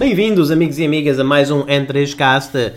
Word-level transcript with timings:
Bem-vindos, 0.00 0.50
amigos 0.50 0.78
e 0.78 0.86
amigas, 0.86 1.20
a 1.20 1.24
mais 1.24 1.50
um 1.50 1.62
N3Cast. 1.66 2.72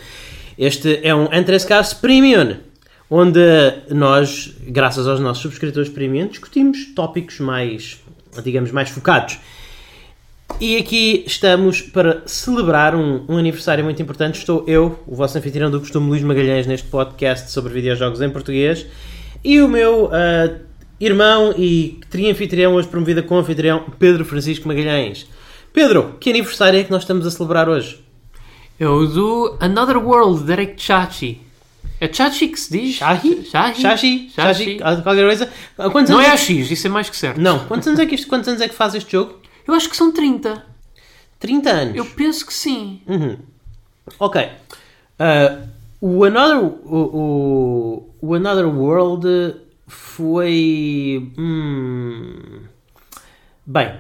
Este 0.58 1.00
é 1.04 1.16
um 1.16 1.28
N3Cast 1.28 2.02
Premium, 2.02 2.58
onde 3.10 3.40
nós, 3.90 4.54
graças 4.68 5.08
aos 5.08 5.22
nossos 5.22 5.42
subscritores 5.42 5.88
Premium, 5.88 6.28
discutimos 6.28 6.94
tópicos 6.94 7.40
mais, 7.40 7.98
digamos, 8.44 8.74
mais 8.74 8.90
focados. 8.90 9.40
E 10.60 10.76
aqui 10.76 11.24
estamos 11.26 11.82
para 11.82 12.24
celebrar 12.26 12.94
um, 12.94 13.24
um 13.30 13.38
aniversário 13.38 13.86
muito 13.86 14.02
importante. 14.02 14.40
Estou 14.40 14.66
eu, 14.68 15.00
o 15.08 15.16
vosso 15.16 15.38
anfitrião 15.38 15.72
do 15.72 15.80
costume, 15.80 16.10
Luís 16.10 16.24
Magalhães, 16.24 16.68
neste 16.68 16.90
podcast 16.90 17.52
sobre 17.52 17.72
videojogos 17.72 18.22
em 18.22 18.30
português, 18.30 18.86
e 19.42 19.62
o 19.62 19.70
meu 19.70 20.08
uh, 20.08 20.60
irmão 21.00 21.56
e 21.58 22.02
tri-anfitrião, 22.10 22.74
hoje 22.74 22.90
promovida 22.90 23.24
com 23.24 23.38
anfitrião, 23.38 23.86
Pedro 23.98 24.26
Francisco 24.26 24.68
Magalhães. 24.68 25.26
Pedro, 25.74 26.18
que 26.20 26.30
aniversário 26.30 26.80
é 26.80 26.84
que 26.84 26.92
nós 26.92 27.02
estamos 27.02 27.26
a 27.26 27.32
celebrar 27.32 27.68
hoje? 27.68 28.00
É 28.80 28.88
o 28.88 29.06
do 29.08 29.58
Another 29.60 29.98
World, 29.98 30.44
Derek 30.44 30.80
Chachi. 30.80 31.42
É 32.00 32.12
Chachi 32.12 32.48
que 32.50 32.60
se 32.60 32.72
diz? 32.72 32.96
Shahi? 32.98 33.44
Shashi? 33.46 33.82
Shashi. 33.82 34.30
Shashi? 34.30 34.78
Qualquer 34.78 35.26
coisa? 35.26 35.50
Quantos 35.92 36.10
Não 36.12 36.22
é 36.22 36.30
a 36.30 36.38
X, 36.38 36.70
isso 36.70 36.86
é 36.86 36.90
mais 36.90 37.10
que 37.10 37.18
certo. 37.18 37.42
Não, 37.42 37.66
quantos 37.66 37.88
anos 37.88 38.00
é 38.00 38.06
que, 38.06 38.14
isto, 38.14 38.28
quantos 38.28 38.48
anos 38.48 38.62
é 38.62 38.68
que 38.68 38.76
faz 38.76 38.94
este 38.94 39.12
jogo? 39.12 39.40
Eu 39.68 39.74
acho 39.74 39.90
que 39.90 39.98
são 39.98 40.12
30. 40.12 40.64
30 41.40 41.70
anos. 41.70 41.96
Eu 41.96 42.06
penso 42.06 42.46
que 42.46 42.54
sim. 42.54 43.02
Uhum. 43.08 43.38
Ok. 44.20 44.48
Ah, 45.18 45.58
o, 46.00 46.24
Another, 46.24 46.58
o, 46.58 46.76
o, 46.86 48.16
o 48.22 48.34
Another 48.36 48.68
World 48.68 49.56
foi. 49.88 51.32
hum, 51.38 52.62
bem. 53.66 53.94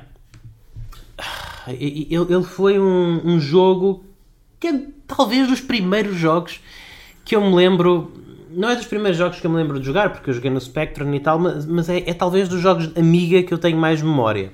Ele, 1.67 2.43
foi 2.43 2.79
um, 2.79 3.21
um 3.25 3.39
jogo 3.39 4.03
que 4.59 4.67
é 4.67 4.81
talvez 5.07 5.47
dos 5.47 5.61
primeiros 5.61 6.15
jogos 6.17 6.59
que 7.25 7.35
eu 7.35 7.41
me 7.41 7.53
lembro. 7.55 8.11
Não 8.51 8.69
é 8.69 8.75
dos 8.75 8.85
primeiros 8.85 9.17
jogos 9.17 9.39
que 9.39 9.47
eu 9.47 9.51
me 9.51 9.57
lembro 9.57 9.79
de 9.79 9.85
jogar, 9.85 10.11
porque 10.11 10.29
eu 10.29 10.33
joguei 10.33 10.51
no 10.51 10.61
Spectrum 10.61 11.13
e 11.13 11.19
tal, 11.19 11.39
mas, 11.39 11.65
mas 11.65 11.89
é, 11.89 12.03
é 12.09 12.13
talvez 12.13 12.47
dos 12.47 12.61
jogos 12.61 12.87
de 12.87 12.99
Amiga 12.99 13.41
que 13.41 13.53
eu 13.53 13.57
tenho 13.57 13.77
mais 13.77 14.01
memória. 14.01 14.51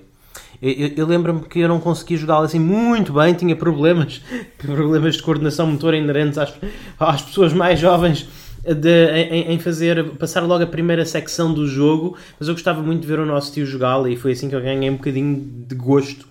Eu, 0.62 0.72
eu- 0.72 0.92
eu 0.98 1.08
lembro-me 1.08 1.42
que 1.42 1.60
eu 1.60 1.68
não 1.68 1.80
conseguia 1.80 2.18
jogá-lo 2.18 2.46
assim 2.46 2.60
muito 2.60 3.14
bem, 3.14 3.34
tinha 3.34 3.56
problemas, 3.56 4.22
problemas 4.58 5.16
de 5.16 5.24
coordenação 5.24 5.68
motora 5.68 5.98
inerentes 5.98 6.38
às, 6.38 6.54
às 7.00 7.22
pessoas 7.22 7.52
mais 7.54 7.80
jovens 7.80 8.28
de- 8.64 9.08
em, 9.12 9.54
em 9.54 9.60
fazer, 9.60 10.04
passar 10.12 10.44
logo 10.44 10.64
a 10.64 10.68
primeira 10.68 11.06
secção 11.06 11.54
do 11.54 11.66
jogo, 11.68 12.16
mas 12.40 12.48
eu 12.48 12.54
gostava 12.54 12.82
muito 12.82 13.02
de 13.02 13.08
ver 13.08 13.20
o 13.20 13.26
nosso 13.26 13.52
tio 13.54 13.66
jogá-lo 13.66 14.08
e 14.08 14.16
foi 14.18 14.32
assim 14.34 14.48
que 14.50 14.56
eu 14.56 14.62
ganhei 14.62 14.90
um 14.90 14.96
bocadinho 14.96 15.46
de 15.68 15.76
gosto 15.76 16.28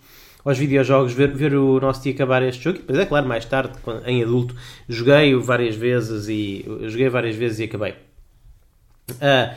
aos 0.49 0.59
videojogos, 0.59 1.13
ver, 1.13 1.31
ver 1.33 1.55
o 1.55 1.79
nosso 1.79 2.03
tio 2.03 2.15
acabar 2.15 2.43
este 2.43 2.65
jogo. 2.65 2.79
E 2.79 2.81
depois, 2.81 2.99
é 2.99 3.05
claro, 3.05 3.29
mais 3.29 3.45
tarde, 3.45 3.73
em 4.07 4.23
adulto, 4.23 4.55
joguei-o 4.89 5.43
várias 5.43 5.77
vezes 5.77 6.27
e 6.29 6.65
joguei 6.87 7.11
várias 7.11 7.37
vezes 7.37 7.59
e 7.59 7.65
acabei. 7.65 7.95
Ah, 9.21 9.55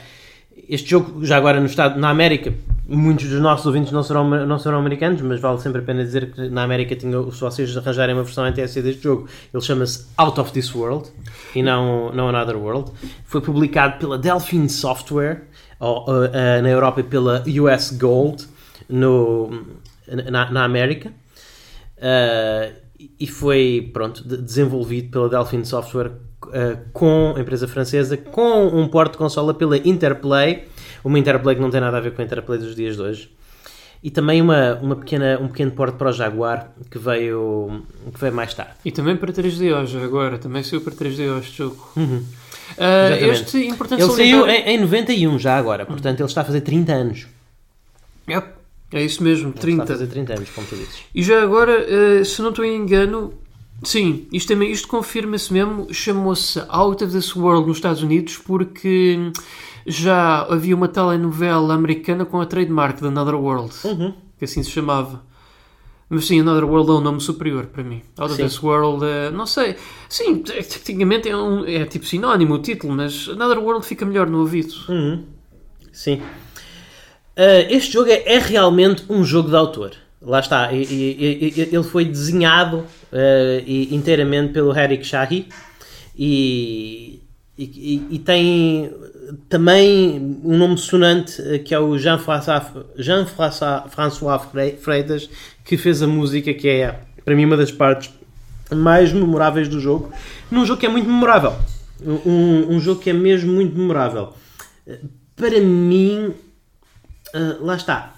este 0.68 0.90
jogo, 0.90 1.26
já 1.26 1.38
agora 1.38 1.62
no 1.62 1.66
estado, 1.66 1.98
na 1.98 2.10
América, 2.10 2.54
muitos 2.86 3.30
dos 3.30 3.40
nossos 3.40 3.66
ouvintes 3.66 3.94
não 3.94 4.04
serão, 4.04 4.30
não 4.46 4.60
serão 4.60 4.80
americanos, 4.80 5.22
mas 5.22 5.40
vale 5.40 5.60
sempre 5.62 5.80
a 5.80 5.84
pena 5.84 6.04
dizer 6.04 6.34
que 6.34 6.50
na 6.50 6.64
América, 6.64 6.94
tinha, 6.94 7.24
se 7.32 7.40
vocês 7.40 7.76
arranjarem 7.78 8.14
uma 8.14 8.24
versão 8.24 8.46
NTSC 8.46 8.82
deste 8.82 9.04
jogo, 9.04 9.30
ele 9.54 9.64
chama-se 9.64 10.08
Out 10.18 10.42
of 10.42 10.52
This 10.52 10.76
World 10.76 11.10
e 11.56 11.64
não, 11.64 12.12
não 12.12 12.28
Another 12.28 12.58
World. 12.58 12.92
Foi 13.24 13.40
publicado 13.40 13.98
pela 13.98 14.18
Delphine 14.18 14.70
Software, 14.70 15.44
ou, 15.80 16.06
uh, 16.10 16.26
uh, 16.26 16.62
na 16.62 16.70
Europa 16.70 17.02
pela 17.02 17.44
US 17.48 17.92
Gold, 17.92 18.46
no, 18.90 19.66
na, 20.30 20.52
na 20.52 20.64
América. 20.64 21.12
Uh, 21.98 22.74
e 23.20 23.28
foi 23.28 23.90
pronto, 23.94 24.28
de- 24.28 24.38
desenvolvido 24.38 25.10
pela 25.12 25.30
Delphine 25.30 25.66
Software 25.66 26.12
uh, 26.46 26.78
com 26.94 27.34
a 27.36 27.40
empresa 27.40 27.68
francesa, 27.68 28.18
com 28.18 28.68
um 28.68 28.88
porte 28.88 29.14
de 29.14 29.18
consola 29.18 29.54
pela 29.54 29.78
Interplay, 29.78 30.68
uma 31.04 31.18
Interplay 31.18 31.56
que 31.56 31.62
não 31.62 31.70
tem 31.70 31.82
nada 31.82 31.98
a 31.98 32.02
ver 32.02 32.14
com 32.14 32.22
a 32.22 32.26
Interplay 32.26 32.60
dos 32.60 32.76
dias 32.76 32.96
de 32.96 33.02
hoje. 33.02 33.32
E 34.04 34.10
também 34.10 34.42
uma, 34.42 34.76
uma 34.82 34.96
pequena, 34.96 35.38
um 35.40 35.48
pequeno 35.48 35.72
porte 35.72 35.96
para 35.96 36.10
o 36.10 36.12
Jaguar 36.12 36.72
que 36.90 36.98
veio, 36.98 37.84
que 38.12 38.20
veio 38.20 38.34
mais 38.34 38.52
tarde. 38.52 38.74
E 38.84 38.92
também 38.92 39.16
para 39.16 39.32
3DO 39.32 39.86
já 39.86 40.04
agora. 40.04 40.40
Também 40.40 40.64
saiu 40.64 40.82
para 40.82 40.92
3DO 40.92 41.40
este 41.40 41.58
jogo. 41.58 41.88
Uhum. 41.96 42.26
Exatamente. 42.72 43.26
este, 43.26 43.68
importante 43.68 44.02
Ele 44.02 44.12
saiu 44.12 44.48
em, 44.48 44.70
em 44.70 44.80
91 44.80 45.38
já 45.38 45.58
agora, 45.58 45.86
portanto 45.86 46.20
ele 46.20 46.28
está 46.28 46.42
a 46.42 46.46
fazer 46.46 46.62
30 46.62 46.92
anos. 46.94 47.28
Yep, 48.30 48.48
é 48.92 49.04
isso 49.04 49.24
mesmo, 49.24 49.48
Ele 49.50 49.56
Está 49.56 49.60
a 49.60 49.62
30. 49.62 49.86
fazer 49.88 50.08
30 50.08 50.34
anos, 50.34 50.50
como 50.50 50.68
tu 50.68 50.76
dizes. 50.76 51.04
E 51.14 51.24
já 51.24 51.42
agora, 51.42 51.72
eh, 51.88 52.24
se 52.24 52.42
não 52.42 52.50
estou 52.50 52.66
em 52.66 52.76
engano, 52.76 53.34
sim, 53.84 54.28
isto, 54.32 54.50
também, 54.50 54.72
isto 54.72 54.88
confirma-se 54.88 55.52
mesmo, 55.54 55.88
chamou-se 55.94 56.62
Out 56.68 57.04
of 57.04 57.14
This 57.14 57.36
World 57.36 57.68
nos 57.68 57.78
Estados 57.78 58.04
Unidos 58.04 58.38
porque 58.38 59.32
já 59.86 60.42
havia 60.44 60.76
uma 60.76 60.88
telenovela 60.88 61.74
americana 61.74 62.26
com 62.26 62.40
a 62.42 62.46
trademark 62.46 63.00
de 63.00 63.08
Another 63.08 63.36
World, 63.36 63.74
Uhum. 63.84 64.14
que 64.38 64.46
assim 64.46 64.62
se 64.64 64.70
chamava. 64.72 65.24
Mas 66.14 66.26
sim, 66.26 66.42
Another 66.42 66.66
World 66.66 66.90
é 66.92 66.94
um 66.96 67.00
nome 67.00 67.22
superior 67.22 67.68
para 67.68 67.84
mim. 67.86 68.02
Out 68.18 68.34
of 68.34 68.36
Sim. 68.36 68.44
This 68.44 68.62
World, 68.62 69.06
eh, 69.06 69.32
não 69.32 69.46
sei. 69.46 69.78
Sim, 70.10 70.40
te- 70.44 70.62
tecnicamente 70.62 71.30
é, 71.30 71.38
um, 71.38 71.64
é 71.66 71.86
tipo 71.86 72.06
sinónimo 72.06 72.56
o 72.56 72.60
título, 72.60 72.94
mas 72.94 73.30
Another 73.30 73.58
World 73.60 73.86
fica 73.86 74.06
melhor 74.06 74.30
no 74.30 74.40
ouvido. 74.40 74.74
Uhum. 74.90 75.24
Sim. 75.94 76.22
Uh, 77.38 77.66
este 77.70 77.94
jogo 77.94 78.10
é, 78.10 78.24
é 78.26 78.40
realmente 78.40 79.04
um 79.10 79.24
jogo 79.24 79.50
de 79.50 79.56
autor. 79.56 79.92
Lá 80.22 80.40
está. 80.40 80.72
E- 80.72 80.84
e- 80.84 81.54
e- 81.58 81.62
ele 81.74 81.84
foi 81.84 82.06
desenhado 82.06 82.80
uh, 82.80 82.86
inteiramente 83.66 84.54
pelo 84.54 84.78
Eric 84.78 85.06
Shahi 85.06 85.48
e, 86.18 87.20
tem 88.24 88.92
também 89.50 90.40
um 90.44 90.58
nome 90.58 90.78
sonante 90.78 91.42
uh, 91.42 91.64
que 91.64 91.74
é 91.74 91.80
o 91.80 91.98
Jean-François 91.98 92.64
Jean 92.98 93.26
Freitas 93.26 95.30
que 95.64 95.78
fez 95.78 96.04
a 96.04 96.08
música 96.08 96.54
que 96.54 96.68
é 96.68 97.00
para 97.24 97.36
mim 97.36 97.46
uma 97.46 97.58
das 97.58 97.72
partes 97.72 98.12
mais 98.74 99.12
memoráveis 99.12 99.68
do 99.68 99.80
jogo. 99.80 100.12
Num 100.50 100.66
jogo 100.66 100.80
que 100.80 100.86
é 100.86 100.90
muito 100.90 101.08
memorável. 101.08 101.54
Um, 102.04 102.76
um 102.76 102.80
jogo 102.80 103.02
que 103.02 103.10
é 103.10 103.14
mesmo 103.14 103.54
muito 103.54 103.78
memorável. 103.78 104.34
Para 105.36 105.60
mim, 105.60 106.34
ah, 107.34 107.58
lá 107.62 107.76
está. 107.76 108.16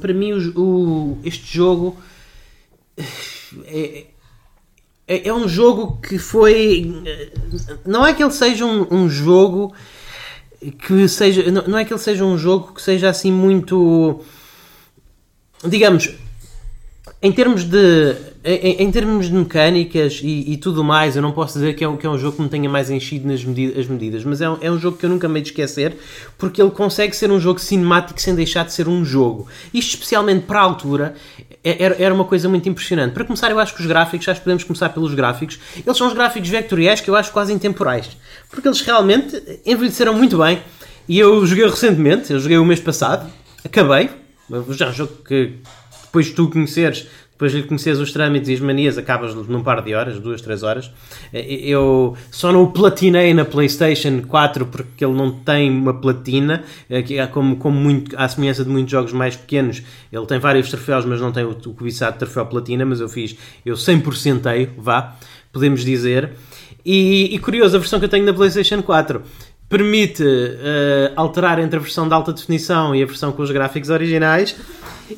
Para 0.00 0.12
mim, 0.14 0.32
o, 0.32 0.60
o- 0.60 1.18
este 1.24 1.56
jogo 1.56 1.96
é, 3.64 4.06
é, 5.06 5.28
é 5.28 5.34
um 5.34 5.48
jogo 5.48 6.00
que 6.00 6.18
foi. 6.18 6.92
Não 7.84 8.06
é 8.06 8.12
que 8.14 8.22
ele 8.22 8.30
seja 8.32 8.64
um, 8.64 8.86
um 8.90 9.08
jogo 9.08 9.74
que 10.86 11.08
seja. 11.08 11.50
Não, 11.50 11.66
não 11.68 11.78
é 11.78 11.84
que 11.84 11.92
ele 11.92 12.00
seja 12.00 12.24
um 12.24 12.36
jogo 12.38 12.72
que 12.74 12.82
seja 12.82 13.08
assim 13.08 13.32
muito. 13.32 14.22
Digamos. 15.64 16.10
Em 17.20 17.32
termos 17.32 17.64
de. 17.64 18.14
Em, 18.50 18.82
em 18.84 18.90
termos 18.90 19.26
de 19.26 19.34
mecânicas 19.34 20.20
e, 20.22 20.52
e 20.52 20.56
tudo 20.56 20.82
mais, 20.82 21.14
eu 21.16 21.20
não 21.20 21.32
posso 21.32 21.58
dizer 21.58 21.74
que 21.74 21.84
é, 21.84 21.88
um, 21.88 21.98
que 21.98 22.06
é 22.06 22.08
um 22.08 22.16
jogo 22.16 22.36
que 22.36 22.42
me 22.42 22.48
tenha 22.48 22.66
mais 22.70 22.88
enchido 22.88 23.28
nas 23.28 23.40
as 23.40 23.86
medidas, 23.86 24.24
mas 24.24 24.40
é 24.40 24.48
um, 24.48 24.56
é 24.62 24.70
um 24.70 24.78
jogo 24.78 24.96
que 24.96 25.04
eu 25.04 25.10
nunca 25.10 25.28
me 25.28 25.38
de 25.42 25.48
esquecer, 25.48 25.98
porque 26.38 26.62
ele 26.62 26.70
consegue 26.70 27.14
ser 27.14 27.30
um 27.30 27.38
jogo 27.38 27.58
cinemático 27.60 28.18
sem 28.18 28.34
deixar 28.34 28.64
de 28.64 28.72
ser 28.72 28.88
um 28.88 29.04
jogo. 29.04 29.46
Isto, 29.74 29.94
especialmente 29.96 30.46
para 30.46 30.60
a 30.60 30.62
altura, 30.62 31.14
é- 31.62 31.82
era, 31.82 31.96
era 32.02 32.14
uma 32.14 32.24
coisa 32.24 32.48
muito 32.48 32.66
impressionante. 32.70 33.12
Para 33.12 33.24
começar, 33.24 33.50
eu 33.50 33.58
acho 33.58 33.74
que 33.74 33.82
os 33.82 33.86
gráficos, 33.86 34.26
que 34.26 34.40
podemos 34.40 34.64
começar 34.64 34.88
pelos 34.88 35.12
gráficos, 35.12 35.58
eles 35.84 35.98
são 35.98 36.06
os 36.06 36.14
gráficos 36.14 36.48
vectoriais 36.48 37.02
que 37.02 37.10
eu 37.10 37.16
acho 37.16 37.30
quase 37.30 37.52
intemporais, 37.52 38.16
porque 38.50 38.66
eles 38.66 38.80
realmente 38.80 39.42
envelheceram 39.66 40.14
muito 40.14 40.38
bem. 40.38 40.62
E 41.06 41.18
eu 41.18 41.44
joguei 41.46 41.66
recentemente, 41.68 42.32
eu 42.32 42.40
joguei 42.40 42.56
o 42.56 42.64
mês 42.64 42.80
passado, 42.80 43.30
acabei, 43.62 44.08
já 44.70 44.86
é 44.86 44.88
um 44.88 44.92
jogo 44.94 45.12
que 45.26 45.54
depois 46.04 46.26
de 46.26 46.32
tu 46.32 46.48
conheceres, 46.48 47.06
depois 47.38 47.52
de 47.52 47.62
conheceres 47.62 48.00
os 48.00 48.10
trâmites 48.10 48.48
e 48.48 48.54
as 48.54 48.58
manias, 48.58 48.98
acabas 48.98 49.32
num 49.32 49.62
par 49.62 49.80
de 49.80 49.94
horas, 49.94 50.18
duas, 50.18 50.42
três 50.42 50.64
horas. 50.64 50.90
Eh, 51.32 51.68
Eu 51.68 52.16
só 52.32 52.50
não 52.52 52.64
o 52.64 52.72
platinei 52.72 53.32
na 53.32 53.44
PlayStation 53.44 54.22
4 54.22 54.66
porque 54.66 55.04
ele 55.04 55.14
não 55.14 55.30
tem 55.30 55.70
uma 55.70 55.94
platina, 55.94 56.64
eh, 56.90 57.04
é 57.14 57.26
como, 57.28 57.54
como 57.54 57.78
muito, 57.78 58.18
à 58.18 58.26
semelhança 58.26 58.64
de 58.64 58.70
muitos 58.70 58.90
jogos 58.90 59.12
mais 59.12 59.36
pequenos, 59.36 59.84
ele 60.12 60.26
tem 60.26 60.40
vários 60.40 60.68
troféus, 60.68 61.04
mas 61.04 61.20
não 61.20 61.30
tem 61.30 61.44
o, 61.44 61.50
o 61.50 61.74
cobiçado 61.74 62.18
troféu 62.18 62.44
platina, 62.44 62.84
mas 62.84 62.98
eu 62.98 63.08
fiz, 63.08 63.36
eu 63.64 63.76
100%ei, 63.76 64.68
vá, 64.76 65.16
podemos 65.52 65.84
dizer. 65.84 66.32
E, 66.84 67.34
e 67.34 67.38
curioso, 67.38 67.76
a 67.76 67.78
versão 67.78 68.00
que 68.00 68.06
eu 68.06 68.08
tenho 68.08 68.24
na 68.24 68.32
PlayStation 68.32 68.82
4 68.82 69.22
permite 69.68 70.22
eh, 70.24 71.12
alterar 71.14 71.58
entre 71.58 71.76
a 71.76 71.80
versão 71.82 72.08
de 72.08 72.14
alta 72.14 72.32
definição 72.32 72.94
e 72.94 73.02
a 73.02 73.06
versão 73.06 73.32
com 73.32 73.42
os 73.42 73.50
gráficos 73.50 73.90
originais 73.90 74.56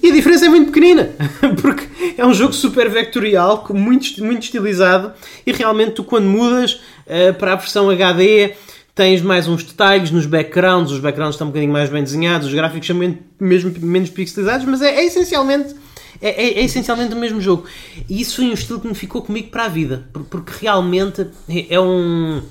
e 0.03 0.11
a 0.11 0.13
diferença 0.13 0.47
é 0.47 0.49
muito 0.49 0.73
pequenina 0.73 1.11
porque 1.63 1.87
é 2.19 2.27
um 2.27 2.35
jogo 2.35 2.53
super 2.53 2.89
vectorial 2.91 3.65
muito, 3.71 4.25
muito 4.25 4.43
estilizado 4.43 5.13
e 5.47 5.53
realmente 5.53 5.93
tu 5.93 6.05
quando 6.05 6.25
mudas 6.27 6.81
eh, 7.07 7.33
para 7.33 7.53
a 7.53 7.57
versão 7.57 7.89
HD 7.91 8.53
tens 8.95 9.23
mais 9.23 9.47
uns 9.47 9.63
detalhes 9.63 10.11
nos 10.11 10.27
backgrounds, 10.27 10.91
os 10.93 10.99
backgrounds 10.99 11.37
estão 11.37 11.47
um 11.47 11.51
bocadinho 11.51 11.73
mais 11.73 11.89
bem 11.89 12.03
desenhados, 12.03 12.49
os 12.49 12.53
gráficos 12.55 12.87
são 12.89 12.97
men- 12.97 13.19
mesmo 13.39 13.73
menos 13.81 14.11
pixelizados, 14.11 14.67
mas 14.67 14.83
é, 14.83 14.97
é 14.97 15.05
essencialmente 15.07 15.75
É, 16.21 16.29
é, 16.29 16.61
é 16.61 16.65
essencialmente 16.65 17.15
o 17.15 17.17
mesmo 17.17 17.41
jogo. 17.41 17.65
E 18.07 18.21
isso 18.21 18.37
foi 18.37 18.45
um 18.47 18.53
estilo 18.53 18.79
que 18.79 18.87
me 18.87 18.95
ficou 18.95 19.23
comigo 19.23 19.49
para 19.49 19.65
a 19.65 19.69
vida. 19.69 20.05
Porque 20.29 20.53
realmente 20.61 21.27
é, 21.49 21.75
é 21.77 21.81
um. 21.81 22.43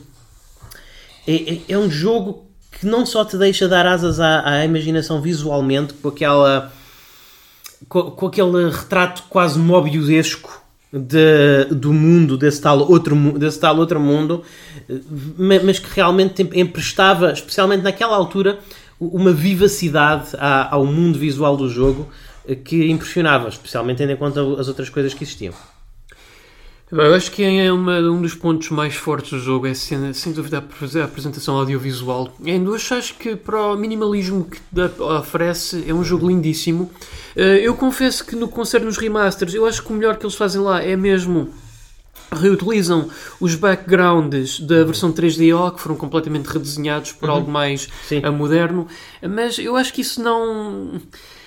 É, 1.29 1.53
é, 1.53 1.61
é 1.69 1.77
um 1.77 1.91
jogo 1.91 2.43
que 2.71 2.87
não 2.87 3.05
só 3.05 3.23
te 3.23 3.37
deixa 3.37 3.67
dar 3.67 3.85
asas 3.85 4.19
à, 4.19 4.49
à 4.49 4.65
imaginação 4.65 5.21
visualmente, 5.21 5.93
com 5.93 6.09
aquela. 6.09 6.73
Com, 7.87 8.11
com 8.11 8.25
aquele 8.25 8.69
retrato 8.69 9.23
quase 9.29 9.59
mobiusesco 9.59 10.59
do 11.71 11.93
mundo, 11.93 12.35
desse 12.35 12.59
tal, 12.59 12.79
outro, 12.91 13.15
desse 13.37 13.59
tal 13.59 13.77
outro 13.77 13.99
mundo, 13.99 14.43
mas 15.37 15.77
que 15.77 15.87
realmente 15.95 16.41
emprestava, 16.55 17.31
especialmente 17.31 17.83
naquela 17.83 18.15
altura, 18.15 18.57
uma 18.99 19.31
vivacidade 19.31 20.31
ao 20.39 20.85
mundo 20.85 21.19
visual 21.19 21.55
do 21.55 21.69
jogo 21.69 22.09
que 22.65 22.89
impressionava, 22.89 23.47
especialmente 23.49 23.99
tendo 23.99 24.11
em 24.11 24.17
conta 24.17 24.41
as 24.59 24.67
outras 24.67 24.89
coisas 24.89 25.13
que 25.13 25.23
existiam. 25.23 25.53
Eu 26.91 27.13
acho 27.13 27.31
que 27.31 27.43
é 27.43 27.71
uma, 27.71 27.99
um 27.99 28.19
dos 28.19 28.33
pontos 28.33 28.69
mais 28.69 28.95
fortes 28.95 29.31
do 29.31 29.39
jogo, 29.39 29.67
é 29.67 29.75
sem, 29.75 30.11
sem 30.11 30.33
dúvida 30.33 30.57
a 30.57 31.03
apresentação 31.03 31.55
audiovisual. 31.55 32.33
Em 32.43 32.63
duas, 32.63 32.91
acho 32.91 33.13
que 33.15 33.35
para 33.35 33.73
o 33.73 33.75
minimalismo 33.75 34.45
que 34.45 34.59
oferece 35.01 35.83
é 35.87 35.93
um 35.93 36.03
jogo 36.03 36.27
lindíssimo. 36.27 36.89
Eh, 37.35 37.59
eu 37.61 37.75
confesso 37.75 38.25
que 38.25 38.35
no 38.35 38.47
concerne 38.47 38.87
nos 38.87 38.97
remasters, 38.97 39.53
eu 39.53 39.67
acho 39.67 39.83
que 39.83 39.91
o 39.91 39.95
melhor 39.95 40.17
que 40.17 40.25
eles 40.25 40.35
fazem 40.35 40.61
lá 40.61 40.81
é 40.83 40.95
mesmo 40.95 41.53
reutilizam 42.31 43.09
os 43.39 43.55
backgrounds 43.55 44.59
da 44.59 44.83
versão 44.83 45.11
3DO 45.11 45.75
que 45.75 45.81
foram 45.81 45.95
completamente 45.95 46.45
redesenhados 46.45 47.11
por 47.11 47.29
uhum. 47.29 47.35
algo 47.35 47.51
mais 47.51 47.87
Sim. 48.07 48.21
moderno, 48.31 48.87
mas 49.21 49.57
eu 49.57 49.75
acho 49.75 49.93
que 49.93 50.01
isso 50.01 50.21
não 50.21 51.01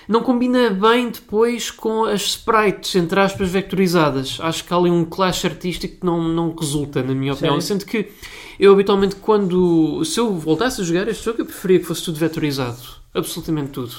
não 0.08 0.22
combina 0.22 0.70
bem 0.70 1.10
depois 1.10 1.70
com 1.70 2.04
as 2.04 2.22
sprites, 2.22 2.94
entre 2.94 3.18
aspas, 3.20 3.48
vectorizadas. 3.48 4.38
Acho 4.40 4.64
que 4.64 4.72
há 4.72 4.76
ali 4.76 4.90
um 4.90 5.04
clash 5.04 5.44
artístico 5.44 6.00
que 6.00 6.06
não, 6.06 6.22
não 6.22 6.54
resulta, 6.54 7.02
na 7.02 7.14
minha 7.14 7.32
opinião. 7.32 7.60
Sendo 7.60 7.84
que 7.84 8.10
eu 8.58 8.72
habitualmente, 8.72 9.16
quando. 9.16 10.04
Se 10.04 10.20
eu 10.20 10.32
voltasse 10.34 10.80
a 10.80 10.84
jogar 10.84 11.08
este 11.08 11.24
jogo, 11.24 11.42
eu 11.42 11.46
preferia 11.46 11.78
que 11.78 11.84
fosse 11.84 12.04
tudo 12.04 12.18
vectorizado. 12.18 12.78
Absolutamente 13.14 13.70
tudo. 13.70 13.94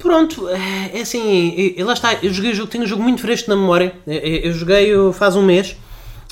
Pronto, 0.00 0.48
é, 0.48 0.98
assim, 0.98 1.74
lá 1.82 1.92
está, 1.92 2.14
eu 2.22 2.32
joguei 2.32 2.52
o 2.52 2.54
jogo, 2.54 2.70
tenho 2.70 2.84
um 2.84 2.86
jogo 2.86 3.02
muito 3.02 3.20
fresco 3.20 3.50
na 3.50 3.56
memória, 3.56 3.94
eu 4.06 4.50
joguei 4.54 4.90
faz 5.12 5.36
um 5.36 5.42
mês, 5.42 5.76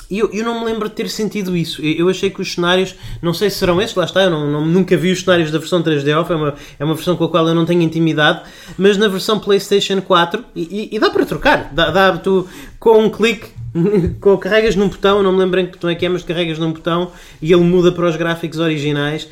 e 0.09 0.19
eu, 0.19 0.29
eu, 0.33 0.43
não 0.43 0.59
me 0.59 0.65
lembro 0.65 0.89
de 0.89 0.95
ter 0.95 1.09
sentido 1.09 1.55
isso. 1.55 1.81
Eu, 1.81 1.93
eu, 1.93 2.09
achei 2.09 2.29
que 2.29 2.41
os 2.41 2.53
cenários, 2.53 2.95
não 3.21 3.33
sei 3.33 3.49
se 3.49 3.57
serão 3.57 3.81
esses, 3.81 3.95
lá 3.95 4.05
está, 4.05 4.23
eu 4.23 4.29
não, 4.29 4.49
não, 4.49 4.65
nunca 4.65 4.97
vi 4.97 5.11
os 5.11 5.21
cenários 5.21 5.51
da 5.51 5.59
versão 5.59 5.83
3D 5.83 6.19
off, 6.19 6.31
é 6.31 6.35
uma, 6.35 6.55
é 6.79 6.85
uma 6.85 6.95
versão 6.95 7.15
com 7.15 7.25
a 7.25 7.29
qual 7.29 7.47
eu 7.47 7.55
não 7.55 7.65
tenho 7.65 7.81
intimidade, 7.81 8.41
mas 8.77 8.97
na 8.97 9.07
versão 9.07 9.39
PlayStation 9.39 10.01
4, 10.01 10.43
e, 10.55 10.89
e 10.91 10.99
dá 10.99 11.09
para 11.09 11.25
trocar, 11.25 11.71
dá, 11.73 11.91
dá 11.91 12.17
tu 12.17 12.47
com 12.79 12.97
um 12.97 13.09
clique 13.09 13.59
com, 14.19 14.37
carregas 14.37 14.75
num 14.75 14.87
botão, 14.87 15.21
não 15.21 15.31
me 15.31 15.39
lembro 15.39 15.59
em 15.59 15.65
que 15.65 15.73
botão 15.73 15.89
é 15.89 15.95
que 15.95 16.05
é, 16.05 16.09
mas 16.09 16.23
carregas 16.23 16.57
num 16.57 16.71
botão 16.71 17.11
e 17.41 17.51
ele 17.51 17.63
muda 17.63 17.91
para 17.91 18.07
os 18.07 18.15
gráficos 18.15 18.59
originais. 18.59 19.27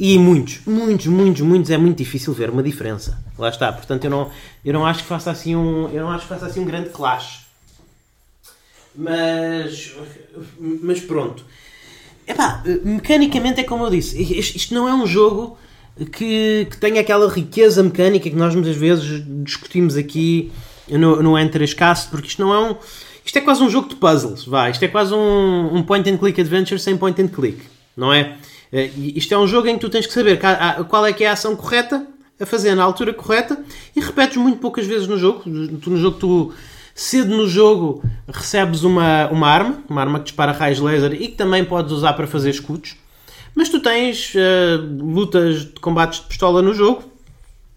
E 0.00 0.18
muitos, 0.18 0.60
muitos, 0.66 1.06
muitos, 1.06 1.42
muitos 1.42 1.70
é 1.70 1.76
muito 1.76 1.98
difícil 1.98 2.32
ver 2.32 2.50
uma 2.50 2.62
diferença. 2.62 3.22
Lá 3.38 3.50
está. 3.50 3.70
Portanto, 3.70 4.04
eu 4.04 4.10
não, 4.10 4.30
eu 4.64 4.72
não 4.72 4.86
acho 4.86 5.02
que 5.02 5.08
faça 5.08 5.30
assim 5.30 5.54
um, 5.54 5.88
eu 5.90 6.02
não 6.02 6.10
acho 6.10 6.22
que 6.22 6.28
faça 6.28 6.46
assim 6.46 6.60
um 6.60 6.64
grande 6.64 6.88
clash. 6.88 7.41
Mas, 8.94 9.94
mas 10.58 11.00
pronto. 11.00 11.44
Epá, 12.26 12.62
mecanicamente 12.84 13.60
é 13.60 13.64
como 13.64 13.84
eu 13.84 13.90
disse, 13.90 14.20
isto 14.22 14.72
não 14.74 14.88
é 14.88 14.94
um 14.94 15.06
jogo 15.06 15.58
que, 16.12 16.66
que 16.70 16.76
tenha 16.76 17.00
aquela 17.00 17.28
riqueza 17.30 17.82
mecânica 17.82 18.28
que 18.28 18.36
nós 18.36 18.54
muitas 18.54 18.76
vezes 18.76 19.22
discutimos 19.44 19.96
aqui 19.96 20.52
no, 20.88 21.22
no 21.22 21.32
N3Cast, 21.32 22.10
porque 22.10 22.28
isto 22.28 22.42
não 22.42 22.52
é 22.52 22.70
um. 22.70 22.76
Isto 23.24 23.38
é 23.38 23.40
quase 23.40 23.62
um 23.62 23.70
jogo 23.70 23.88
de 23.88 23.96
puzzles, 23.96 24.44
vá. 24.44 24.68
Isto 24.68 24.84
é 24.84 24.88
quase 24.88 25.14
um, 25.14 25.76
um 25.76 25.82
point 25.82 26.08
and 26.08 26.18
click 26.18 26.40
adventure 26.40 26.78
sem 26.78 26.96
point 26.96 27.20
and 27.20 27.28
click, 27.28 27.60
não 27.96 28.12
é? 28.12 28.36
Eh, 28.72 28.90
isto 28.96 29.32
é 29.32 29.38
um 29.38 29.46
jogo 29.46 29.68
em 29.68 29.74
que 29.74 29.80
tu 29.80 29.88
tens 29.88 30.06
que 30.06 30.12
saber 30.12 30.40
qual 30.88 31.06
é 31.06 31.12
que 31.12 31.22
é 31.22 31.28
a 31.28 31.32
ação 31.32 31.54
correta 31.54 32.06
a 32.40 32.46
fazer 32.46 32.74
na 32.74 32.82
altura 32.82 33.14
correta 33.14 33.62
e 33.94 34.00
repetes 34.00 34.36
muito 34.36 34.58
poucas 34.58 34.86
vezes 34.86 35.06
no 35.06 35.18
jogo. 35.18 35.42
Tu, 35.80 35.90
no 35.90 36.00
jogo 36.00 36.18
tu 36.18 36.52
Cedo 36.94 37.34
no 37.34 37.48
jogo 37.48 38.02
recebes 38.28 38.82
uma, 38.82 39.28
uma 39.28 39.48
arma, 39.48 39.78
uma 39.88 40.00
arma 40.00 40.18
que 40.18 40.26
dispara 40.26 40.52
raios 40.52 40.78
laser 40.78 41.12
e 41.14 41.28
que 41.28 41.36
também 41.36 41.64
podes 41.64 41.92
usar 41.92 42.12
para 42.12 42.26
fazer 42.26 42.50
escudos. 42.50 42.96
Mas 43.54 43.68
tu 43.68 43.80
tens 43.80 44.34
uh, 44.34 45.04
lutas 45.04 45.60
de 45.60 45.80
combates 45.80 46.20
de 46.20 46.26
pistola 46.26 46.62
no 46.62 46.74
jogo, 46.74 47.02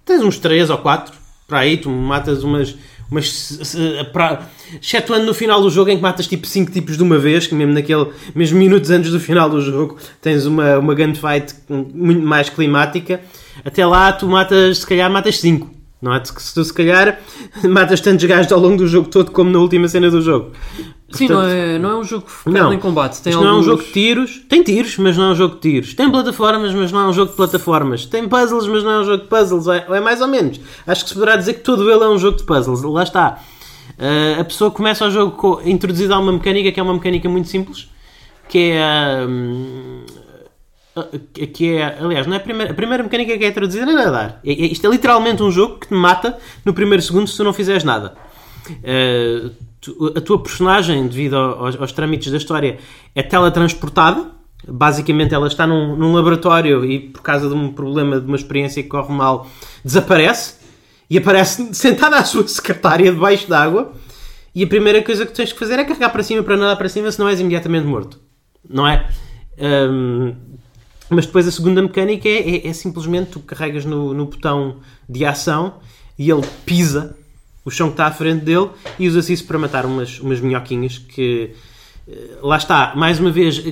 tens 0.05 0.21
uns 0.21 0.37
3 0.37 0.69
ou 0.69 0.77
4 0.77 1.13
para 1.47 1.59
aí, 1.59 1.77
tu 1.77 1.89
matas 1.89 2.43
umas. 2.43 2.75
umas 3.11 3.77
para, 4.11 4.47
excetuando 4.81 5.25
no 5.25 5.33
final 5.33 5.61
do 5.61 5.69
jogo 5.69 5.89
em 5.91 5.97
que 5.97 6.01
matas 6.01 6.27
tipo 6.27 6.47
5 6.47 6.71
tipos 6.71 6.97
de 6.97 7.03
uma 7.03 7.17
vez, 7.17 7.45
que 7.45 7.53
mesmo 7.53 7.73
naquele 7.73 8.07
mesmo 8.33 8.57
minutos 8.57 8.89
antes 8.89 9.11
do 9.11 9.19
final 9.19 9.49
do 9.49 9.61
jogo 9.61 9.97
tens 10.21 10.45
uma, 10.45 10.79
uma 10.79 10.95
gunfight 10.95 11.53
muito 11.69 12.21
mais 12.21 12.49
climática. 12.49 13.21
Até 13.63 13.85
lá 13.85 14.11
tu 14.11 14.27
matas, 14.27 14.79
se 14.79 14.87
calhar 14.87 15.09
matas 15.09 15.39
5. 15.39 15.84
Não 16.01 16.13
é? 16.13 16.23
Se 16.23 16.53
tu 16.53 16.63
se 16.63 16.73
calhar 16.73 17.19
matas 17.63 18.01
tantos 18.01 18.25
gajos 18.25 18.51
ao 18.51 18.59
longo 18.59 18.77
do 18.77 18.87
jogo 18.87 19.09
todo 19.09 19.31
como 19.31 19.49
na 19.49 19.59
última 19.59 19.87
cena 19.87 20.09
do 20.09 20.21
jogo. 20.21 20.51
Sim, 21.11 21.27
Portanto, 21.27 21.29
não, 21.29 21.47
é, 21.47 21.79
não 21.79 21.89
é 21.91 21.95
um 21.97 22.03
jogo 22.03 22.25
focado 22.27 22.73
em 22.73 22.79
combate. 22.79 23.21
Tem 23.21 23.33
alguns... 23.33 23.47
não 23.47 23.55
é 23.55 23.59
um 23.59 23.63
jogo 23.63 23.83
de 23.83 23.91
tiros. 23.91 24.41
Tem 24.49 24.63
tiros, 24.63 24.97
mas 24.97 25.17
não 25.17 25.25
é 25.25 25.29
um 25.29 25.35
jogo 25.35 25.55
de 25.55 25.61
tiros. 25.61 25.93
Tem 25.93 26.09
plataformas, 26.09 26.73
mas 26.73 26.91
não 26.91 26.99
é 27.01 27.07
um 27.07 27.13
jogo 27.13 27.31
de 27.31 27.37
plataformas. 27.37 28.05
Tem 28.05 28.27
puzzles, 28.27 28.67
mas 28.67 28.83
não 28.83 28.91
é 28.91 28.99
um 28.99 29.05
jogo 29.05 29.23
de 29.23 29.29
puzzles. 29.29 29.67
É, 29.67 29.85
é 29.87 29.99
mais 30.01 30.19
ou 30.21 30.27
menos. 30.27 30.59
Acho 30.85 31.03
que 31.03 31.09
se 31.09 31.13
poderá 31.13 31.35
dizer 31.35 31.53
que 31.53 31.61
todo 31.61 31.89
ele 31.89 32.03
é 32.03 32.09
um 32.09 32.17
jogo 32.17 32.37
de 32.37 32.43
puzzles. 32.43 32.81
Lá 32.81 33.03
está. 33.03 33.39
Uh, 33.97 34.41
a 34.41 34.43
pessoa 34.43 34.69
começa 34.71 35.05
o 35.05 35.11
jogo 35.11 35.37
com, 35.37 35.61
introduzida 35.63 36.15
a 36.15 36.19
uma 36.19 36.33
mecânica 36.33 36.71
que 36.71 36.79
é 36.79 36.83
uma 36.83 36.93
mecânica 36.93 37.29
muito 37.29 37.47
simples, 37.47 37.89
que 38.49 38.71
é 38.73 39.25
uh, 39.25 40.24
que 41.33 41.75
é, 41.75 41.97
aliás, 41.99 42.25
não 42.25 42.33
é 42.33 42.37
a 42.37 42.39
primeira, 42.39 42.71
a 42.71 42.73
primeira 42.75 43.03
mecânica 43.03 43.37
que 43.37 43.43
é 43.43 43.51
traduzida 43.51 43.91
é 43.91 43.93
nadar. 43.93 44.39
É, 44.45 44.51
é, 44.51 44.65
isto 44.67 44.87
é 44.87 44.89
literalmente 44.89 45.43
um 45.43 45.51
jogo 45.51 45.79
que 45.79 45.87
te 45.89 45.93
mata 45.93 46.37
no 46.63 46.73
primeiro 46.73 47.03
segundo 47.03 47.27
se 47.27 47.35
tu 47.35 47.43
não 47.43 47.51
fizeres 47.51 47.83
nada. 47.83 48.15
Uh, 48.69 49.51
tu, 49.81 50.13
a 50.15 50.21
tua 50.21 50.41
personagem, 50.41 51.05
devido 51.07 51.35
aos, 51.35 51.79
aos, 51.79 51.91
trâmites 51.91 52.31
da 52.31 52.37
história, 52.37 52.77
é 53.13 53.21
teletransportada. 53.21 54.31
Basicamente, 54.67 55.35
ela 55.35 55.47
está 55.47 55.67
num, 55.67 55.95
num, 55.95 56.13
laboratório 56.13 56.85
e, 56.85 56.99
por 56.99 57.21
causa 57.21 57.49
de 57.49 57.53
um 57.53 57.71
problema, 57.73 58.19
de 58.19 58.25
uma 58.25 58.37
experiência 58.37 58.81
que 58.81 58.89
corre 58.89 59.13
mal, 59.13 59.47
desaparece 59.83 60.55
e 61.09 61.17
aparece 61.17 61.73
sentada 61.75 62.15
à 62.15 62.23
sua 62.23 62.47
secretária 62.47 63.11
debaixo 63.11 63.49
d'água. 63.49 63.91
E 64.55 64.63
a 64.63 64.67
primeira 64.67 65.03
coisa 65.03 65.25
que 65.25 65.33
tens 65.33 65.51
que 65.51 65.59
fazer 65.59 65.77
é 65.77 65.83
carregar 65.83 66.09
para 66.09 66.23
cima 66.23 66.41
para 66.41 66.55
nadar 66.55 66.77
para 66.77 66.87
cima, 66.87 67.11
senão 67.11 67.27
és 67.27 67.41
imediatamente 67.41 67.85
morto. 67.85 68.17
Não 68.67 68.87
é? 68.87 69.09
Um, 69.59 70.33
mas 71.15 71.25
depois 71.25 71.47
a 71.47 71.51
segunda 71.51 71.81
mecânica 71.81 72.27
é, 72.27 72.57
é, 72.57 72.67
é 72.67 72.73
simplesmente 72.73 73.31
tu 73.31 73.39
carregas 73.39 73.85
no, 73.85 74.13
no, 74.13 74.25
botão 74.25 74.77
de 75.07 75.25
ação 75.25 75.75
e 76.19 76.29
ele 76.29 76.45
pisa 76.65 77.15
o 77.63 77.71
chão 77.71 77.87
que 77.87 77.93
está 77.93 78.07
à 78.07 78.11
frente 78.11 78.43
dele 78.43 78.69
e 78.99 79.07
usa-se 79.07 79.33
isso 79.33 79.45
para 79.45 79.57
matar 79.57 79.85
umas, 79.85 80.19
umas 80.19 80.39
minhoquinhas 80.39 80.97
que 80.97 81.51
eh, 82.07 82.37
lá 82.41 82.57
está, 82.57 82.93
mais 82.95 83.19
uma 83.19 83.31
vez 83.31 83.63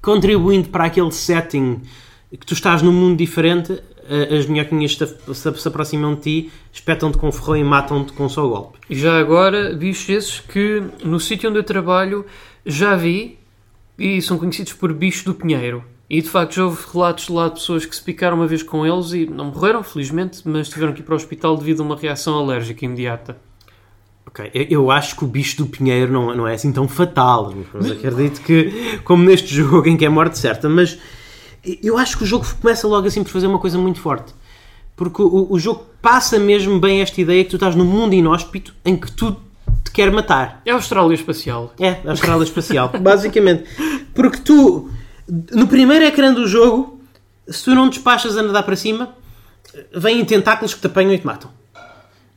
contribuindo 0.00 0.68
para 0.68 0.86
aquele 0.86 1.12
setting 1.12 1.82
que 2.30 2.46
tu 2.46 2.54
estás 2.54 2.80
num 2.80 2.92
mundo 2.92 3.18
diferente 3.18 3.82
eh, 4.08 4.36
as 4.36 4.46
minhoquinhas 4.46 4.96
se, 4.96 5.68
aproximam 5.68 6.14
de 6.14 6.20
ti, 6.20 6.52
espetam-te 6.72 7.18
com 7.18 7.30
ferrão 7.30 7.56
e 7.56 7.64
matam-te 7.64 8.12
com 8.12 8.28
só 8.28 8.46
golpe. 8.46 8.78
Já 8.90 9.18
agora, 9.18 9.74
bichos 9.74 10.08
esses 10.08 10.40
que 10.40 10.82
no 11.04 11.20
sítio 11.20 11.50
onde 11.50 11.58
eu 11.58 11.64
trabalho 11.64 12.24
já 12.64 12.96
vi 12.96 13.38
e 13.98 14.20
são 14.20 14.38
conhecidos 14.38 14.72
por 14.72 14.92
bichos 14.92 15.24
do 15.24 15.34
pinheiro. 15.34 15.84
E 16.12 16.20
de 16.20 16.28
facto 16.28 16.56
já 16.56 16.66
houve 16.66 16.84
relatos 16.92 17.30
lá 17.30 17.48
de 17.48 17.54
pessoas 17.54 17.86
que 17.86 17.96
se 17.96 18.02
picaram 18.02 18.36
uma 18.36 18.46
vez 18.46 18.62
com 18.62 18.86
eles 18.86 19.12
e 19.12 19.24
não 19.24 19.46
morreram, 19.46 19.82
felizmente, 19.82 20.42
mas 20.44 20.68
tiveram 20.68 20.92
que 20.92 21.00
ir 21.00 21.04
para 21.04 21.14
o 21.14 21.16
hospital 21.16 21.56
devido 21.56 21.80
a 21.80 21.86
uma 21.86 21.96
reação 21.96 22.38
alérgica 22.38 22.84
imediata. 22.84 23.38
Ok, 24.26 24.50
eu 24.68 24.90
acho 24.90 25.16
que 25.16 25.24
o 25.24 25.26
bicho 25.26 25.56
do 25.56 25.66
pinheiro 25.66 26.12
não, 26.12 26.36
não 26.36 26.46
é 26.46 26.52
assim 26.52 26.70
tão 26.70 26.86
fatal, 26.86 27.54
mas 27.72 27.90
acredito 27.90 28.42
que, 28.42 29.00
como 29.04 29.24
neste 29.24 29.54
jogo 29.54 29.88
em 29.88 29.96
que 29.96 30.04
é 30.04 30.08
morte 30.10 30.38
certa, 30.38 30.68
mas 30.68 30.98
eu 31.82 31.96
acho 31.96 32.18
que 32.18 32.24
o 32.24 32.26
jogo 32.26 32.44
começa 32.60 32.86
logo 32.86 33.06
assim 33.06 33.24
por 33.24 33.30
fazer 33.30 33.46
uma 33.46 33.58
coisa 33.58 33.78
muito 33.78 33.98
forte. 33.98 34.34
Porque 34.94 35.22
o, 35.22 35.46
o 35.50 35.58
jogo 35.58 35.86
passa 36.02 36.38
mesmo 36.38 36.78
bem 36.78 37.00
esta 37.00 37.22
ideia 37.22 37.42
que 37.42 37.48
tu 37.48 37.56
estás 37.56 37.74
num 37.74 37.86
mundo 37.86 38.12
inóspito 38.12 38.74
em 38.84 38.98
que 38.98 39.10
tu 39.10 39.34
te 39.82 39.90
quer 39.90 40.12
matar. 40.12 40.60
É 40.66 40.72
a 40.72 40.74
Austrália 40.74 41.14
Espacial. 41.14 41.72
É, 41.80 42.06
a 42.06 42.10
Austrália 42.10 42.44
Espacial, 42.44 42.92
basicamente. 43.00 43.64
Porque 44.14 44.36
tu 44.36 44.90
no 45.28 45.66
primeiro 45.66 46.04
ecrã 46.04 46.32
do 46.32 46.46
jogo, 46.46 47.00
se 47.48 47.64
tu 47.64 47.74
não 47.74 47.88
despachas 47.88 48.36
a 48.36 48.42
nadar 48.42 48.62
para 48.62 48.76
cima, 48.76 49.14
vêm 49.94 50.24
tentáculos 50.24 50.74
que 50.74 50.80
te 50.80 50.86
apanham 50.86 51.12
e 51.12 51.18
te 51.18 51.26
matam. 51.26 51.50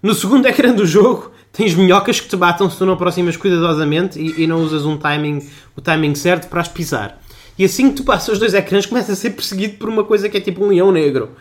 No 0.02 0.14
segundo 0.14 0.46
ecrã 0.46 0.74
do 0.74 0.86
jogo, 0.86 1.32
tens 1.52 1.74
minhocas 1.74 2.20
que 2.20 2.28
te 2.28 2.38
matam 2.38 2.70
se 2.70 2.78
tu 2.78 2.86
não 2.86 2.94
aproximas 2.94 3.36
cuidadosamente 3.38 4.20
e, 4.20 4.44
e 4.44 4.48
não 4.48 4.62
usas 4.62 4.86
um 4.86 4.98
timing, 4.98 5.48
o 5.76 5.82
timing 5.82 6.14
certo 6.16 6.48
para 6.48 6.62
as 6.62 6.68
pisar. 6.68 7.20
E 7.58 7.64
assim 7.64 7.90
que 7.90 7.96
tu 7.96 8.04
passas 8.04 8.30
os 8.30 8.40
dois 8.40 8.54
ecrãs, 8.54 8.86
começa 8.86 9.14
a 9.14 9.16
ser 9.16 9.32
perseguido 9.32 9.78
por 9.78 9.88
uma 9.88 10.04
coisa 10.04 10.28
que 10.28 10.38
é 10.38 10.42
tipo 10.42 10.64
um 10.64 10.68
leão 10.68 10.92
negro. 10.92 11.32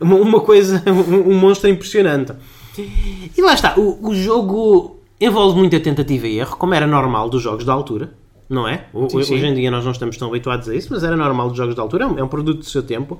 Uma, 0.00 0.16
uma 0.16 0.40
coisa, 0.40 0.82
um, 0.86 1.32
um 1.32 1.38
monstro 1.38 1.68
impressionante. 1.68 2.32
E 2.78 3.40
lá 3.40 3.54
está, 3.54 3.74
o, 3.78 4.08
o 4.08 4.14
jogo 4.14 5.00
envolve 5.20 5.58
muita 5.58 5.80
tentativa 5.80 6.26
e 6.26 6.38
erro, 6.38 6.56
como 6.56 6.74
era 6.74 6.86
normal 6.86 7.28
dos 7.30 7.42
jogos 7.42 7.64
da 7.64 7.72
altura, 7.72 8.12
não 8.52 8.68
é? 8.68 8.84
Sim, 9.08 9.22
sim. 9.22 9.34
Hoje 9.34 9.46
em 9.46 9.54
dia 9.54 9.70
nós 9.70 9.84
não 9.84 9.92
estamos 9.92 10.16
tão 10.16 10.28
habituados 10.28 10.68
a 10.68 10.74
isso, 10.74 10.88
mas 10.90 11.02
era 11.02 11.16
normal 11.16 11.48
dos 11.48 11.56
jogos 11.56 11.74
da 11.74 11.82
altura, 11.82 12.04
é 12.04 12.06
um, 12.06 12.18
é 12.18 12.22
um 12.22 12.28
produto 12.28 12.58
do 12.58 12.64
seu 12.64 12.82
tempo. 12.82 13.18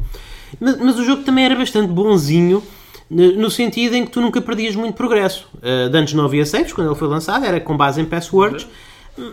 Mas, 0.61 0.79
mas 0.79 0.99
o 0.99 1.05
jogo 1.05 1.23
também 1.23 1.45
era 1.45 1.57
bastante 1.57 1.89
bonzinho, 1.89 2.63
no 3.11 3.51
sentido 3.51 3.95
em 3.95 4.05
que 4.05 4.11
tu 4.11 4.21
nunca 4.21 4.41
perdias 4.41 4.75
muito 4.75 4.95
progresso. 4.95 5.49
Uh, 5.57 5.89
de 5.89 5.99
antes 5.99 6.15
não 6.15 6.25
havia 6.25 6.47
saves, 6.47 6.73
quando 6.73 6.89
ele 6.89 6.99
foi 6.99 7.09
lançado, 7.09 7.45
era 7.45 7.61
com 7.61 7.77
base 7.77 8.01
em 8.01 8.05
passwords, 8.05 8.67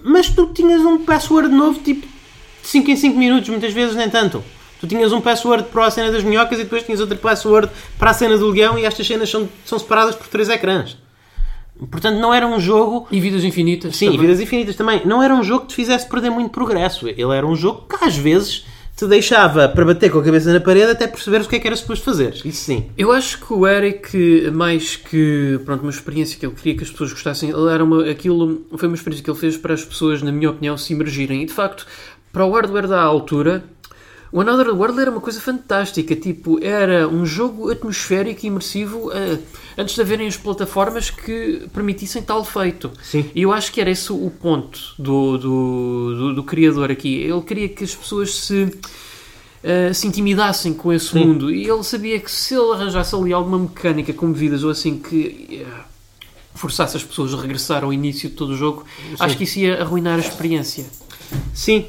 mas 0.03 0.29
tu 0.29 0.47
tinhas 0.47 0.81
um 0.81 1.03
password 1.05 1.49
novo 1.49 1.79
tipo 1.79 2.05
de 2.05 2.67
5 2.67 2.91
em 2.91 2.95
5 2.95 3.17
minutos, 3.17 3.49
muitas 3.49 3.73
vezes 3.73 3.95
nem 3.95 4.09
tanto. 4.09 4.43
Tu 4.79 4.87
tinhas 4.87 5.11
um 5.11 5.19
password 5.19 5.63
para 5.65 5.85
a 5.85 5.91
cena 5.91 6.11
das 6.11 6.23
minhocas 6.23 6.57
e 6.57 6.63
depois 6.63 6.83
tinhas 6.83 7.01
outro 7.01 7.17
password 7.17 7.69
para 7.97 8.11
a 8.11 8.13
cena 8.13 8.37
do 8.37 8.47
leão 8.47 8.79
e 8.79 8.85
estas 8.85 9.05
cenas 9.05 9.29
são, 9.29 9.47
são 9.65 9.77
separadas 9.77 10.15
por 10.15 10.27
três 10.27 10.47
ecrãs. 10.49 10.97
Portanto, 11.89 12.19
não 12.19 12.33
era 12.33 12.47
um 12.47 12.59
jogo. 12.59 13.07
E 13.11 13.19
vidas 13.19 13.43
infinitas. 13.43 13.95
Sim, 13.95 14.07
também. 14.07 14.21
vidas 14.21 14.39
infinitas 14.39 14.75
também. 14.75 15.01
Não 15.05 15.23
era 15.23 15.33
um 15.33 15.43
jogo 15.43 15.61
que 15.61 15.67
te 15.67 15.75
fizesse 15.75 16.07
perder 16.07 16.29
muito 16.29 16.51
progresso. 16.51 17.07
Ele 17.07 17.35
era 17.35 17.45
um 17.45 17.55
jogo 17.55 17.85
que 17.87 18.03
às 18.03 18.17
vezes 18.17 18.65
te 18.99 19.07
deixava 19.07 19.69
para 19.69 19.85
bater 19.85 20.11
com 20.11 20.19
a 20.19 20.23
cabeça 20.23 20.51
na 20.51 20.59
parede 20.59 20.91
até 20.91 21.07
perceberes 21.07 21.47
o 21.47 21.49
que 21.49 21.55
é 21.55 21.59
que 21.59 21.67
era 21.67 21.75
suposto 21.75 22.03
fazer. 22.03 22.33
Isso 22.43 22.65
sim. 22.65 22.87
Eu 22.97 23.13
acho 23.13 23.39
que 23.39 23.53
o 23.53 23.65
Eric, 23.65 24.51
mais 24.51 24.97
que 24.97 25.57
pronto, 25.63 25.83
uma 25.83 25.89
experiência 25.89 26.37
que 26.37 26.45
ele 26.45 26.53
queria 26.53 26.75
que 26.75 26.83
as 26.83 26.91
pessoas 26.91 27.13
gostassem, 27.13 27.49
ele 27.49 27.71
era 27.71 27.81
uma, 27.81 28.09
aquilo 28.09 28.65
foi 28.75 28.89
uma 28.89 28.95
experiência 28.95 29.23
que 29.23 29.31
ele 29.31 29.39
fez 29.39 29.55
para 29.55 29.73
as 29.73 29.85
pessoas, 29.85 30.21
na 30.21 30.33
minha 30.33 30.49
opinião, 30.49 30.77
se 30.77 30.91
imergirem. 30.91 31.43
E 31.43 31.45
de 31.45 31.53
facto, 31.53 31.87
para 32.33 32.45
o 32.45 32.51
hardware 32.51 32.89
da 32.89 33.01
altura, 33.01 33.63
o 34.31 34.41
Another 34.41 34.69
World 34.75 34.99
era 34.99 35.09
uma 35.09 35.21
coisa 35.21 35.41
fantástica. 35.41 36.15
Tipo, 36.15 36.63
era 36.63 37.07
um 37.07 37.25
jogo 37.25 37.71
atmosférico 37.71 38.45
e 38.45 38.47
imersivo 38.47 39.11
eh, 39.11 39.39
antes 39.77 39.95
de 39.95 40.01
haverem 40.01 40.27
as 40.27 40.37
plataformas 40.37 41.09
que 41.09 41.67
permitissem 41.73 42.21
tal 42.21 42.45
feito. 42.45 42.91
Sim. 43.01 43.25
E 43.33 43.41
eu 43.41 43.51
acho 43.51 43.71
que 43.71 43.81
era 43.81 43.89
esse 43.89 44.11
o 44.11 44.29
ponto 44.29 44.79
do, 44.99 45.37
do, 45.37 46.15
do, 46.15 46.35
do 46.35 46.43
criador 46.43 46.91
aqui. 46.91 47.23
Ele 47.23 47.41
queria 47.41 47.69
que 47.69 47.83
as 47.83 47.95
pessoas 47.95 48.35
se, 48.35 48.71
eh, 49.63 49.93
se 49.93 50.05
intimidassem 50.07 50.75
com 50.75 50.93
esse 50.93 51.07
Sim. 51.07 51.25
mundo. 51.25 51.51
E 51.51 51.67
ele 51.67 51.83
sabia 51.83 52.19
que 52.19 52.29
se 52.29 52.53
ele 52.53 52.71
arranjasse 52.73 53.15
ali 53.15 53.33
alguma 53.33 53.57
mecânica 53.57 54.13
como 54.13 54.33
vidas 54.33 54.63
ou 54.63 54.69
assim 54.69 54.99
que 54.99 55.65
eh, 55.65 55.81
forçasse 56.53 56.95
as 56.95 57.03
pessoas 57.03 57.33
a 57.33 57.41
regressar 57.41 57.83
ao 57.83 57.91
início 57.91 58.29
de 58.29 58.35
todo 58.35 58.51
o 58.51 58.55
jogo, 58.55 58.85
acho 59.19 59.35
que 59.35 59.43
isso 59.45 59.57
ia 59.57 59.81
arruinar 59.81 60.17
a 60.17 60.21
experiência. 60.21 60.85
Sim. 61.51 61.87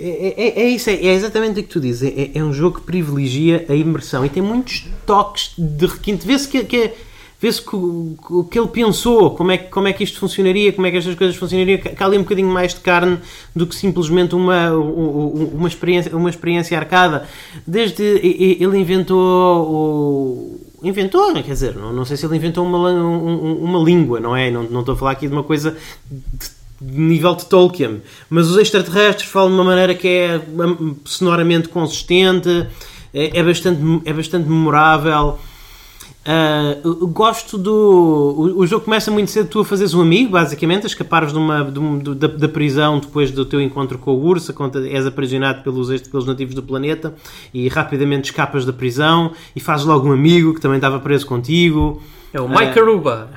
É, 0.00 0.34
é- 0.36 0.60
é 0.62 0.68
isso, 0.68 0.88
é, 0.90 0.94
é 0.94 1.12
exatamente 1.14 1.58
o 1.60 1.62
que 1.62 1.68
tu 1.68 1.80
dizes. 1.80 2.12
É, 2.16 2.30
é 2.38 2.44
um 2.44 2.52
jogo 2.52 2.78
que 2.78 2.86
privilegia 2.86 3.66
a 3.68 3.74
imersão 3.74 4.24
e 4.24 4.28
tem 4.28 4.42
muitos 4.42 4.86
toques 5.04 5.52
de 5.58 5.86
requinte. 5.86 6.24
Vê-se 6.26 6.46
que, 6.46 6.62
que, 6.64 6.92
vê-se 7.40 7.60
que, 7.60 7.74
o- 7.74 8.44
que 8.48 8.56
ele 8.58 8.68
pensou, 8.68 9.32
como 9.32 9.50
é, 9.50 9.58
como 9.58 9.88
é 9.88 9.92
que 9.92 10.04
isto 10.04 10.20
funcionaria, 10.20 10.72
como 10.72 10.86
é 10.86 10.90
que 10.92 10.98
estas 10.98 11.16
coisas 11.16 11.34
funcionariam, 11.34 11.78
que 11.78 11.90
há 12.00 12.06
ali 12.06 12.16
um 12.16 12.22
bocadinho 12.22 12.48
mais 12.48 12.74
de 12.74 12.80
carne 12.80 13.18
do 13.56 13.66
que 13.66 13.74
simplesmente 13.74 14.36
uma, 14.36 14.70
uma, 14.72 15.66
experiência, 15.66 16.16
uma 16.16 16.30
experiência 16.30 16.78
arcada. 16.78 17.26
Desde 17.66 18.02
ele 18.02 18.78
inventou 18.78 19.18
o. 19.68 20.60
Inventou, 20.80 21.32
quer 21.34 21.42
dizer, 21.42 21.74
não, 21.74 21.92
não 21.92 22.04
sei 22.04 22.16
se 22.16 22.24
ele 22.24 22.36
inventou 22.36 22.64
uma, 22.64 22.78
lan- 22.78 23.02
um- 23.04 23.46
um- 23.46 23.64
uma 23.64 23.80
língua, 23.80 24.20
não 24.20 24.36
é? 24.36 24.48
Não, 24.48 24.62
não 24.62 24.78
estou 24.80 24.94
a 24.94 24.96
falar 24.96 25.10
aqui 25.10 25.26
de 25.26 25.32
uma 25.32 25.42
coisa 25.42 25.76
de 26.08 26.57
de 26.80 26.98
nível 27.00 27.34
de 27.34 27.44
Tolkien, 27.46 28.00
mas 28.30 28.48
os 28.48 28.56
extraterrestres 28.56 29.28
falam 29.28 29.48
de 29.50 29.54
uma 29.56 29.64
maneira 29.64 29.94
que 29.94 30.06
é 30.08 30.40
sonoramente 31.04 31.68
consistente, 31.68 32.66
é, 33.12 33.38
é 33.38 33.42
bastante, 33.42 33.80
é 34.04 34.12
bastante 34.12 34.48
memorável. 34.48 35.38
Eu 36.84 37.06
gosto 37.08 37.56
do. 37.56 37.72
O, 37.72 38.60
o 38.60 38.66
jogo 38.66 38.84
começa 38.84 39.10
muito 39.10 39.30
cedo, 39.30 39.48
tu 39.48 39.60
a 39.60 39.64
fazeres 39.64 39.94
um 39.94 40.02
amigo, 40.02 40.32
basicamente, 40.32 40.84
a 40.84 40.86
escapares 40.86 41.32
de 41.32 41.38
uma, 41.38 41.64
de 41.64 41.78
um- 41.78 41.98
do- 41.98 42.14
da, 42.14 42.28
da 42.28 42.48
prisão 42.48 42.98
depois 42.98 43.30
do 43.30 43.46
teu 43.46 43.62
encontro 43.62 43.96
com 43.98 44.10
o 44.12 44.22
urso, 44.22 44.52
quando 44.52 44.84
és 44.86 45.06
aprisionado 45.06 45.62
pelos, 45.62 45.88
pelos 46.02 46.26
nativos 46.26 46.54
do 46.54 46.62
planeta 46.62 47.14
e 47.54 47.66
rapidamente 47.68 48.26
escapas 48.30 48.66
da 48.66 48.74
prisão 48.74 49.32
e 49.56 49.60
fazes 49.60 49.86
logo 49.86 50.06
um 50.06 50.12
amigo 50.12 50.52
que 50.52 50.60
também 50.60 50.76
estava 50.76 51.00
preso 51.00 51.24
contigo. 51.26 52.02
É 52.32 52.38
o 52.40 52.46
Mike 52.48 52.78
Aruba. 52.78 53.30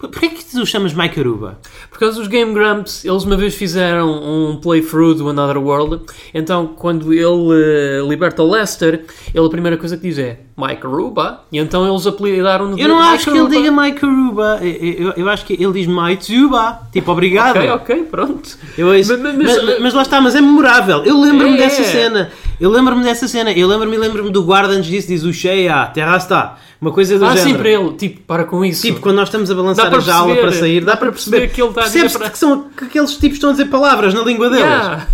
Por- 0.00 0.08
Porquê 0.08 0.30
que 0.30 0.44
tu 0.44 0.62
o 0.62 0.66
chamas 0.66 0.94
Mike 0.94 1.20
Aruba? 1.20 1.58
Por 1.90 1.98
causa 1.98 2.18
dos 2.18 2.26
Game 2.26 2.54
Grumps, 2.54 3.04
eles 3.04 3.22
uma 3.24 3.36
vez 3.36 3.54
fizeram 3.54 4.08
um 4.10 4.56
playthrough 4.56 5.14
do 5.14 5.28
Another 5.28 5.58
World. 5.58 6.00
Então, 6.32 6.68
quando 6.68 7.12
ele 7.12 7.52
eh, 7.52 8.00
liberta 8.08 8.42
o 8.42 8.50
Lester, 8.50 9.04
ele 9.34 9.46
a 9.46 9.50
primeira 9.50 9.76
coisa 9.76 9.96
que 9.98 10.02
diz 10.08 10.18
é 10.18 10.40
Mike 10.56 10.86
Aruba. 10.86 11.42
E 11.52 11.58
então 11.58 11.86
eles 11.86 12.06
apelidaram-no 12.06 12.78
Eu 12.78 12.88
não 12.88 12.96
Mike 12.96 13.08
acho 13.14 13.30
que 13.30 13.38
ele 13.38 13.48
diga 13.48 13.70
Mike 13.70 14.04
Aruba. 14.04 14.58
Eu, 14.62 15.06
eu- 15.06 15.12
eu 15.18 15.28
acho 15.28 15.44
que 15.44 15.52
ele 15.52 15.72
diz 15.72 15.86
Mike 15.86 16.24
Zuba. 16.24 16.80
Tipo, 16.92 17.12
obrigado. 17.12 17.56
Ok, 17.58 17.70
ok, 17.70 18.02
pronto. 18.10 18.58
Eu 18.78 18.88
Mas- 18.88 19.08
mas, 19.08 19.36
mas- 19.36 19.80
mas 19.80 19.94
lá 19.94 20.02
está, 20.02 20.20
mas 20.20 20.34
é 20.34 20.40
memorável. 20.40 21.04
Eu 21.04 21.20
lembro-me 21.20 21.54
É. 21.54 21.58
dessa 21.58 21.84
cena. 21.84 22.30
Eu 22.60 22.70
lembro-me 22.70 23.02
dessa 23.02 23.26
cena. 23.26 23.50
Eu 23.52 23.66
lembro-me 23.66 23.96
lembro-me 23.96 24.30
do 24.30 24.42
guarda 24.44 24.74
antes 24.74 24.90
disso, 24.90 25.08
diz 25.08 25.22
o 25.24 25.32
Sheia, 25.32 25.86
terra 25.94 26.16
está. 26.16 26.58
Uma 26.80 26.90
coisa 26.92 27.18
do 27.18 27.24
Ah, 27.24 27.30
género. 27.36 27.48
sim, 27.50 27.54
para 27.56 27.68
ele. 27.70 27.92
Tipo, 27.94 28.20
para 28.22 28.44
com 28.44 28.64
isso. 28.64 28.82
Tipo, 28.82 29.00
quando 29.00 29.16
nós 29.16 29.28
estamos 29.28 29.50
a 29.50 29.54
balançar 29.54 29.86
a 29.86 30.00
jaula 30.00 30.34
perceber. 30.34 30.40
para 30.50 30.52
sair, 30.60 30.80
dá, 30.84 30.92
Dá 30.92 30.96
para 30.98 31.12
perceber, 31.12 31.36
perceber 31.40 31.54
que 31.54 31.62
ele 31.62 31.68
está 31.70 31.80
a 31.80 31.84
dizer 31.84 32.00
Percebe-se 32.00 32.18
para- 32.18 32.30
que, 32.30 32.38
são, 32.38 32.62
que 32.76 32.84
aqueles 32.84 33.12
tipos 33.16 33.32
estão 33.36 33.50
a 33.50 33.52
dizer 33.52 33.64
palavras 33.66 34.12
na 34.14 34.20
língua 34.22 34.48
deles. 34.50 34.64
Yeah. 34.66 35.06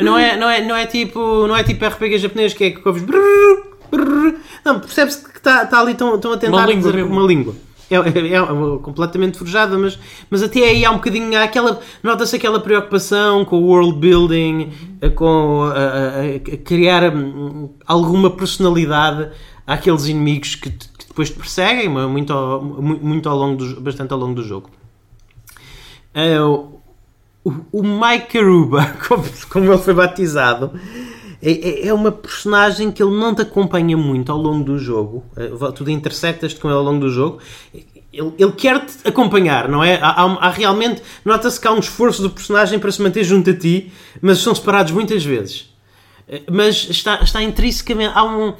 Não 0.00 0.16
é, 0.18 0.36
não, 0.36 0.48
é, 0.48 0.64
não, 0.64 0.76
é 0.76 0.86
tipo, 0.86 1.46
não 1.48 1.56
é 1.56 1.64
tipo 1.64 1.84
RPG 1.84 2.18
japonês 2.18 2.52
que 2.54 2.64
é 2.64 2.70
que 2.70 2.86
ouves. 2.86 3.02
Não, 4.64 4.80
percebe-se 4.80 5.22
que 5.24 5.36
está 5.38 5.64
está 5.64 5.80
ali, 5.80 5.92
estão, 5.92 6.14
estão 6.14 6.32
a 6.32 6.36
tentar 6.36 6.56
Uma 6.56 6.66
língua 6.66 6.92
uma 7.04 7.22
língua. 7.26 7.54
É, 7.90 7.94
é- 7.94 8.34
é 8.34 8.40
completamente 8.82 9.38
forjada, 9.38 9.78
mas, 9.78 9.98
mas 10.28 10.42
até 10.42 10.60
aí 10.64 10.84
há 10.84 10.90
um 10.90 10.94
bocadinho. 10.96 11.38
Há 11.38 11.44
aquela, 11.44 11.80
Nota-se 12.02 12.34
aquela 12.36 12.58
preocupação 12.60 13.44
com 13.44 13.58
o 13.58 13.66
world 13.66 13.98
building, 13.98 14.72
eh, 15.00 15.08
com 15.10 15.62
a, 15.62 15.72
a- 15.72 16.54
a 16.54 16.56
criar 16.64 17.14
hum, 17.14 17.70
alguma 17.86 18.30
personalidade 18.30 19.30
àqueles 19.66 20.06
inimigos 20.06 20.56
que, 20.56 20.70
que 20.70 21.06
depois 21.08 21.30
te 21.30 21.36
perseguem 21.36 21.88
muito 21.88 22.32
ao, 22.32 22.60
mu- 22.62 22.98
muito 23.00 23.28
ao 23.28 23.36
longo 23.38 23.56
do, 23.64 23.80
bastante 23.80 24.12
ao 24.12 24.18
longo 24.18 24.34
do 24.34 24.42
jogo. 24.42 24.68
Eh, 26.14 26.40
o, 26.40 26.80
o 27.72 27.82
Mike 27.82 28.38
Aruba, 28.38 28.84
como, 29.06 29.22
como 29.50 29.64
ele 29.72 29.78
foi 29.78 29.94
batizado, 29.94 30.72
é, 31.42 31.50
é- 31.50 31.86
é 31.88 31.94
uma 31.94 32.10
personagem 32.12 32.90
que 32.90 33.02
ele 33.02 33.14
não 33.16 33.34
te 33.34 33.42
acompanha 33.42 33.96
muito 33.96 34.30
ao 34.32 34.38
longo 34.38 34.64
do 34.64 34.78
jogo. 34.78 35.24
Eh, 35.36 35.50
Tu 35.74 35.84
te 35.84 35.92
intersectas 35.92 36.54
com 36.54 36.68
ele 36.68 36.76
ao 36.76 36.82
longo 36.82 37.00
do 37.00 37.10
jogo. 37.10 37.38
Ele, 38.12 38.32
ele 38.38 38.52
quer-te 38.52 38.94
acompanhar, 39.06 39.68
não 39.68 39.84
é? 39.84 39.96
Há, 40.00 40.08
há- 40.10 40.38
há 40.46 40.50
realmente. 40.50 41.02
Nota-se 41.24 41.60
que 41.60 41.68
há 41.68 41.72
um 41.72 41.78
esforço 41.78 42.22
do 42.22 42.30
personagem 42.30 42.78
para 42.78 42.90
se 42.90 43.02
manter 43.02 43.24
junto 43.24 43.50
a 43.50 43.54
ti, 43.54 43.92
mas 44.22 44.38
são 44.38 44.54
separados 44.54 44.92
muitas 44.92 45.24
vezes. 45.24 45.70
Eh, 46.28 46.42
Mas 46.50 46.88
está, 46.90 47.20
está 47.22 47.42
intrinsecamente. 47.42 48.12
Há 48.14 48.24
um 48.24 48.54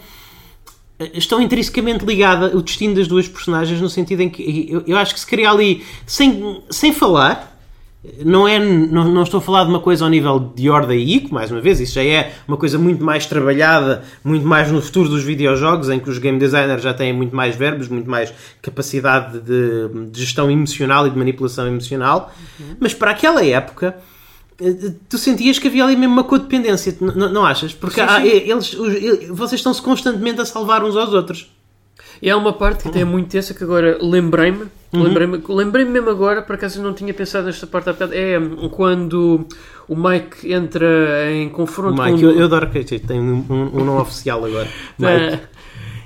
estão 1.12 1.40
intrinsecamente 1.42 2.04
ligadas 2.06 2.54
o 2.54 2.62
destino 2.62 2.94
das 2.94 3.06
duas 3.06 3.28
personagens 3.28 3.80
no 3.82 3.88
sentido 3.90 4.22
em 4.22 4.30
que 4.30 4.66
eu, 4.70 4.82
eu 4.86 4.96
acho 4.96 5.12
que 5.12 5.20
se 5.20 5.26
cria 5.26 5.50
ali 5.50 5.84
sem, 6.06 6.62
sem 6.70 6.90
falar 6.92 7.55
não, 8.24 8.46
é, 8.46 8.58
não, 8.58 9.04
não 9.10 9.22
estou 9.22 9.38
a 9.38 9.40
falar 9.40 9.64
de 9.64 9.70
uma 9.70 9.80
coisa 9.80 10.04
ao 10.04 10.10
nível 10.10 10.38
de 10.54 10.68
Horda 10.70 10.94
e 10.94 11.16
Ico, 11.16 11.34
mais 11.34 11.50
uma 11.50 11.60
vez, 11.60 11.80
isso 11.80 11.94
já 11.94 12.02
é 12.04 12.32
uma 12.46 12.56
coisa 12.56 12.78
muito 12.78 13.04
mais 13.04 13.26
trabalhada, 13.26 14.02
muito 14.24 14.46
mais 14.46 14.70
no 14.70 14.80
futuro 14.82 15.08
dos 15.08 15.22
videojogos, 15.22 15.88
em 15.90 15.98
que 16.00 16.08
os 16.10 16.18
game 16.18 16.38
designers 16.38 16.82
já 16.82 16.92
têm 16.94 17.12
muito 17.12 17.34
mais 17.34 17.56
verbos, 17.56 17.88
muito 17.88 18.08
mais 18.10 18.32
capacidade 18.62 19.40
de, 19.40 20.08
de 20.10 20.20
gestão 20.20 20.50
emocional 20.50 21.06
e 21.06 21.10
de 21.10 21.18
manipulação 21.18 21.66
emocional, 21.66 22.32
mas 22.80 22.92
para 22.94 23.10
aquela 23.12 23.44
época 23.44 23.96
eh, 24.60 24.92
tu 25.08 25.18
sentias 25.18 25.58
que 25.58 25.68
havia 25.68 25.84
ali 25.84 25.96
mesmo 25.96 26.12
uma 26.14 26.24
codependência, 26.24 26.96
n- 27.00 27.12
n- 27.12 27.28
não 27.32 27.44
achas? 27.44 27.72
Porque 27.74 28.00
Sim, 28.00 28.06
há- 28.08 28.20
sim. 28.20 28.26
eles, 28.28 28.72
os- 28.74 28.94
ele- 28.94 29.26
vocês 29.32 29.58
estão-se 29.60 29.82
constantemente 29.82 30.40
a 30.40 30.44
salvar 30.44 30.82
uns 30.84 30.96
aos 30.96 31.12
outros. 31.12 31.50
E 32.20 32.30
há 32.30 32.36
uma 32.36 32.52
parte 32.52 32.82
que 32.82 32.88
até 32.88 33.00
é 33.00 33.04
muito 33.04 33.28
tensa 33.28 33.54
que 33.54 33.62
agora 33.62 33.98
lembrei-me. 34.00 34.64
Uhum. 34.92 35.02
Lembrei-me 35.02 35.42
lembrei-me 35.48 35.90
mesmo 35.90 36.10
agora, 36.10 36.42
por 36.42 36.54
acaso 36.54 36.78
eu 36.78 36.84
não 36.84 36.94
tinha 36.94 37.12
pensado 37.12 37.46
nesta 37.46 37.66
parte 37.66 37.88
há 37.90 37.92
bocado. 37.92 38.14
É 38.14 38.38
quando 38.70 39.46
o 39.88 39.96
Mike 39.96 40.52
entra 40.52 41.30
em 41.32 41.48
confronto 41.48 42.02
Mike, 42.02 42.20
com. 42.20 42.26
eu, 42.26 42.38
eu 42.38 42.44
adoro 42.46 42.70
que 42.70 42.98
tem 42.98 43.20
um, 43.20 43.44
um 43.48 43.84
não 43.84 43.98
oficial 43.98 44.44
agora. 44.44 44.68
Mike. 44.98 45.12
Eh, 45.12 45.40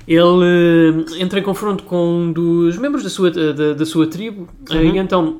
ele 0.07 1.05
eh, 1.17 1.21
entra 1.23 1.39
em 1.39 1.43
confronto 1.43 1.83
com 1.83 2.23
um 2.23 2.31
dos 2.33 2.77
membros 2.77 3.03
da 3.03 3.09
sua, 3.09 3.31
da, 3.31 3.73
da 3.73 3.85
sua 3.85 4.07
tribo 4.07 4.47
Uhum. 4.69 4.81
e 4.81 4.97
então 4.97 5.39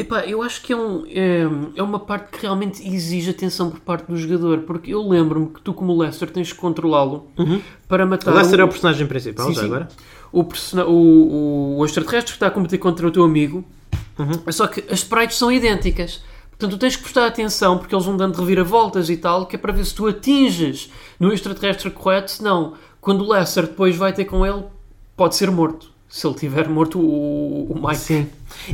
epá, 0.00 0.20
eu 0.26 0.42
acho 0.42 0.62
que 0.62 0.72
é, 0.72 0.76
um, 0.76 1.04
é, 1.06 1.42
é 1.76 1.82
uma 1.82 1.98
parte 1.98 2.30
que 2.36 2.42
realmente 2.42 2.86
exige 2.86 3.30
atenção 3.30 3.70
por 3.70 3.80
parte 3.80 4.06
do 4.06 4.16
jogador 4.16 4.58
porque 4.60 4.92
eu 4.94 5.06
lembro-me 5.08 5.46
que 5.48 5.60
tu 5.60 5.72
como 5.72 5.96
Lester 5.96 6.30
tens 6.30 6.52
que 6.52 6.58
controlá-lo 6.58 7.26
para 7.88 8.04
matar 8.06 8.32
O 8.32 8.36
Lester 8.36 8.58
o- 8.58 8.62
é 8.62 8.64
o 8.64 8.68
personagem 8.68 9.06
principal, 9.06 9.46
Sim, 9.48 9.54
já 9.54 9.60
sim. 9.60 9.66
agora. 9.66 9.88
o, 10.32 10.44
persona- 10.44 10.86
o, 10.86 11.78
o 11.78 11.84
extraterrestre 11.84 12.32
que 12.32 12.36
está 12.36 12.46
a 12.46 12.50
combater 12.50 12.78
contra 12.78 13.06
o 13.06 13.10
teu 13.10 13.24
amigo, 13.24 13.64
Uhum. 14.18 14.52
só 14.52 14.66
que 14.66 14.80
as 14.92 14.98
sprites 15.00 15.38
são 15.38 15.50
idênticas. 15.50 16.22
Portanto, 16.50 16.72
tu 16.72 16.78
tens 16.78 16.94
que 16.94 17.02
prestar 17.02 17.26
atenção 17.26 17.78
porque 17.78 17.94
eles 17.94 18.04
vão 18.04 18.16
dando 18.18 18.36
reviravoltas 18.38 19.08
e 19.08 19.16
tal, 19.16 19.46
que 19.46 19.56
é 19.56 19.58
para 19.58 19.72
ver 19.72 19.84
se 19.86 19.94
tu 19.94 20.06
atinges 20.06 20.90
no 21.18 21.32
extraterrestre 21.32 21.90
correto, 21.90 22.30
senão, 22.30 22.74
quando 23.00 23.24
o 23.24 23.32
Lester 23.32 23.64
depois 23.66 23.96
vai 23.96 24.12
ter 24.12 24.26
com 24.26 24.44
ele, 24.44 24.64
pode 25.16 25.36
ser 25.36 25.50
morto. 25.50 25.89
Se 26.12 26.26
ele 26.26 26.34
tiver 26.34 26.68
morto 26.68 26.98
o, 26.98 27.66
o 27.70 27.80
Mike. 27.86 27.96
Sim. 28.00 28.26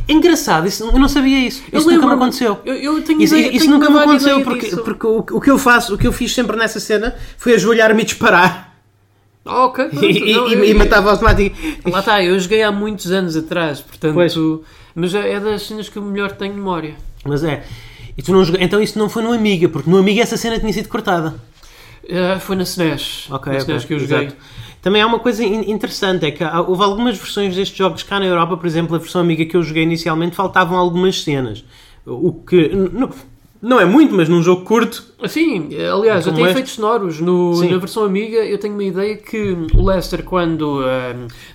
É 0.09 0.11
engraçado, 0.11 0.67
isso, 0.67 0.83
eu 0.85 0.97
não 0.99 1.07
sabia 1.07 1.37
isso. 1.47 1.61
Eu 1.71 1.79
Isso 1.79 1.91
nunca 1.91 2.07
me 2.07 2.13
aconteceu. 2.13 2.59
Eu, 2.65 2.73
eu 2.75 3.03
tenho 3.03 3.21
Isso, 3.21 3.35
ideia, 3.37 3.51
isso 3.55 3.65
tenho 3.65 3.77
nunca 3.77 3.91
me 3.91 3.99
aconteceu 3.99 4.41
porque, 4.43 4.65
disso. 4.69 4.77
porque 4.83 5.05
o, 5.05 5.19
o 5.19 5.39
que 5.39 5.51
eu 5.51 5.57
faço, 5.59 5.93
o 5.93 5.97
que 5.99 6.07
eu 6.07 6.11
fiz 6.11 6.33
sempre 6.33 6.57
nessa 6.57 6.79
cena 6.79 7.15
foi 7.37 7.53
ajoelhar-me 7.53 8.01
e 8.01 8.05
disparar 8.05 8.75
Ah, 9.45 9.65
ok. 9.65 9.85
e, 9.85 9.89
pronto. 9.89 10.05
e- 10.05 10.33
Não, 10.33 10.49
e- 10.49 10.53
eu- 10.55 10.65
e 10.65 10.73
matava. 10.73 11.11
Lá 11.21 11.99
está, 11.99 12.23
eu 12.23 12.39
joguei 12.39 12.63
há 12.63 12.71
muitos 12.71 13.11
anos 13.11 13.37
atrás, 13.37 13.81
portanto. 13.81 14.15
Pois. 14.15 14.33
Mas 14.95 15.13
é 15.13 15.33
é 15.33 15.39
das 15.39 15.61
cenas 15.67 15.87
que 15.89 15.97
eu 15.97 16.01
melhor 16.01 16.31
tenho 16.31 16.55
memória. 16.55 16.95
Mas 17.23 17.43
é. 17.43 17.63
E 18.17 18.21
tu 18.23 18.31
não 18.33 18.43
joga- 18.43 18.63
Então 18.63 18.81
isso 18.81 18.97
não 18.97 19.07
foi 19.09 19.21
no 19.21 19.31
Amiga, 19.31 19.69
porque 19.69 19.87
no 19.87 19.97
Amiga 19.99 20.23
essa 20.23 20.37
cena 20.37 20.59
tinha 20.59 20.73
sido 20.73 20.89
cortada. 20.89 21.35
Ah, 22.09 22.39
foi 22.39 22.55
na 22.55 22.63
SNES. 22.63 23.27
Ok, 23.29 23.51
na 23.53 23.59
SNES 23.59 23.85
que 23.85 23.93
eu 23.93 23.99
joguei. 23.99 24.17
exato. 24.25 24.35
Também 24.81 25.01
há 25.01 25.07
uma 25.07 25.19
coisa 25.19 25.43
in- 25.43 25.69
interessante, 25.71 26.25
é 26.25 26.31
que 26.31 26.43
houve 26.43 26.83
algumas 26.83 27.17
versões 27.17 27.55
destes 27.55 27.77
jogos 27.77 28.03
cá 28.03 28.19
na 28.19 28.25
Europa, 28.25 28.55
por 28.57 28.65
exemplo, 28.65 28.95
a 28.95 28.99
versão 28.99 29.21
Amiga 29.21 29.45
que 29.45 29.57
eu 29.57 29.63
joguei 29.63 29.83
inicialmente, 29.83 30.35
faltavam 30.35 30.77
algumas 30.77 31.21
cenas. 31.23 31.63
O 32.05 32.31
que 32.31 32.69
não, 32.69 33.09
não 33.61 33.81
é 33.81 33.85
muito, 33.85 34.15
mas 34.15 34.29
num 34.29 34.41
jogo 34.41 34.63
curto. 34.63 35.03
Sim, 35.27 35.69
aliás, 35.91 36.25
até 36.27 36.39
este? 36.39 36.51
efeitos 36.51 36.71
sonoros. 36.73 37.19
No, 37.19 37.55
Sim. 37.55 37.69
na 37.71 37.77
versão 37.79 38.03
Amiga, 38.05 38.37
eu 38.37 38.57
tenho 38.59 38.75
uma 38.75 38.83
ideia 38.83 39.17
que 39.17 39.57
o 39.75 39.83
Lester, 39.83 40.23
quando 40.23 40.79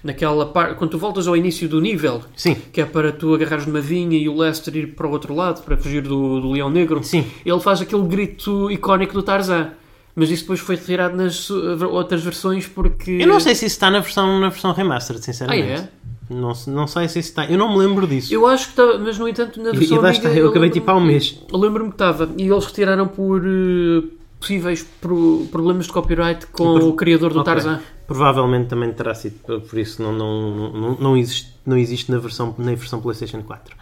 naquela 0.02 0.44
parte, 0.46 0.74
quando 0.76 0.90
tu 0.90 0.98
voltas 0.98 1.26
ao 1.28 1.36
início 1.36 1.68
do 1.68 1.80
nível, 1.80 2.20
Sim, 2.36 2.56
que 2.72 2.80
é 2.80 2.84
para 2.84 3.12
tu 3.12 3.32
agarrares 3.34 3.66
numa 3.66 3.80
vinha 3.80 4.18
e 4.18 4.28
o 4.28 4.36
Lester 4.36 4.76
ir 4.76 4.88
para 4.94 5.06
o 5.06 5.10
outro 5.10 5.34
lado 5.34 5.62
para 5.62 5.76
fugir 5.76 6.02
do, 6.02 6.40
do 6.40 6.50
leão 6.50 6.68
negro, 6.68 7.02
sim. 7.02 7.24
ele 7.46 7.60
faz 7.60 7.80
aquele 7.80 8.02
grito 8.02 8.70
icónico 8.70 9.14
do 9.14 9.22
Tarzan. 9.22 9.70
Mas 10.14 10.30
isso 10.30 10.42
depois 10.42 10.60
foi 10.60 10.76
retirado 10.76 11.16
nas 11.16 11.48
uh, 11.48 11.86
outras 11.90 12.22
versões 12.22 12.66
porque. 12.66 13.12
Eu 13.12 13.26
não 13.26 13.40
sei 13.40 13.54
se 13.54 13.64
isso 13.66 13.74
está 13.76 13.90
na 13.90 14.00
versão, 14.00 14.38
na 14.40 14.48
versão 14.50 14.72
remastered, 14.72 15.20
Ah, 15.22 15.24
sinceramente. 15.24 15.82
é? 15.82 15.88
Não, 16.28 16.52
não 16.68 16.86
sei 16.86 17.08
se 17.08 17.18
isso 17.18 17.30
está. 17.30 17.46
Eu 17.46 17.58
não 17.58 17.72
me 17.72 17.78
lembro 17.78 18.06
disso. 18.06 18.32
Eu 18.32 18.46
acho 18.46 18.64
que 18.66 18.70
está, 18.80 18.98
mas 18.98 19.18
no 19.18 19.28
entanto 19.28 19.60
na 19.62 19.70
E- 19.70 19.76
versão 19.76 19.96
e 19.96 20.00
Amiga, 20.00 20.12
está, 20.16 20.28
eu 20.30 20.48
acabei 20.50 20.70
tipo 20.70 20.90
há 20.90 20.96
um 20.96 21.00
mês. 21.00 21.38
Eu 21.50 21.58
lembro-me 21.58 21.90
que 21.90 21.94
estava 21.94 22.28
e 22.36 22.42
eles 22.48 22.64
retiraram 22.66 23.08
por 23.08 23.42
uh, 23.42 24.02
possíveis 24.38 24.82
pro- 25.00 25.46
problemas 25.50 25.86
de 25.86 25.92
copyright 25.92 26.46
com 26.48 26.64
Por- 26.78 26.82
o 26.84 26.92
criador 26.94 27.32
do 27.32 27.40
Ok. 27.40 27.52
Tarzan. 27.52 27.80
Provavelmente 28.06 28.68
também 28.68 28.92
terá 28.92 29.14
sido, 29.14 29.36
por 29.62 29.78
isso 29.78 30.02
não, 30.02 30.12
não, 30.12 30.70
não, 30.72 30.96
não, 30.98 31.16
existe, 31.16 31.54
não 31.64 31.76
existe 31.78 32.10
na 32.10 32.18
versão, 32.18 32.54
na 32.58 32.74
versão 32.74 33.00
PlayStation 33.00 33.42
4. 33.42 33.74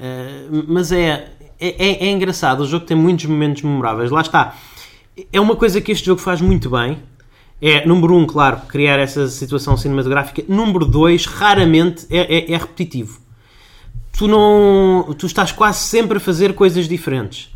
Eh, 0.00 0.46
mas 0.66 0.90
é, 0.90 1.28
é, 1.60 1.68
é, 1.68 2.06
é 2.06 2.10
engraçado, 2.10 2.60
o 2.60 2.66
jogo 2.66 2.84
tem 2.86 2.96
muitos 2.96 3.26
momentos 3.26 3.62
memoráveis. 3.62 4.10
Lá 4.10 4.20
está. 4.22 4.56
É 5.32 5.40
uma 5.40 5.56
coisa 5.56 5.80
que 5.80 5.92
este 5.92 6.06
jogo 6.06 6.20
faz 6.20 6.40
muito 6.40 6.70
bem. 6.70 6.98
É, 7.60 7.86
número 7.86 8.16
um, 8.16 8.26
claro, 8.26 8.62
criar 8.68 8.98
essa 8.98 9.28
situação 9.28 9.76
cinematográfica. 9.76 10.42
Número 10.48 10.84
dois, 10.84 11.26
raramente 11.26 12.06
é, 12.10 12.20
é, 12.20 12.52
é 12.52 12.56
repetitivo. 12.56 13.20
Tu 14.16 14.26
não. 14.26 15.14
Tu 15.18 15.26
estás 15.26 15.52
quase 15.52 15.78
sempre 15.80 16.16
a 16.16 16.20
fazer 16.20 16.54
coisas 16.54 16.88
diferentes. 16.88 17.50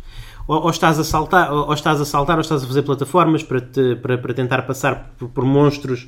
Ou, 0.47 0.63
ou 0.63 0.69
estás 0.69 0.97
a 0.97 1.03
saltar, 1.03 1.51
ou, 1.51 1.67
ou 1.67 1.73
estás 1.73 1.99
a 1.99 2.05
saltar, 2.05 2.37
ou 2.37 2.41
estás 2.41 2.63
a 2.63 2.67
fazer 2.67 2.83
plataformas 2.83 3.43
para, 3.43 3.59
te- 3.59 3.95
para, 3.97 4.17
para 4.17 4.33
tentar 4.33 4.61
passar 4.61 5.13
por, 5.17 5.27
por 5.29 5.43
monstros 5.43 6.07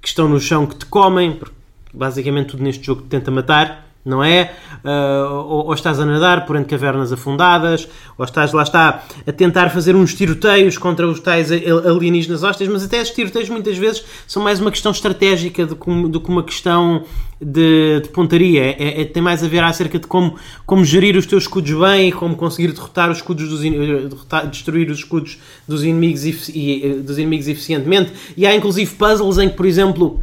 que 0.00 0.06
estão 0.08 0.28
no 0.28 0.38
chão 0.38 0.64
que 0.66 0.76
te 0.76 0.86
comem, 0.86 1.32
porque 1.32 1.54
basicamente 1.92 2.48
tudo 2.50 2.62
neste 2.62 2.86
jogo 2.86 3.02
te 3.02 3.08
tenta 3.08 3.30
matar, 3.32 3.88
não 4.04 4.22
é? 4.22 4.52
Ah, 4.84 5.28
ou, 5.30 5.66
ou 5.66 5.74
estás 5.74 5.98
a 5.98 6.04
nadar 6.04 6.44
por 6.44 6.56
entre 6.56 6.68
cavernas 6.70 7.12
afundadas, 7.12 7.88
ou 8.18 8.24
estás, 8.24 8.52
lá 8.52 8.62
está, 8.62 9.02
a 9.26 9.32
tentar 9.32 9.70
fazer 9.70 9.96
uns 9.96 10.14
tiroteios 10.14 10.76
contra 10.76 11.08
os 11.08 11.20
tais 11.20 11.50
alienígenas 11.50 12.42
hósteis, 12.42 12.68
mas 12.70 12.84
até 12.84 12.98
esses 13.00 13.14
tiroteios 13.14 13.48
muitas 13.48 13.76
vezes 13.78 14.04
são 14.26 14.42
mais 14.42 14.60
uma 14.60 14.70
questão 14.70 14.92
estratégica 14.92 15.64
do 15.64 15.74
que, 15.76 16.08
do 16.08 16.20
que 16.20 16.28
uma 16.28 16.42
questão 16.42 17.04
de, 17.40 18.00
de 18.02 18.08
pontaria. 18.10 18.62
É, 18.62 19.02
é- 19.02 19.04
tem 19.04 19.22
mais 19.22 19.42
a 19.42 19.48
ver 19.48 19.62
acerca 19.64 19.98
de 19.98 20.06
como, 20.06 20.36
como 20.66 20.84
gerir 20.84 21.16
os 21.16 21.24
teus 21.26 21.44
escudos 21.44 21.72
bem 21.72 22.08
e 22.08 22.12
como 22.12 22.36
conseguir 22.36 22.72
derrotar 22.72 23.10
os 23.10 23.18
escudos 23.18 23.48
dos 23.48 23.64
in- 23.64 23.72
derrotar- 24.08 24.46
destruir 24.48 24.90
os 24.90 24.98
escudos 24.98 25.38
dos 25.66 25.82
inimigos, 25.82 26.24
e, 26.50 26.82
eh, 26.84 26.88
dos 27.02 27.16
inimigos 27.18 27.48
eficientemente. 27.48 28.12
E 28.36 28.46
há 28.46 28.54
inclusive 28.54 28.94
puzzles 28.94 29.38
em 29.38 29.48
que, 29.48 29.56
por 29.56 29.66
exemplo, 29.66 30.22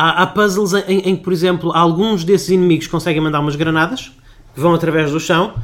Há, 0.00 0.22
há 0.22 0.26
puzzles 0.28 0.74
em, 0.86 1.00
em 1.00 1.16
que, 1.16 1.24
por 1.24 1.32
exemplo, 1.32 1.72
alguns 1.72 2.22
desses 2.22 2.50
inimigos 2.50 2.86
conseguem 2.86 3.20
mandar 3.20 3.40
umas 3.40 3.56
granadas 3.56 4.12
que 4.54 4.60
vão 4.60 4.72
através 4.72 5.10
do 5.10 5.18
chão 5.18 5.54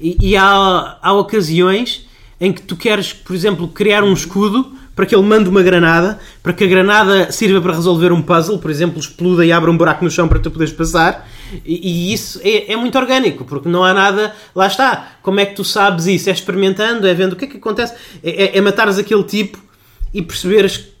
e, 0.00 0.16
e 0.18 0.34
há, 0.34 0.96
há 1.02 1.12
ocasiões 1.12 2.06
em 2.40 2.54
que 2.54 2.62
tu 2.62 2.74
queres, 2.74 3.12
por 3.12 3.36
exemplo, 3.36 3.68
criar 3.68 4.02
um 4.02 4.14
escudo 4.14 4.72
para 4.96 5.04
que 5.04 5.14
ele 5.14 5.22
mande 5.22 5.50
uma 5.50 5.62
granada, 5.62 6.18
para 6.42 6.54
que 6.54 6.64
a 6.64 6.66
granada 6.66 7.30
sirva 7.30 7.60
para 7.60 7.74
resolver 7.74 8.12
um 8.12 8.22
puzzle, 8.22 8.58
por 8.58 8.70
exemplo, 8.70 8.98
exploda 8.98 9.44
e 9.44 9.52
abre 9.52 9.70
um 9.70 9.76
buraco 9.76 10.02
no 10.02 10.10
chão 10.10 10.26
para 10.26 10.38
tu 10.38 10.50
poderes 10.50 10.72
passar. 10.72 11.28
E, 11.62 12.08
e 12.10 12.12
isso 12.14 12.40
é, 12.42 12.72
é 12.72 12.76
muito 12.76 12.96
orgânico, 12.96 13.44
porque 13.44 13.68
não 13.68 13.84
há 13.84 13.92
nada. 13.92 14.34
Lá 14.54 14.68
está. 14.68 15.16
Como 15.22 15.38
é 15.38 15.44
que 15.44 15.54
tu 15.54 15.64
sabes 15.64 16.06
isso? 16.06 16.30
É 16.30 16.32
experimentando, 16.32 17.06
é 17.06 17.12
vendo 17.12 17.34
o 17.34 17.36
que 17.36 17.44
é 17.44 17.48
que 17.48 17.58
acontece. 17.58 17.94
É, 18.24 18.44
é, 18.44 18.56
é 18.56 18.60
matares 18.62 18.96
aquele 18.96 19.24
tipo 19.24 19.58
e 20.14 20.22
perceberes 20.22 20.91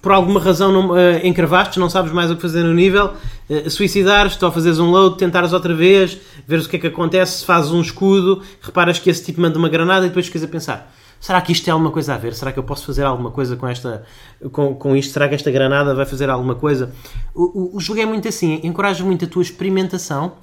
por 0.00 0.12
alguma 0.12 0.40
razão 0.40 0.72
não, 0.72 0.96
eh, 0.96 1.26
encravaste, 1.26 1.78
não 1.78 1.90
sabes 1.90 2.12
mais 2.12 2.30
o 2.30 2.36
que 2.36 2.42
fazer 2.42 2.62
no 2.62 2.72
nível, 2.72 3.14
uh, 3.50 3.70
suicidares-te 3.70 4.44
ou 4.44 4.50
fazeres 4.52 4.78
um 4.78 4.90
load, 4.90 5.16
tentares 5.16 5.52
outra 5.52 5.74
vez, 5.74 6.18
veres 6.46 6.66
o 6.66 6.68
que 6.68 6.76
é 6.76 6.78
que 6.78 6.86
acontece, 6.86 7.44
fazes 7.44 7.70
um 7.72 7.80
escudo, 7.80 8.42
reparas 8.60 8.98
que 8.98 9.10
esse 9.10 9.24
tipo 9.24 9.40
manda 9.40 9.58
uma 9.58 9.68
granada 9.68 10.06
e 10.06 10.08
depois 10.08 10.26
ficas 10.26 10.44
a 10.44 10.48
pensar. 10.48 10.94
Será 11.20 11.40
que 11.40 11.50
isto 11.50 11.64
tem 11.64 11.72
alguma 11.72 11.90
coisa 11.90 12.14
a 12.14 12.18
ver? 12.18 12.32
Será 12.34 12.52
que 12.52 12.58
eu 12.58 12.62
posso 12.62 12.86
fazer 12.86 13.04
alguma 13.04 13.30
coisa 13.30 13.56
com, 13.56 13.66
esta, 13.66 14.04
com, 14.52 14.74
com 14.74 14.96
isto? 14.96 15.12
Será 15.12 15.28
que 15.28 15.34
esta 15.34 15.50
granada 15.50 15.94
vai 15.94 16.06
fazer 16.06 16.30
alguma 16.30 16.54
coisa? 16.54 16.92
O, 17.34 17.74
o, 17.74 17.76
o 17.76 17.80
jogo 17.80 18.00
é 18.00 18.06
muito 18.06 18.28
assim, 18.28 18.60
encoraja 18.62 19.04
muito 19.04 19.24
a 19.24 19.28
tua 19.28 19.42
experimentação 19.42 20.34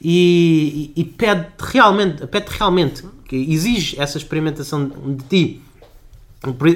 e, 0.00 0.92
e, 0.94 1.00
e 1.00 1.04
pede 1.04 1.46
realmente, 1.58 2.26
pede 2.26 2.46
realmente 2.50 3.04
que 3.26 3.36
exige 3.36 4.00
essa 4.00 4.18
experimentação 4.18 4.88
de 4.88 5.24
ti. 5.24 5.62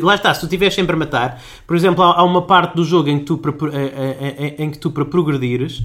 Lá 0.03 0.17
está, 0.17 0.35
se 0.35 0.41
tu 0.41 0.47
estiveres 0.47 0.75
sempre 0.75 0.97
a 0.97 0.99
matar, 0.99 1.41
por 1.67 1.77
exemplo, 1.77 2.03
há, 2.03 2.19
há 2.19 2.25
uma 2.25 2.43
parte 2.43 2.75
do 2.75 2.85
jogo 2.85 3.09
em 3.09 3.21
que 3.21 3.27
tu 3.27 3.39
para, 3.39 3.53
eh, 3.69 3.93
eh, 3.97 4.35
eh, 4.39 4.55
em 4.59 4.71
que 4.71 4.79
tu 4.79 4.91
para 4.91 5.05
progredires 5.05 5.85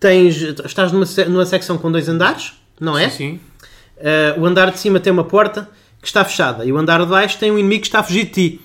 tens, 0.00 0.36
estás 0.64 0.90
numa, 0.90 1.06
numa 1.28 1.46
secção 1.46 1.78
com 1.78 1.90
dois 1.90 2.08
andares, 2.08 2.54
não 2.80 2.98
é? 2.98 3.08
Sim, 3.08 3.38
sim. 3.38 4.40
O 4.40 4.44
andar 4.44 4.72
de 4.72 4.78
cima 4.78 4.98
tem 4.98 5.12
uma 5.12 5.22
porta 5.22 5.68
que 6.00 6.08
está 6.08 6.24
fechada 6.24 6.64
e 6.64 6.72
o 6.72 6.76
andar 6.76 7.00
de 7.00 7.06
baixo 7.06 7.38
tem 7.38 7.52
um 7.52 7.58
inimigo 7.58 7.82
que 7.82 7.86
está 7.86 8.00
a 8.00 8.02
fugir 8.02 8.24
de 8.24 8.30
ti. 8.30 8.60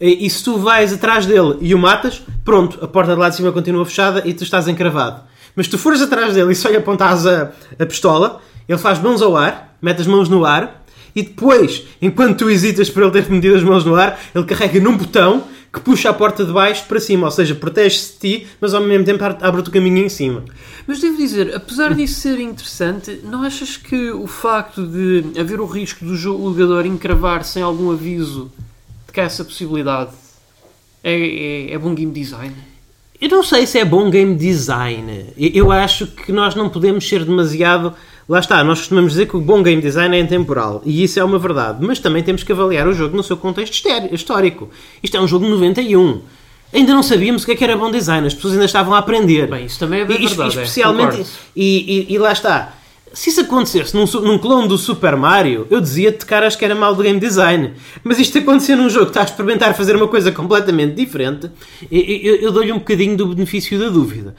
E, 0.00 0.26
e 0.26 0.28
se 0.28 0.42
tu 0.42 0.58
vais 0.58 0.92
atrás 0.92 1.24
dele 1.24 1.56
e 1.60 1.72
o 1.72 1.78
matas, 1.78 2.20
pronto, 2.44 2.84
a 2.84 2.88
porta 2.88 3.14
de 3.14 3.20
lá 3.20 3.28
de 3.28 3.36
cima 3.36 3.52
continua 3.52 3.86
fechada 3.86 4.22
e 4.26 4.34
tu 4.34 4.42
estás 4.42 4.66
encravado. 4.66 5.22
Mas 5.54 5.66
se 5.66 5.70
tu 5.70 5.78
fores 5.78 6.02
atrás 6.02 6.34
dele 6.34 6.52
e 6.52 6.56
só 6.56 6.68
lhe 6.68 6.76
apontares 6.76 7.24
a, 7.24 7.52
a 7.78 7.86
pistola, 7.86 8.40
ele 8.68 8.78
faz 8.78 8.98
mãos 8.98 9.22
ao 9.22 9.36
ar, 9.36 9.76
mete 9.80 10.00
as 10.00 10.06
mãos 10.08 10.28
no 10.28 10.44
ar 10.44 10.81
e 11.14 11.22
depois, 11.22 11.84
enquanto 12.00 12.38
tu 12.38 12.50
hesitas 12.50 12.88
por 12.88 13.02
ele 13.02 13.12
ter 13.12 13.28
metido 13.28 13.54
as 13.54 13.62
mãos 13.62 13.84
no 13.84 13.94
ar, 13.94 14.18
ele 14.34 14.44
carrega 14.44 14.80
num 14.80 14.96
botão 14.96 15.44
que 15.72 15.80
puxa 15.80 16.10
a 16.10 16.12
porta 16.12 16.44
de 16.44 16.52
baixo 16.52 16.84
para 16.86 17.00
cima, 17.00 17.26
ou 17.26 17.30
seja, 17.30 17.54
protege-se 17.54 18.12
de 18.12 18.18
ti, 18.18 18.46
mas 18.60 18.74
ao 18.74 18.82
mesmo 18.82 19.06
tempo 19.06 19.24
abre-te 19.24 19.70
o 19.70 19.72
caminho 19.72 20.04
em 20.04 20.08
cima. 20.08 20.44
Mas 20.86 21.00
devo 21.00 21.16
dizer, 21.16 21.54
apesar 21.54 21.94
disso 21.94 22.20
ser 22.20 22.38
interessante, 22.40 23.20
não 23.24 23.42
achas 23.42 23.76
que 23.78 24.10
o 24.10 24.26
facto 24.26 24.86
de 24.86 25.40
haver 25.40 25.60
o 25.60 25.66
risco 25.66 26.04
do 26.04 26.14
jogador 26.14 26.84
encravar 26.84 27.42
sem 27.44 27.62
algum 27.62 27.90
aviso 27.90 28.52
de 29.06 29.12
que 29.12 29.20
há 29.20 29.24
essa 29.24 29.44
possibilidade 29.44 30.10
é, 31.02 31.14
é, 31.14 31.72
é 31.72 31.78
bom 31.78 31.94
game 31.94 32.12
design? 32.12 32.54
Eu 33.20 33.28
não 33.28 33.42
sei 33.42 33.66
se 33.66 33.78
é 33.78 33.84
bom 33.84 34.10
game 34.10 34.34
design. 34.34 35.26
Eu 35.38 35.50
eu 35.54 35.72
acho 35.72 36.08
que 36.08 36.32
nós 36.32 36.56
não 36.56 36.68
podemos 36.68 37.08
ser 37.08 37.24
demasiado. 37.24 37.94
Lá 38.32 38.38
está, 38.40 38.64
nós 38.64 38.78
costumamos 38.78 39.12
dizer 39.12 39.26
que 39.26 39.36
o 39.36 39.40
bom 39.42 39.62
game 39.62 39.82
design 39.82 40.16
é 40.16 40.18
intemporal. 40.20 40.80
E 40.86 41.02
isso 41.04 41.20
é 41.20 41.24
uma 41.24 41.38
verdade. 41.38 41.84
Mas 41.84 41.98
também 41.98 42.22
temos 42.22 42.42
que 42.42 42.50
avaliar 42.50 42.88
o 42.88 42.94
jogo 42.94 43.14
no 43.14 43.22
seu 43.22 43.36
contexto 43.36 43.86
histórico. 44.10 44.70
Isto 45.02 45.18
é 45.18 45.20
um 45.20 45.28
jogo 45.28 45.44
de 45.44 45.50
91. 45.50 46.22
Ainda 46.72 46.94
não 46.94 47.02
sabíamos 47.02 47.42
o 47.42 47.44
que 47.44 47.52
é 47.52 47.54
que 47.56 47.62
era 47.62 47.76
bom 47.76 47.90
design. 47.90 48.26
As 48.26 48.32
pessoas 48.32 48.54
ainda 48.54 48.64
estavam 48.64 48.94
a 48.94 48.98
aprender. 49.00 49.48
Bem, 49.50 49.66
isso 49.66 49.78
também 49.78 50.00
é 50.00 50.04
bem 50.06 50.16
E- 50.16 50.24
e- 50.24 50.28
verdade. 50.28 50.58
é, 50.58 50.62
especialmente. 50.62 51.10
concordo. 51.10 51.30
e, 51.54 52.06
e- 52.08 52.14
e 52.14 52.18
lá 52.18 52.32
está. 52.32 52.72
Se 53.12 53.28
isso 53.28 53.42
acontecesse 53.42 53.94
num, 53.94 54.06
num 54.22 54.38
clone 54.38 54.66
do 54.66 54.78
Super 54.78 55.14
Mario, 55.14 55.66
eu 55.68 55.78
dizia-te 55.82 56.20
de 56.20 56.24
caras 56.24 56.56
que 56.56 56.64
era 56.64 56.74
mal 56.74 56.94
de 56.96 57.02
game 57.02 57.20
design. 57.20 57.72
Mas 58.02 58.18
isto 58.18 58.38
acontecer 58.38 58.76
num 58.76 58.88
jogo 58.88 59.04
que 59.04 59.10
está 59.10 59.20
a 59.20 59.24
experimentar 59.24 59.74
fazer 59.76 59.94
uma 59.94 60.08
coisa 60.08 60.32
completamente 60.32 60.94
diferente, 60.94 61.50
eu, 61.90 62.00
eu- 62.00 62.36
eu 62.36 62.50
dou-lhe 62.50 62.72
um 62.72 62.78
bocadinho 62.78 63.14
do 63.14 63.26
benefício 63.26 63.78
da 63.78 63.90
dúvida. 63.90 64.34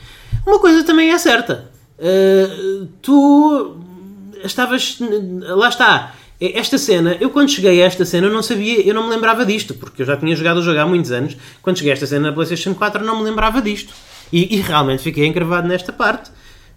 Uma 0.48 0.58
coisa 0.58 0.84
também 0.84 1.12
é 1.12 1.18
certa. 1.20 1.72
Uh, 2.04 2.88
tu 3.02 3.78
estavas. 4.44 4.98
Lá 5.00 5.70
está. 5.70 6.16
Esta 6.42 6.78
cena, 6.78 7.16
eu 7.22 7.30
quando 7.30 7.50
cheguei 7.50 7.82
a 7.82 7.86
esta 7.86 8.04
cena 8.04 8.28
eu 8.28 8.34
não 8.34 8.44
sabia, 8.44 8.86
eu 8.86 8.94
não 8.94 9.04
me 9.04 9.10
lembrava 9.12 9.46
disto, 9.46 9.74
porque 9.76 10.02
eu 10.02 10.06
já 10.06 10.18
tinha 10.18 10.36
jogado 10.36 10.58
o 10.58 10.62
jogo 10.62 10.78
há 10.78 10.86
muitos 10.86 11.10
anos. 11.10 11.38
Quando 11.62 11.78
cheguei 11.78 11.92
a 11.92 11.94
esta 11.94 12.06
cena 12.06 12.28
na 12.28 12.34
PlayStation 12.34 12.74
4 12.74 13.02
eu 13.02 13.08
não 13.08 13.20
me 13.20 13.24
lembrava 13.24 13.62
disto. 13.62 13.94
E, 14.32 14.54
e 14.54 14.60
realmente 14.60 15.02
fiquei 15.02 15.26
encravado 15.26 15.68
nesta 15.70 15.94
parte. 15.94 16.32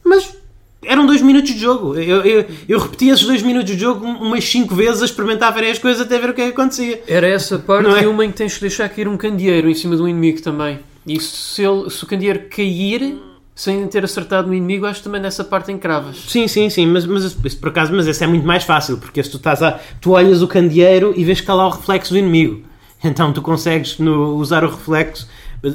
Mas 0.04 0.36
eram 0.84 1.04
dois 1.04 1.20
minutos 1.20 1.52
de 1.52 1.58
jogo. 1.58 1.98
Eu, 1.98 2.22
eu, 2.22 2.46
eu 2.68 2.78
repeti 2.78 3.08
esses 3.08 3.24
dois 3.24 3.42
minutos 3.42 3.72
de 3.72 3.80
jogo 3.80 4.06
umas 4.06 4.44
5 4.44 4.72
vezes 4.72 5.02
a 5.02 5.06
experimentar 5.06 5.52
várias 5.52 5.78
coisas 5.78 6.00
até 6.00 6.16
ver 6.16 6.30
o 6.30 6.34
que 6.34 6.42
é 6.42 6.46
que 6.46 6.52
acontecia. 6.52 7.02
Era 7.08 7.26
essa 7.26 7.58
parte 7.58 7.88
Não 7.88 7.96
é? 7.96 8.04
e 8.04 8.06
uma 8.06 8.24
em 8.24 8.30
que 8.30 8.36
tens 8.36 8.54
que 8.54 8.60
deixar 8.60 8.88
cair 8.88 9.08
um 9.08 9.16
candeeiro 9.16 9.68
em 9.68 9.74
cima 9.74 9.96
do 9.96 10.08
inimigo 10.08 10.40
também. 10.42 10.78
E 11.04 11.20
se, 11.20 11.62
ele, 11.64 11.90
se 11.90 12.04
o 12.04 12.06
candeeiro 12.06 12.48
cair 12.48 13.16
sem 13.56 13.86
ter 13.88 14.04
acertado 14.04 14.48
no 14.48 14.54
inimigo, 14.54 14.84
acho 14.84 14.98
que 14.98 15.04
também 15.04 15.20
nessa 15.20 15.42
parte 15.42 15.72
encravas. 15.72 16.18
Sim, 16.28 16.46
sim, 16.46 16.68
sim, 16.68 16.86
mas, 16.86 17.06
mas 17.06 17.24
isso, 17.24 17.58
por 17.58 17.70
acaso, 17.70 17.90
mas 17.94 18.06
esse 18.06 18.22
é 18.22 18.26
muito 18.26 18.46
mais 18.46 18.64
fácil, 18.64 18.98
porque 18.98 19.22
se 19.22 19.30
tu 19.30 19.38
estás 19.38 19.62
a. 19.62 19.80
tu 19.98 20.10
olhas 20.10 20.42
o 20.42 20.46
candeeiro 20.46 21.14
e 21.16 21.24
vês 21.24 21.38
que 21.38 21.44
está 21.44 21.54
lá 21.54 21.66
o 21.66 21.70
reflexo 21.70 22.12
do 22.12 22.18
inimigo. 22.18 22.62
Então 23.04 23.30
tu 23.30 23.42
consegues 23.42 23.98
no, 23.98 24.36
usar 24.36 24.64
o 24.64 24.70
reflexo, 24.70 25.28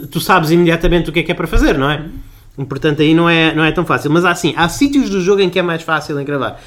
tu 0.10 0.20
sabes 0.20 0.50
imediatamente 0.50 1.10
o 1.10 1.14
que 1.14 1.20
é 1.20 1.24
que 1.24 1.32
é 1.32 1.36
para 1.36 1.46
fazer, 1.46 1.78
não 1.78 1.90
é? 1.90 2.04
Portanto, 2.68 3.02
aí 3.02 3.14
não 3.14 3.30
é, 3.30 3.54
não 3.54 3.64
é 3.64 3.72
tão 3.72 3.86
fácil. 3.86 4.10
Mas 4.12 4.26
há 4.26 4.34
sim, 4.34 4.54
há 4.58 4.68
sítios 4.68 5.10
do 5.10 5.22
jogo 5.22 5.40
em 5.40 5.50
que 5.50 5.60
é 5.60 5.62
mais 5.62 5.84
fácil 5.84 6.20
engravar. 6.20 6.60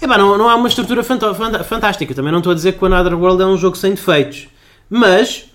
É 0.00 0.06
pá, 0.06 0.18
não, 0.18 0.36
não 0.36 0.48
há 0.48 0.54
uma 0.54 0.68
estrutura 0.68 1.02
fantástica. 1.02 2.14
Também 2.14 2.30
não 2.30 2.38
estou 2.38 2.52
a 2.52 2.54
dizer 2.54 2.72
que 2.72 2.84
o 2.84 2.86
Another 2.86 3.18
World 3.18 3.42
é 3.42 3.46
um 3.46 3.56
jogo 3.56 3.76
sem 3.76 3.92
defeitos. 3.92 4.46
Mas, 4.96 5.46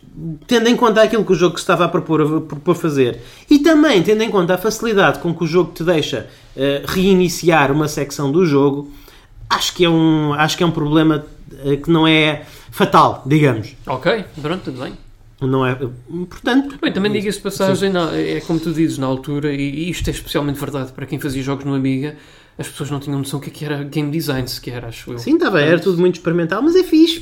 tendo 0.48 0.68
em 0.68 0.76
conta 0.76 1.02
aquilo 1.02 1.24
que 1.24 1.32
o 1.32 1.36
jogo 1.36 1.56
se 1.56 1.62
estava 1.64 1.86
a 1.86 1.88
propor, 1.88 2.22
a 2.22 2.42
propor 2.42 2.76
fazer, 2.76 3.22
e 3.50 3.60
também 3.60 4.04
tendo 4.04 4.22
em 4.22 4.30
conta 4.30 4.56
a 4.56 4.58
facilidade 4.58 5.20
com 5.20 5.34
que 5.34 5.46
o 5.46 5.48
jogo 5.48 5.72
te 5.74 5.82
deixa 5.82 6.28
eh, 6.58 6.84
reiniciar 6.86 7.72
uma 7.72 7.88
secção 7.88 8.30
do 8.30 8.46
jogo, 8.46 8.92
acho 9.50 9.74
que 9.74 9.86
é 9.86 9.90
um, 9.90 10.34
acho 10.34 10.58
que 10.58 10.64
é 10.64 10.66
um 10.66 10.72
problema 10.72 11.26
eh, 11.64 11.78
que 11.78 11.90
não 11.90 12.06
é 12.06 12.44
fatal, 12.70 13.24
digamos. 13.26 13.78
Ok, 13.88 14.26
pronto, 14.42 14.62
tudo 14.66 14.82
bem. 14.84 14.92
Não 15.42 15.66
é, 15.66 15.74
portanto, 16.30 16.78
Bem, 16.82 16.92
também 16.92 17.10
diga-se 17.14 17.40
passagem, 17.40 17.90
na- 17.90 18.14
é 18.14 18.42
como 18.42 18.60
tu 18.60 18.74
dizes, 18.74 18.98
na 18.98 19.08
altura, 19.08 19.54
e 19.54 19.86
e 19.86 19.90
isto 19.90 20.06
é 20.10 20.12
especialmente 20.12 20.60
verdade 20.60 20.92
para 20.92 21.06
quem 21.06 21.18
fazia 21.18 21.42
jogos 21.42 21.64
no 21.64 21.74
Amiga, 21.74 22.18
as 22.60 22.68
pessoas 22.68 22.92
não 22.92 23.00
tinham 23.00 23.18
noção 23.18 23.40
do 23.40 23.44
que 23.44 23.50
é 23.50 23.54
que 23.54 23.64
era 23.66 23.84
game 23.84 24.12
design 24.12 24.46
sequer, 24.48 24.84
acho 24.84 25.14
eu. 25.14 25.18
Sim, 25.18 25.38
bem, 25.38 25.50
era 25.66 25.80
tudo 25.80 25.98
muito 25.98 26.16
experimental, 26.16 26.62
mas 26.62 26.76
é 26.76 26.84
fixe. 26.84 27.22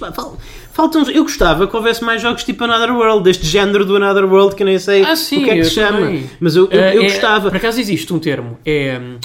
Faltam, 0.74 1.08
eu 1.12 1.22
gostava 1.24 1.68
que 1.68 1.76
houvesse 1.76 2.04
mais 2.04 2.22
jogos 2.22 2.44
tipo 2.44 2.64
Another 2.64 2.92
World, 2.96 3.24
deste 3.24 3.46
género 3.46 3.86
do 3.86 3.96
Another 3.96 4.26
World 4.26 4.56
que 4.56 4.64
eu 4.64 4.66
nem 4.68 4.80
sei 4.80 5.04
Ah, 5.04 5.16
sim, 5.16 5.42
o 5.42 5.44
que 5.46 5.50
é 5.52 5.56
que 5.58 5.64
se 5.66 5.72
chama. 5.72 6.00
também. 6.00 6.30
Mas 6.40 6.56
eu, 6.56 6.66
eu, 6.72 6.80
eu 6.80 6.84
Eh, 6.84 6.96
é- 6.98 7.02
gostava. 7.04 7.50
Por 7.52 7.58
acaso 7.58 7.80
existe 7.80 8.12
um 8.14 8.20
termo, 8.20 8.58
é 8.66 9.00
hum, 9.00 9.18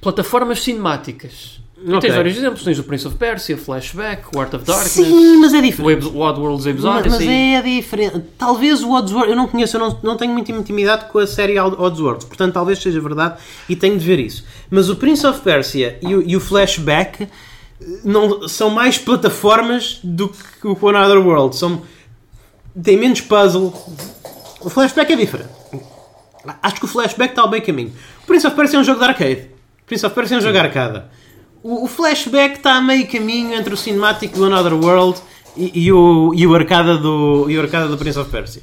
plataformas 0.00 0.62
cinemáticas. 0.62 1.59
E 1.82 1.98
tens 1.98 2.14
vários 2.14 2.36
exemplos, 2.36 2.62
tens 2.62 2.78
o 2.78 2.84
Prince 2.84 3.08
of 3.08 3.16
Persia, 3.16 3.56
Flashback, 3.56 4.36
o 4.36 4.40
Art 4.40 4.52
of 4.52 4.64
Darkness, 4.64 4.92
Sim, 4.92 5.38
mas 5.38 5.54
é 5.54 5.58
o 5.58 5.62
diferente. 5.62 6.06
O 6.06 6.18
Oddworld's 6.20 6.66
Abe's 6.66 6.84
Mas, 6.84 7.06
mas 7.06 7.14
Odyssey. 7.14 7.54
é 7.54 7.62
diferente. 7.62 8.22
Talvez 8.36 8.82
o 8.82 8.92
Oddsworld, 8.92 9.30
eu 9.30 9.36
não 9.36 9.48
conheço, 9.48 9.76
eu 9.76 9.80
não, 9.80 9.98
não 10.02 10.16
tenho 10.16 10.32
muita 10.32 10.52
intimidade 10.52 11.06
com 11.06 11.18
a 11.18 11.26
série 11.26 11.58
Oddsworld, 11.58 12.26
portanto 12.26 12.52
talvez 12.52 12.78
seja 12.78 13.00
verdade 13.00 13.40
e 13.66 13.74
tenho 13.74 13.98
de 13.98 14.04
ver 14.04 14.18
isso. 14.18 14.44
Mas 14.68 14.90
o 14.90 14.96
Prince 14.96 15.26
of 15.26 15.40
Persia 15.40 15.98
e 16.02 16.14
o, 16.14 16.22
e 16.22 16.36
o 16.36 16.40
Flashback 16.40 17.22
eh, 17.22 17.28
não, 18.04 18.46
são 18.46 18.68
mais 18.68 18.98
plataformas 18.98 20.00
do 20.04 20.28
que 20.28 20.66
o 20.66 20.88
Another 20.88 21.26
World. 21.26 21.56
São, 21.56 21.80
tem 22.82 22.98
menos 22.98 23.22
puzzle. 23.22 23.72
O 24.60 24.68
Flashback 24.68 25.12
é 25.12 25.16
diferente. 25.16 25.48
Acho 26.62 26.76
que 26.76 26.84
o 26.84 26.88
Flashback 26.88 27.32
está 27.32 27.42
ao 27.42 27.48
bem 27.48 27.62
caminho. 27.62 27.92
O 28.22 28.26
Prince 28.26 28.46
of 28.46 28.54
Persia 28.54 28.78
é 28.78 28.80
um 28.82 28.84
jogo 28.84 28.98
de 28.98 29.06
arcade. 29.06 29.50
O 29.82 29.86
Prince 29.86 30.04
of 30.04 30.14
Persia 30.14 30.36
é 30.36 30.38
um 30.38 30.42
jogo 30.42 30.52
de 30.52 30.58
arcade. 30.58 31.02
O, 31.62 31.84
o 31.84 31.86
Flashback 31.86 32.56
está 32.56 32.76
a 32.76 32.80
meio 32.80 33.06
caminho 33.06 33.54
entre 33.54 33.72
o 33.74 33.76
cinemático 33.76 34.36
do 34.36 34.44
Another 34.44 34.74
World 34.74 35.20
e, 35.56 35.86
e 35.86 35.92
o, 35.92 36.32
e 36.34 36.46
o 36.46 36.54
arcada 36.54 36.96
do, 36.96 37.46
e 37.48 37.56
o 37.56 37.60
arcada 37.60 37.88
do 37.88 37.98
Prince 37.98 38.18
of 38.18 38.30
Persia. 38.30 38.62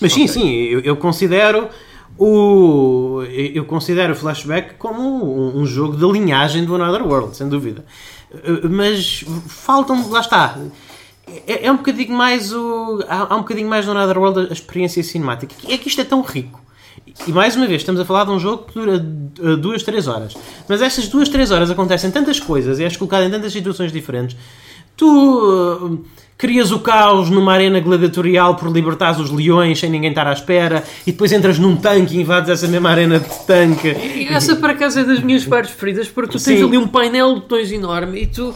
Mas 0.00 0.12
sim, 0.12 0.26
sim, 0.26 0.50
eu, 0.50 0.80
eu 0.80 0.96
considero 0.96 1.68
o 2.18 3.22
eu 3.32 3.64
considero 3.64 4.12
o 4.12 4.16
Flashback 4.16 4.74
como 4.74 5.00
um, 5.02 5.60
um 5.60 5.66
jogo 5.66 5.96
de 5.96 6.12
linhagem 6.12 6.64
do 6.64 6.74
Another 6.74 7.06
World, 7.06 7.36
sem 7.36 7.48
dúvida. 7.48 7.84
Uh, 8.32 8.68
Mas 8.68 9.24
faltam, 9.46 10.10
lá 10.10 10.20
está. 10.20 10.58
É, 11.46 11.66
é 11.66 11.72
um 11.72 11.76
bocadinho 11.76 12.12
mais 12.12 12.52
o. 12.52 13.02
Há, 13.08 13.34
há 13.34 13.36
um 13.36 13.40
bocadinho 13.40 13.68
mais 13.68 13.86
no 13.86 13.92
Another 13.92 14.18
World 14.18 14.48
a 14.50 14.52
experiência 14.52 15.02
cinemática. 15.02 15.54
É 15.68 15.78
que 15.78 15.88
isto 15.88 16.00
é 16.00 16.04
tão 16.04 16.20
rico. 16.22 16.60
E 17.26 17.32
mais 17.32 17.56
uma 17.56 17.66
vez, 17.66 17.82
estamos 17.82 18.00
a 18.00 18.04
falar 18.04 18.24
de 18.24 18.30
um 18.30 18.38
jogo 18.38 18.64
que 18.64 18.74
dura 18.74 18.96
uh, 18.96 19.56
duas, 19.56 19.82
três 19.82 20.06
horas. 20.06 20.34
Mas 20.68 20.82
estas 20.82 21.08
duas, 21.08 21.28
três 21.28 21.50
horas 21.50 21.70
acontecem 21.70 22.10
tantas 22.10 22.40
coisas 22.40 22.78
e 22.78 22.84
és 22.84 22.96
colocado 22.96 23.24
em 23.24 23.30
tantas 23.30 23.52
situações 23.52 23.92
diferentes. 23.92 24.36
Tu 24.96 25.06
uh, 25.06 26.04
crias 26.36 26.70
o 26.70 26.80
caos 26.80 27.30
numa 27.30 27.52
arena 27.52 27.80
gladiatorial 27.80 28.56
por 28.56 28.70
libertares 28.70 29.18
os 29.18 29.30
leões 29.30 29.78
sem 29.78 29.90
ninguém 29.90 30.10
estar 30.10 30.26
à 30.26 30.32
espera 30.32 30.84
e 31.06 31.12
depois 31.12 31.32
entras 31.32 31.58
num 31.58 31.76
tanque 31.76 32.16
e 32.16 32.20
invades 32.20 32.50
essa 32.50 32.68
mesma 32.68 32.90
arena 32.90 33.18
de 33.18 33.46
tanque. 33.46 33.88
E 33.88 34.26
essa 34.28 34.56
para 34.56 34.74
casa 34.74 35.00
é 35.00 35.04
das 35.04 35.20
minhas 35.20 35.44
partes 35.44 35.72
preferidas 35.72 36.08
porque 36.08 36.32
tu 36.32 36.44
tens 36.44 36.58
Sim. 36.58 36.64
ali 36.64 36.78
um 36.78 36.86
painel 36.86 37.34
de 37.34 37.40
botões 37.40 37.72
enorme 37.72 38.22
e 38.22 38.26
tu. 38.26 38.54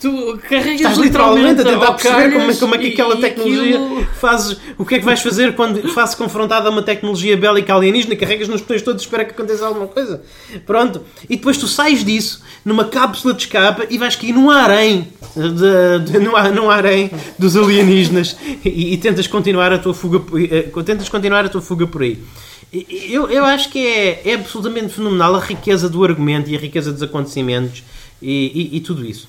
Tu 0.00 0.38
carregas 0.48 0.80
Estás 0.82 0.98
literalmente 0.98 1.60
a 1.62 1.64
tentar 1.64 1.92
perceber 1.94 2.32
como, 2.32 2.48
é- 2.50 2.54
como 2.54 2.74
é 2.76 2.78
que 2.78 2.86
e- 2.86 2.92
aquela 2.92 3.16
tecnologia 3.16 3.74
aquilo- 3.74 4.06
fazes. 4.20 4.56
O 4.78 4.84
que 4.84 4.94
é 4.94 4.98
que 5.00 5.04
vais 5.04 5.20
fazer 5.20 5.56
quando 5.56 5.88
fazes 5.92 6.14
confrontada 6.14 6.68
a 6.68 6.70
uma 6.70 6.80
tecnologia 6.82 7.36
bélica 7.36 7.74
alienígena? 7.74 8.14
Carregas 8.14 8.46
nos 8.46 8.60
botões 8.60 8.82
todos 8.82 9.02
e 9.02 9.04
espera 9.04 9.24
que 9.24 9.32
aconteça 9.32 9.66
alguma 9.66 9.88
coisa. 9.88 10.22
Pronto. 10.64 11.02
E 11.28 11.34
depois 11.36 11.56
tu 11.58 11.66
sais 11.66 12.04
disso 12.04 12.40
numa 12.64 12.84
cápsula 12.84 13.34
de 13.34 13.42
escape 13.42 13.88
e 13.90 13.98
vais 13.98 14.14
cair 14.14 14.32
num 14.32 14.48
harém, 14.48 15.08
de, 15.34 16.12
de, 16.12 16.18
num, 16.20 16.32
num 16.54 16.70
harém 16.70 17.10
dos 17.36 17.56
alienígenas 17.56 18.36
e, 18.64 18.94
e 18.94 18.96
tentas 18.98 19.26
continuar 19.26 19.72
a 19.72 19.78
tua 19.78 19.92
fuga 19.92 20.22
eh, 20.52 20.70
tentas 20.84 21.08
continuar 21.08 21.44
a 21.46 21.48
tua 21.48 21.60
fuga 21.60 21.84
por 21.84 22.02
aí. 22.02 22.16
Eu, 22.72 23.28
eu 23.30 23.44
acho 23.44 23.68
que 23.70 23.78
é, 23.86 24.22
é 24.30 24.34
absolutamente 24.34 24.92
fenomenal 24.92 25.34
a 25.36 25.40
riqueza 25.40 25.88
do 25.88 26.02
argumento 26.04 26.50
e 26.50 26.56
a 26.56 26.58
riqueza 26.58 26.92
dos 26.92 27.02
acontecimentos 27.02 27.82
e, 28.20 28.70
e- 28.72 28.76
e 28.76 28.80
tudo 28.80 29.04
isso. 29.04 29.28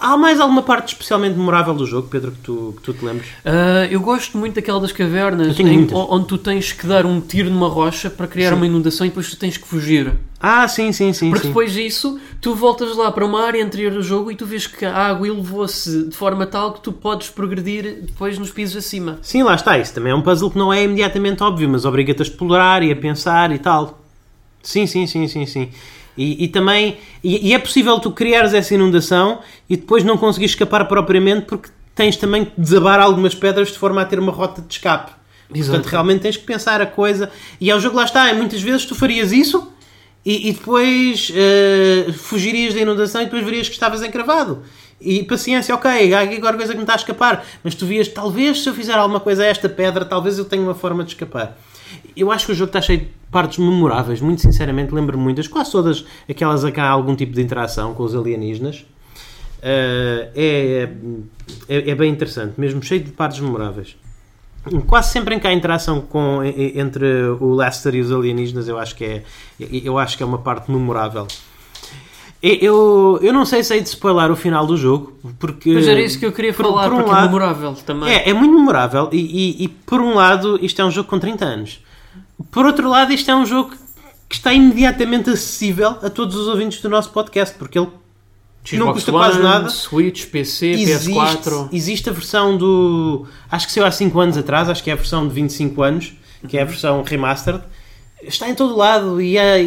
Há 0.00 0.16
mais 0.16 0.40
alguma 0.40 0.62
parte 0.62 0.88
especialmente 0.94 1.36
memorável 1.36 1.72
do 1.74 1.86
jogo, 1.86 2.08
Pedro, 2.08 2.32
que 2.32 2.38
tu, 2.38 2.74
que 2.76 2.82
tu 2.82 2.92
te 2.92 3.04
lembres? 3.04 3.28
Ah, 3.44 3.86
eu 3.90 4.00
gosto 4.00 4.36
muito 4.36 4.54
daquela 4.56 4.80
das 4.80 4.90
cavernas 4.92 5.54
em- 5.72 5.86
onde 5.94 6.26
tu 6.26 6.36
tens 6.38 6.72
que 6.72 6.86
dar 6.86 7.06
um 7.06 7.20
tiro 7.20 7.48
numa 7.50 7.68
rocha 7.68 8.10
para 8.10 8.26
criar 8.26 8.52
uma 8.54 8.66
inundação 8.66 9.06
e 9.06 9.10
depois 9.10 9.30
tu 9.30 9.36
tens 9.36 9.56
que 9.56 9.66
fugir. 9.66 10.12
Ah, 10.42 10.66
sim, 10.66 10.90
sim, 10.90 11.12
sim. 11.12 11.28
Porque 11.28 11.42
sim. 11.42 11.48
depois 11.48 11.70
disso, 11.74 12.18
tu 12.40 12.54
voltas 12.54 12.96
lá 12.96 13.12
para 13.12 13.26
uma 13.26 13.44
área 13.44 13.62
anterior 13.62 13.92
do 13.92 14.02
jogo 14.02 14.32
e 14.32 14.34
tu 14.34 14.46
vês 14.46 14.66
que 14.66 14.86
a 14.86 15.08
água 15.08 15.28
elevou-se 15.28 16.04
de 16.04 16.16
forma 16.16 16.46
tal 16.46 16.72
que 16.72 16.80
tu 16.80 16.92
podes 16.92 17.28
progredir 17.28 18.00
depois 18.00 18.38
nos 18.38 18.50
pisos 18.50 18.76
acima. 18.76 19.18
Sim, 19.20 19.42
lá 19.42 19.54
está. 19.54 19.78
Isso 19.78 19.92
também 19.92 20.12
é 20.12 20.14
um 20.14 20.22
puzzle 20.22 20.50
que 20.50 20.56
não 20.56 20.72
é 20.72 20.82
imediatamente 20.82 21.42
óbvio, 21.42 21.68
mas 21.68 21.84
obriga-te 21.84 22.22
a 22.22 22.24
explorar 22.24 22.82
e 22.82 22.90
a 22.90 22.96
pensar 22.96 23.52
e 23.52 23.58
tal. 23.58 24.02
Sim, 24.62 24.86
sim, 24.86 25.06
sim, 25.06 25.28
sim, 25.28 25.44
sim. 25.44 25.68
E, 26.16 26.44
e 26.44 26.48
também. 26.48 26.96
E, 27.22 27.48
e 27.48 27.52
é 27.52 27.58
possível 27.58 28.00
tu 28.00 28.10
criares 28.10 28.54
essa 28.54 28.74
inundação 28.74 29.40
e 29.68 29.76
depois 29.76 30.02
não 30.04 30.16
conseguir 30.16 30.46
escapar 30.46 30.86
propriamente 30.86 31.44
porque 31.44 31.68
tens 31.94 32.16
também 32.16 32.46
que 32.46 32.58
desabar 32.58 32.98
algumas 32.98 33.34
pedras 33.34 33.68
de 33.68 33.78
forma 33.78 34.00
a 34.00 34.06
ter 34.06 34.18
uma 34.18 34.32
rota 34.32 34.62
de 34.62 34.72
escape. 34.72 35.12
Exato. 35.52 35.70
Portanto, 35.70 35.92
realmente 35.92 36.20
tens 36.20 36.38
que 36.38 36.44
pensar 36.44 36.80
a 36.80 36.86
coisa. 36.86 37.30
E 37.60 37.70
ao 37.70 37.78
jogo 37.78 37.96
lá 37.96 38.04
está, 38.04 38.32
e 38.32 38.34
muitas 38.34 38.62
vezes 38.62 38.86
tu 38.86 38.94
farias 38.94 39.32
isso 39.32 39.70
e, 40.24 40.48
e 40.48 40.52
depois 40.52 41.32
eh, 41.34 42.12
fugirias 42.12 42.74
da 42.74 42.80
inundação 42.80 43.22
e 43.22 43.24
depois 43.24 43.44
verias 43.44 43.68
que 43.68 43.74
estavas 43.74 44.02
encravado. 44.02 44.62
E 45.00 45.22
paciência, 45.22 45.74
ok, 45.74 46.12
há 46.12 46.20
agora 46.20 46.56
coisa 46.56 46.72
que 46.72 46.76
me 46.76 46.82
está 46.82 46.92
a 46.92 46.96
escapar. 46.96 47.44
Mas 47.64 47.74
tu 47.74 47.86
vias, 47.86 48.06
talvez 48.08 48.62
se 48.62 48.68
eu 48.68 48.74
fizer 48.74 48.92
alguma 48.92 49.20
coisa 49.20 49.42
a 49.42 49.46
esta 49.46 49.68
pedra, 49.68 50.04
talvez 50.04 50.38
eu 50.38 50.44
tenha 50.44 50.62
uma 50.62 50.74
forma 50.74 51.02
de 51.02 51.10
escapar. 51.10 51.58
Eu 52.14 52.30
acho 52.30 52.46
que 52.46 52.52
o 52.52 52.54
jogo 52.54 52.68
está 52.68 52.82
cheio 52.82 53.00
de 53.00 53.08
partes 53.30 53.58
memoráveis, 53.58 54.20
muito 54.20 54.42
sinceramente, 54.42 54.94
lembro-me 54.94 55.22
muitas, 55.22 55.48
quase 55.48 55.72
todas 55.72 56.04
aquelas 56.28 56.64
a 56.64 56.70
que 56.70 56.80
há 56.80 56.88
algum 56.88 57.16
tipo 57.16 57.32
de 57.32 57.40
interação 57.40 57.94
com 57.94 58.02
os 58.02 58.14
alienígenas. 58.14 58.84
Eh, 59.62 60.28
é, 60.34 60.88
é, 61.68 61.90
é 61.90 61.94
bem 61.94 62.10
interessante, 62.10 62.54
mesmo 62.58 62.82
cheio 62.82 63.02
de 63.02 63.12
partes 63.12 63.40
memoráveis. 63.40 63.96
Quase 64.86 65.10
sempre 65.10 65.34
em 65.34 65.38
que 65.38 65.46
há 65.46 65.52
interação 65.52 66.00
com, 66.02 66.40
entre 66.44 67.04
o 67.40 67.54
Lester 67.54 67.94
e 67.94 68.00
os 68.00 68.12
alienígenas, 68.12 68.68
eu 68.68 68.78
acho 68.78 68.94
que 68.94 69.04
é, 69.04 69.22
eu 69.58 69.98
acho 69.98 70.16
que 70.16 70.22
é 70.22 70.26
uma 70.26 70.38
parte 70.38 70.70
memorável. 70.70 71.26
Eu, 72.42 73.18
eu 73.22 73.32
não 73.34 73.44
sei 73.44 73.62
se 73.62 73.74
hei 73.74 73.82
de 73.82 73.88
spoiler 73.88 74.30
o 74.30 74.36
final 74.36 74.66
do 74.66 74.74
jogo, 74.76 75.12
porque. 75.38 75.74
Mas 75.74 75.86
era 75.86 76.00
isso 76.00 76.18
que 76.18 76.24
eu 76.24 76.32
queria 76.32 76.54
por- 76.54 76.64
falar, 76.64 76.84
por 76.88 76.94
um 76.94 76.96
porque 76.98 77.10
é 77.10 77.14
lado- 77.14 77.24
memorável 77.26 77.74
também. 77.84 78.08
É, 78.10 78.30
é 78.30 78.32
muito 78.32 78.54
memorável 78.56 79.10
e, 79.12 79.18
e- 79.18 79.64
e, 79.64 79.68
por 79.68 80.00
um 80.00 80.14
lado 80.14 80.58
isto 80.62 80.80
é 80.80 80.84
um 80.84 80.90
jogo 80.90 81.08
com 81.08 81.18
30 81.18 81.44
anos. 81.44 81.80
Por 82.50 82.64
outro 82.64 82.88
lado, 82.88 83.12
isto 83.12 83.30
é 83.30 83.36
um 83.36 83.44
jogo 83.44 83.72
que 84.26 84.36
está 84.36 84.54
imediatamente 84.54 85.28
acessível 85.28 85.96
a 86.02 86.08
todos 86.08 86.34
os 86.34 86.48
ouvintes 86.48 86.80
do 86.80 86.88
nosso 86.88 87.10
podcast, 87.10 87.54
porque 87.58 87.78
ele 87.78 87.88
não 88.72 88.86
Xbox 88.86 88.92
custa 88.94 89.12
quase 89.12 89.34
One, 89.38 89.44
nada. 89.44 89.68
Switch, 89.70 90.26
PC, 90.26 90.66
Existe, 90.72 91.10
PS4. 91.10 91.68
existe 91.72 92.10
a 92.10 92.12
versão 92.12 92.56
do. 92.56 93.26
Acho 93.50 93.66
que 93.66 93.72
saiu 93.72 93.86
há 93.86 93.90
5 93.90 94.20
anos 94.20 94.36
atrás, 94.36 94.68
acho 94.68 94.82
que 94.82 94.90
é 94.90 94.92
a 94.92 94.96
versão 94.96 95.26
de 95.26 95.34
25 95.34 95.82
anos, 95.82 96.12
que 96.48 96.56
é 96.58 96.62
a 96.62 96.64
versão 96.64 97.02
remastered. 97.02 97.62
Está 98.22 98.48
em 98.50 98.54
todo 98.54 98.76
lado 98.76 99.20
e, 99.20 99.38
é- 99.38 99.62
e- 99.62 99.66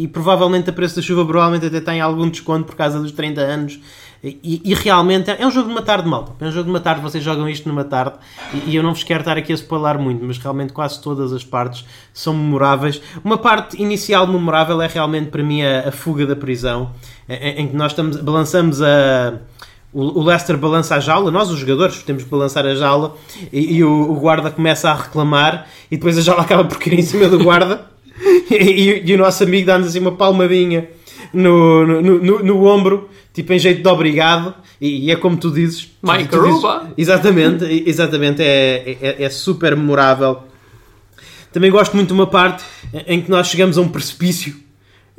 e- 0.00 0.02
e 0.04 0.08
provavelmente 0.08 0.68
a 0.68 0.72
preço 0.72 0.96
da 0.96 1.02
chuva 1.02 1.24
provavelmente 1.24 1.66
até 1.66 1.80
tem 1.80 2.00
algum 2.00 2.28
desconto 2.28 2.64
por 2.66 2.74
causa 2.74 2.98
dos 2.98 3.12
30 3.12 3.40
anos. 3.42 3.78
E, 4.22 4.60
e 4.64 4.74
realmente 4.74 5.30
é, 5.30 5.40
é 5.40 5.46
um 5.46 5.50
jogo 5.50 5.68
de 5.68 5.72
uma 5.72 5.80
tarde, 5.82 6.06
malta. 6.08 6.32
É 6.44 6.48
um 6.48 6.52
jogo 6.52 6.64
de 6.64 6.70
uma 6.70 6.80
tarde, 6.80 7.00
vocês 7.00 7.24
jogam 7.24 7.48
isto 7.48 7.66
numa 7.66 7.84
tarde 7.84 8.16
e, 8.52 8.70
e 8.70 8.76
eu 8.76 8.82
não 8.82 8.92
vos 8.92 9.02
quero 9.02 9.20
estar 9.20 9.38
aqui 9.38 9.50
a 9.50 9.54
spoiler 9.54 9.98
muito, 9.98 10.22
mas 10.24 10.36
realmente 10.36 10.72
quase 10.74 11.00
todas 11.00 11.32
as 11.32 11.42
partes 11.42 11.86
são 12.12 12.34
memoráveis. 12.34 13.00
Uma 13.24 13.38
parte 13.38 13.80
inicial 13.80 14.26
memorável 14.26 14.80
é 14.82 14.86
realmente 14.86 15.30
para 15.30 15.42
mim 15.42 15.62
a, 15.62 15.88
a 15.88 15.92
fuga 15.92 16.26
da 16.26 16.36
prisão, 16.36 16.90
em, 17.28 17.62
em 17.62 17.68
que 17.68 17.74
nós 17.76 17.92
estamos, 17.92 18.18
balançamos 18.18 18.82
a, 18.82 19.38
o, 19.90 20.20
o 20.20 20.22
Leicester 20.22 20.58
balança 20.58 20.96
a 20.96 21.00
jaula, 21.00 21.30
nós 21.30 21.48
os 21.50 21.58
jogadores 21.58 22.02
temos 22.02 22.22
que 22.22 22.28
balançar 22.28 22.66
a 22.66 22.74
jaula 22.74 23.16
e, 23.50 23.76
e 23.76 23.84
o, 23.84 24.12
o 24.12 24.16
guarda 24.20 24.50
começa 24.50 24.90
a 24.90 24.94
reclamar 24.94 25.66
e 25.90 25.96
depois 25.96 26.18
a 26.18 26.20
jaula 26.20 26.42
acaba 26.42 26.64
por 26.66 26.78
cair 26.78 26.98
em 26.98 27.02
cima 27.02 27.26
do 27.26 27.42
guarda 27.42 27.86
e, 28.50 28.54
e- 28.54 29.02
e 29.10 29.14
o 29.14 29.18
nosso 29.18 29.42
amigo 29.44 29.66
dá-nos 29.66 29.88
assim 29.88 29.98
uma 29.98 30.12
palmadinha 30.12 30.88
no, 31.32 31.86
no, 31.86 32.02
no, 32.02 32.42
no 32.42 32.64
ombro, 32.66 33.08
tipo 33.32 33.52
em 33.52 33.58
jeito 33.58 33.82
de 33.82 33.88
obrigado, 33.88 34.54
e, 34.80 35.06
e 35.06 35.10
é 35.10 35.16
como 35.16 35.36
tu 35.36 35.50
dizes. 35.50 35.90
Mike 36.02 36.28
tu 36.28 36.42
dizes-. 36.42 36.94
Exatamente, 36.96 37.84
exatamente, 37.86 38.42
é, 38.42 38.96
é, 39.00 39.22
é 39.24 39.30
super 39.30 39.76
memorável. 39.76 40.42
Também 41.52 41.70
gosto 41.70 41.94
muito 41.94 42.08
de 42.08 42.14
uma 42.14 42.26
parte 42.26 42.64
em 43.06 43.20
que 43.20 43.30
nós 43.30 43.48
chegamos 43.48 43.76
a 43.76 43.80
um 43.80 43.88
precipício 43.88 44.54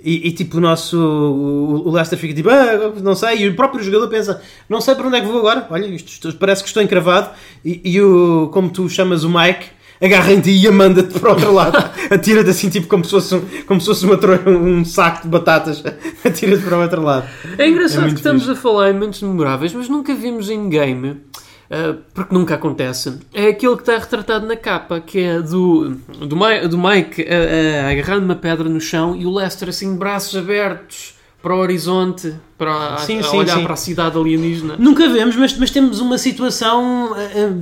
e, 0.04 0.28
e, 0.28 0.32
tipo 0.32 0.58
o 0.58 0.60
nosso 0.60 0.98
o, 0.98 1.88
o 1.88 1.92
Leicester 1.92 2.18
fica 2.18 2.34
tipo, 2.34 2.50
ah, 2.50 2.94
não 3.02 3.16
sei, 3.16 3.44
e 3.44 3.48
o 3.48 3.56
próprio 3.56 3.84
jogador 3.84 4.08
pensa, 4.08 4.42
não 4.68 4.82
sei 4.82 4.96
para 4.96 5.08
onde 5.08 5.18
é 5.18 5.22
que 5.22 5.28
vou 5.28 5.38
agora, 5.38 5.68
olha, 5.70 5.86
isto, 5.86 6.08
isto 6.08 6.36
parece 6.40 6.64
que 6.64 6.70
estou 6.70 6.82
encravado, 6.82 7.30
e, 7.64 7.82
e 7.84 8.02
o, 8.02 8.50
como 8.52 8.70
tu 8.70 8.90
chamas 8.90 9.24
o 9.24 9.30
Mike, 9.30 9.68
agarra 10.02 10.34
em 10.34 10.42
ti 10.42 10.52
e 10.66 10.70
manda-te 10.72 11.20
para 11.20 11.30
o 11.30 11.34
outro 11.34 11.54
lado, 11.54 11.78
atira-te 12.10 12.50
assim 12.50 12.70
tipo 12.70 12.88
como 12.88 13.04
se 13.06 13.12
fosse 13.12 13.36
um, 13.36 13.42
como 13.68 13.80
se 13.80 13.88
fosse 13.88 14.06
uma 14.06 14.18
tro- 14.18 14.50
um 14.50 14.84
saco 14.84 15.24
de 15.24 15.28
batatas, 15.30 15.84
atira-te 16.26 16.64
para 16.64 16.78
o 16.78 16.82
outro 16.82 17.02
lado. 17.02 17.28
É 17.58 17.68
engraçado 17.68 18.06
É 18.06 18.10
que 18.10 18.16
estamos 18.16 18.50
a 18.50 18.56
falar 18.56 18.90
em 18.90 18.94
momentos 18.94 19.22
memoráveis, 19.22 19.74
mas 19.74 19.88
nunca 19.88 20.14
vimos 20.16 20.50
em 20.50 20.68
game, 20.70 21.18
ah, 21.70 21.96
porque 22.14 22.34
nunca 22.34 22.56
acontece. 22.56 23.20
É 23.34 23.48
aquele 23.50 23.76
que 23.76 23.82
está 23.84 23.98
retratado 23.98 24.46
na 24.48 24.56
capa, 24.56 25.00
que 25.00 25.20
é 25.20 25.40
do, 25.42 25.92
do, 26.20 26.36
Mi- 26.36 26.68
do 26.68 26.78
Mike 26.78 27.26
a, 27.28 27.86
a 27.88 27.92
agarrando 27.92 28.26
uma 28.26 28.36
pedra 28.36 28.68
no 28.68 28.82
chão 28.82 29.16
e 29.16 29.26
o 29.26 29.34
Lester 29.34 29.70
assim 29.70 29.96
braços 29.96 30.36
abertos 30.38 31.16
para 31.42 31.56
o 31.56 31.58
horizonte, 31.60 32.36
para 32.58 32.96
a- 32.96 32.98
Sim, 33.00 33.20
a 33.20 33.24
sim, 33.24 33.38
olhar 33.38 33.58
sim. 33.58 33.64
para 33.64 33.74
a 33.74 33.78
cidade 33.78 34.18
alienígena. 34.18 34.76
Nunca 34.78 35.08
vemos, 35.10 35.36
mas, 35.36 35.58
mas 35.58 35.72
temos 35.72 36.00
uma 36.00 36.18
situação 36.18 37.14
ah, 37.16 37.20
ah, 37.36 37.54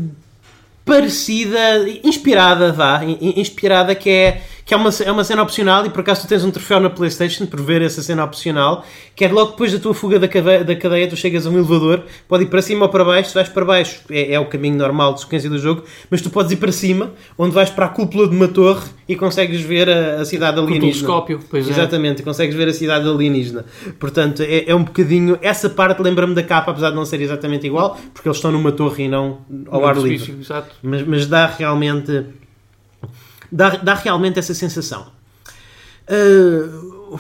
parecida, 0.89 1.88
inspirada, 2.04 2.71
vá, 2.71 3.04
in- 3.04 3.17
in- 3.21 3.39
inspirada 3.39 3.93
que 3.95 4.10
é 4.10 4.41
que 4.69 4.75
é 4.75 4.77
uma, 4.77 4.91
é 5.03 5.12
uma 5.12 5.23
cena 5.23 5.41
opcional 5.41 5.84
e 5.84 5.89
por 5.89 6.01
acaso 6.01 6.21
tu 6.21 6.27
tens 6.27 6.43
um 6.45 6.51
troféu 6.51 6.79
na 6.79 6.91
Playstation 6.91 7.47
por 7.47 7.60
ver 7.60 7.82
essa 7.82 8.03
cena 8.03 8.23
opcional, 8.23 8.86
que 9.15 9.25
é 9.25 9.27
logo 9.27 9.53
depois 9.53 9.73
da 9.73 9.79
tua 9.79 9.95
fuga 9.95 10.19
da 10.19 10.27
cadeia, 10.27 10.63
da 10.63 10.75
cadeia 10.75 11.10
tu 11.10 11.15
chegas 11.15 11.47
a 11.47 11.49
um 11.49 11.58
elevador, 11.58 12.03
pode 12.27 12.43
ir 12.43 12.47
para 12.49 12.62
cima 12.62 12.86
ou 12.86 12.89
para 12.91 13.03
baixo, 13.03 13.29
se 13.29 13.34
vais 13.34 13.49
para 13.49 13.65
baixo 13.65 14.01
é, 14.12 14.32
é 14.34 14.39
o 14.39 14.45
caminho 14.45 14.77
normal 14.77 15.15
de 15.15 15.21
sequência 15.21 15.49
do 15.49 15.58
jogo, 15.58 15.86
mas 16.12 16.21
tu 16.21 16.29
podes 16.29 16.51
ir 16.51 16.58
para 16.58 16.71
cima, 16.71 17.12
onde 17.36 17.51
vais 17.51 17.71
para 17.71 17.88
a 17.88 17.89
cúpula 17.89 18.27
de 18.27 18.36
uma 18.36 18.47
torre 18.47 18.88
e 19.08 19.15
consegues 19.15 19.60
ver 19.60 19.89
a, 19.89 20.21
a 20.21 20.25
cidade 20.25 20.58
Com 20.58 20.62
o 20.62 20.67
alienígena. 20.67 20.93
telescópio, 20.93 21.39
pois 21.49 21.67
é. 21.67 21.71
Exatamente, 21.71 22.21
consegues 22.21 22.55
ver 22.55 22.67
a 22.67 22.73
cidade 22.73 23.10
alienígena. 23.10 23.65
Portanto, 23.99 24.43
é, 24.43 24.69
é 24.69 24.75
um 24.75 24.84
bocadinho. 24.84 25.39
Essa 25.41 25.67
parte 25.71 25.99
lembra-me 26.03 26.36
da 26.36 26.43
capa, 26.43 26.69
apesar 26.69 26.91
de 26.91 26.95
não 26.95 27.05
ser 27.05 27.19
exatamente 27.21 27.65
igual, 27.65 27.97
porque 28.13 28.29
eles 28.29 28.38
estão 28.38 28.51
numa 28.51 28.71
torre 28.71 29.05
e 29.05 29.08
não 29.08 29.39
ao 29.71 29.84
ar 29.84 29.97
livre. 29.97 30.43
Mas, 30.84 31.01
mas 31.08 31.25
dá 31.25 31.47
realmente. 31.47 32.23
Dá, 33.51 33.69
dá 33.77 33.93
realmente 33.95 34.38
essa 34.39 34.53
sensação. 34.53 35.07
Ah, 36.07 37.19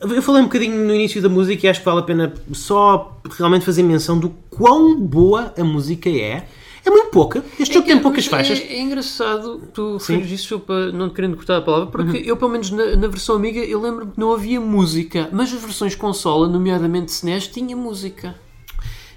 eu 0.00 0.22
falei 0.22 0.42
um 0.42 0.46
bocadinho 0.46 0.84
no 0.84 0.94
início 0.94 1.20
da 1.22 1.28
música 1.28 1.66
e 1.66 1.70
acho 1.70 1.80
que 1.80 1.84
vale 1.86 2.00
a 2.00 2.02
pena 2.02 2.32
só 2.52 3.18
realmente 3.36 3.64
fazer 3.64 3.82
menção 3.82 4.18
do 4.18 4.30
quão 4.50 4.98
boa 4.98 5.52
a 5.56 5.64
música 5.64 6.08
é. 6.08 6.46
É 6.84 6.90
muito 6.90 7.10
pouca. 7.10 7.44
Este 7.60 7.74
jogo 7.74 7.86
tem 7.86 7.98
poucas 8.00 8.28
Mas 8.28 8.48
faixas. 8.48 8.58
É, 8.68 8.74
é 8.74 8.80
engraçado 8.80 9.62
tu 9.72 9.98
referires 9.98 10.32
isso 10.32 10.58
para 10.58 10.90
não 10.90 11.08
te 11.08 11.14
querendo 11.14 11.36
cortar 11.36 11.58
a 11.58 11.62
palavra, 11.62 11.86
porque 11.86 12.18
Uhum. 12.18 12.24
eu, 12.24 12.36
pelo 12.36 12.50
menos 12.50 12.72
na, 12.72 12.96
na 12.96 13.06
versão 13.06 13.36
amiga, 13.36 13.60
eu 13.60 13.80
lembro 13.80 14.08
que 14.08 14.18
não 14.18 14.32
havia 14.32 14.60
música, 14.60 15.28
mas 15.32 15.52
as 15.52 15.60
versões 15.60 15.94
consola, 15.94 16.48
nomeadamente 16.48 17.12
SNES, 17.12 17.46
tinha 17.46 17.76
música. 17.76 18.34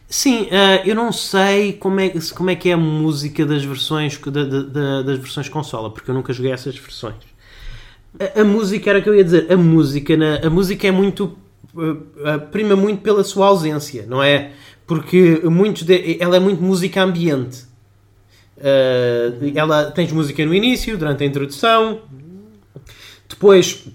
Sim, 0.08 0.48
eh, 0.52 0.84
eu 0.86 0.96
não 0.96 1.12
sei 1.12 1.74
como 1.74 2.00
é, 2.00 2.12
como 2.36 2.50
é 2.50 2.56
que 2.56 2.70
é 2.70 2.74
a 2.74 2.78
música 2.78 3.46
das 3.46 3.64
versões, 3.66 4.18
da- 4.20 4.44
da- 4.44 4.62
da- 4.62 5.02
das 5.02 5.18
versões 5.18 5.50
consola, 5.50 5.90
porque 5.90 6.10
eu 6.12 6.16
nunca 6.16 6.32
joguei 6.32 6.52
essas 6.52 6.78
versões. 6.78 7.16
A, 8.20 8.42
a 8.42 8.44
música 8.44 8.90
era 8.90 9.00
o 9.00 9.04
que 9.04 9.10
eu 9.10 9.16
ia 9.16 9.24
dizer. 9.24 9.52
A 9.52 9.58
música, 9.58 10.16
na- 10.18 10.40
a 10.48 10.50
música 10.50 10.88
é 10.88 10.92
muito. 10.92 11.38
eh, 12.26 12.38
prima 12.52 12.76
muito 12.76 13.02
pela 13.02 13.22
sua 13.24 13.48
ausência, 13.48 14.06
não 14.08 14.24
é? 14.24 14.52
Porque 14.88 15.42
muitos 15.44 15.84
de- 15.84 16.18
ela 16.22 16.38
é 16.38 16.40
muito 16.40 16.64
música 16.64 17.04
ambiente. 17.04 17.66
Eh, 18.58 19.52
ela 19.56 19.92
tens 19.92 20.12
música 20.12 20.46
no 20.46 20.54
início, 20.54 20.98
durante 20.98 21.24
a 21.24 21.28
introdução, 21.28 22.00
depois, 23.28 23.86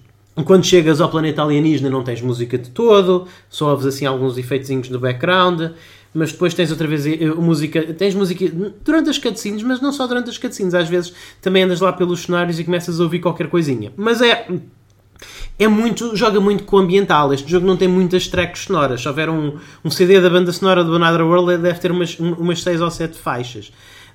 quando 0.45 0.65
chegas 0.65 1.01
ao 1.01 1.09
planeta 1.11 1.43
alienígena, 1.43 1.89
não 1.91 2.03
tens 2.05 2.21
música 2.21 2.59
de 2.59 2.71
todo, 2.71 3.27
só 3.49 3.71
ouves 3.71 3.87
assim 3.87 4.07
alguns 4.07 4.37
efeitozinhos 4.39 4.89
no 4.91 4.99
background, 4.99 5.71
mas 6.15 6.33
depois 6.33 6.55
tens 6.55 6.71
outra 6.71 6.87
vez 6.89 7.07
eh, 7.07 7.27
música, 7.37 7.95
tens 7.95 8.15
música 8.15 8.45
durante 8.85 9.11
as 9.11 9.19
cutscenes, 9.19 9.63
mas 9.63 9.81
não 9.81 9.93
só 9.93 10.07
durante 10.07 10.31
as 10.31 10.39
cutscenes, 10.39 10.75
às 10.75 10.89
vezes 10.89 11.13
também 11.41 11.63
andas 11.63 11.81
lá 11.81 11.93
pelos 11.93 12.23
cenários 12.23 12.59
e 12.59 12.65
começas 12.65 13.01
a 13.01 13.03
ouvir 13.05 13.21
qualquer 13.21 13.49
coisinha. 13.49 13.93
Mas 13.97 14.21
é 14.21 14.47
é 15.59 15.69
muito, 15.69 16.17
joga 16.17 16.41
muito 16.41 16.65
com 16.65 16.77
o 16.77 16.79
ambiental. 16.79 17.33
Este 17.35 17.51
jogo 17.51 17.67
não 17.67 17.77
tem 17.77 17.87
muitas 17.87 18.27
tracks 18.27 18.63
sonoras. 18.65 19.03
Se 19.03 19.09
houver 19.09 19.29
um, 19.29 19.59
um 19.85 19.91
CD 19.91 20.19
da 20.19 20.31
banda 20.31 20.51
sonora 20.53 20.83
do 20.83 20.95
Another 20.97 21.27
World, 21.27 21.59
deve 21.63 21.79
ter 21.79 21.91
umas, 21.93 22.19
um- 22.19 22.33
umas 22.33 22.63
6 22.63 22.81
ou 22.81 22.91
7 22.91 23.19
faixas. 23.19 23.71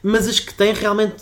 Mas 0.07 0.27
as 0.27 0.39
que 0.39 0.53
tem 0.53 0.71
realmente 0.71 1.15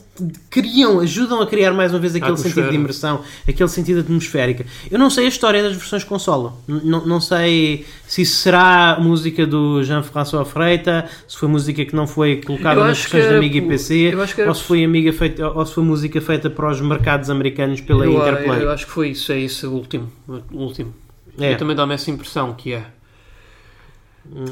criam, 0.50 1.00
ajudam 1.00 1.42
a 1.42 1.48
criar 1.48 1.72
mais 1.72 1.94
uma 1.94 2.00
vez 2.00 2.14
aquele 2.16 2.36
sentido 2.36 2.70
de 2.70 2.76
imersão, 2.76 3.22
aquele 3.48 3.70
sentido 3.70 4.02
atmosférica. 4.02 4.66
Eu 4.92 5.00
não 5.00 5.10
sei 5.10 5.24
a 5.26 5.30
história 5.30 5.64
das 5.64 5.74
versões 5.74 6.04
consola. 6.04 6.54
Não, 6.68 7.06
não 7.06 7.22
sei 7.22 7.86
se 8.06 8.24
isso 8.24 8.36
será 8.42 8.98
música 9.00 9.48
do 9.48 9.82
Jean-François 9.84 10.46
Freita, 10.46 11.06
se 11.28 11.38
foi 11.38 11.48
música 11.48 11.86
que 11.86 11.96
não 11.96 12.06
foi 12.06 12.42
colocada 12.42 12.84
nas 12.84 13.00
versões 13.00 13.26
da 13.30 13.38
Amiga 13.38 13.58
e 13.58 13.62
PC, 13.62 14.08
era 14.38 14.50
ou 14.50 14.54
se 14.56 14.64
foi 14.64 14.84
amiga 14.84 15.14
feita, 15.14 15.48
ou 15.50 15.66
se 15.66 15.74
foi 15.74 15.84
música 15.86 16.20
feita 16.20 16.50
para 16.50 16.70
os 16.70 16.82
mercados 16.82 17.30
americanos 17.30 17.80
pela 17.80 18.04
eu, 18.04 18.18
Interplay. 18.18 18.64
eu 18.64 18.70
acho 18.70 18.86
que 18.86 18.92
foi 18.92 19.10
isso, 19.12 19.32
é 19.32 19.40
isso, 19.40 19.70
o 19.70 19.74
último. 19.76 20.12
O 20.28 20.58
último. 20.58 20.94
É. 21.40 21.54
Eu 21.54 21.58
também 21.58 21.76
dá-me 21.76 21.94
essa 21.94 22.12
impressão 22.12 22.54
que 22.54 22.74
é. 22.74 22.86